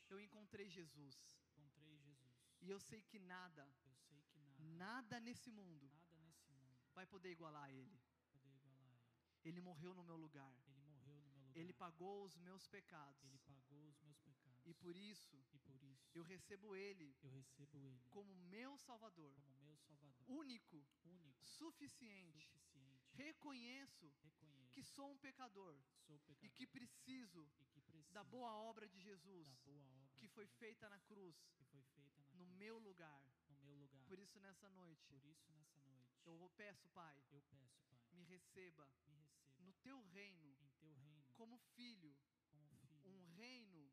eu 0.10 0.20
encontrei 0.20 0.70
Jesus. 0.70 1.18
encontrei 1.58 1.98
Jesus. 1.98 2.30
E 2.62 2.70
eu 2.70 2.80
sei 2.80 3.02
que 3.02 3.20
nada, 3.20 3.64
Eu 3.86 3.96
sei 4.08 4.22
que 4.32 4.40
nada, 4.40 4.68
nada 4.84 5.20
nesse 5.20 5.52
mundo 5.52 5.90
nada 5.90 6.20
nesse 6.20 6.54
mundo 6.54 6.80
vai 6.94 7.06
poder 7.06 7.32
igualar 7.32 7.64
a 7.64 7.72
Ele. 7.72 8.00
poder 8.32 8.54
igualar 8.56 8.80
ele. 8.82 9.00
Ele 9.44 9.62
morreu 9.62 9.94
no 9.94 10.04
meu 10.04 10.18
lugar. 10.18 10.54
Ele 10.68 10.82
morreu 10.88 11.16
no 11.16 11.28
meu 11.30 11.40
lugar. 11.46 11.58
Ele 11.58 11.74
pagou 11.74 12.26
os 12.26 12.36
meus 12.38 12.68
pecados. 12.68 13.24
Ele 13.24 13.38
pagou 13.40 13.88
os 13.90 14.00
meus 14.02 14.20
pecados. 14.20 14.66
E 14.66 14.74
por 14.74 14.96
isso 14.96 15.38
E 15.54 15.60
por 15.60 15.82
isso 15.84 16.10
eu 16.14 16.24
recebo 16.24 16.76
Ele 16.76 17.16
eu 17.22 17.30
recebo 17.30 17.78
ele 17.78 18.02
como 18.10 18.36
meu 18.36 18.78
Salvador, 18.78 19.34
como 19.34 19.58
meu 19.60 19.78
Salvador, 19.78 20.26
único, 20.28 20.86
único, 21.06 21.46
suficiente. 21.46 22.52
suficiente. 22.52 23.10
Reconheço 23.14 24.12
Reconheço 24.20 24.70
que 24.72 24.84
sou 24.84 25.12
um 25.12 25.18
pecador 25.18 25.76
sou 26.06 26.20
pecador 26.20 26.46
e 26.46 26.50
que 26.50 26.68
preciso 26.68 27.50
e 27.60 27.66
que 27.66 27.82
preciso 27.82 28.12
da 28.14 28.24
boa 28.24 28.54
obra 28.54 28.88
de 28.88 29.00
Jesus 29.00 29.48
da 29.48 29.56
boa 29.58 29.99
foi 30.30 30.48
feita 30.48 30.90
na 30.90 31.00
cruz 31.02 31.36
feita 31.72 32.02
na 32.02 32.10
no 32.34 32.46
cruz, 32.46 32.58
meu 32.58 32.78
lugar. 32.80 33.24
no 33.50 33.58
meu 33.58 33.76
lugar. 33.76 34.06
Por 34.08 34.20
isso 34.20 34.40
nessa 34.40 34.70
noite 34.70 35.06
Por 35.08 35.24
isso 35.26 35.52
nessa 35.52 35.82
noite 35.82 36.20
eu 36.26 36.50
peço, 36.56 36.88
Pai, 36.90 37.24
eu 37.32 37.42
peço, 37.50 37.80
Pai, 37.90 38.00
me 38.12 38.24
receba 38.24 38.88
me 39.08 39.14
receba 39.14 39.60
no 39.60 39.74
teu 39.74 40.02
reino 40.10 40.56
teu 40.80 40.94
reino 40.96 41.24
como 41.34 41.58
filho, 41.76 42.16
como 42.50 42.78
filho, 42.78 43.00
um 43.06 43.26
reino 43.36 43.80
um 43.80 43.90
reino 43.90 43.92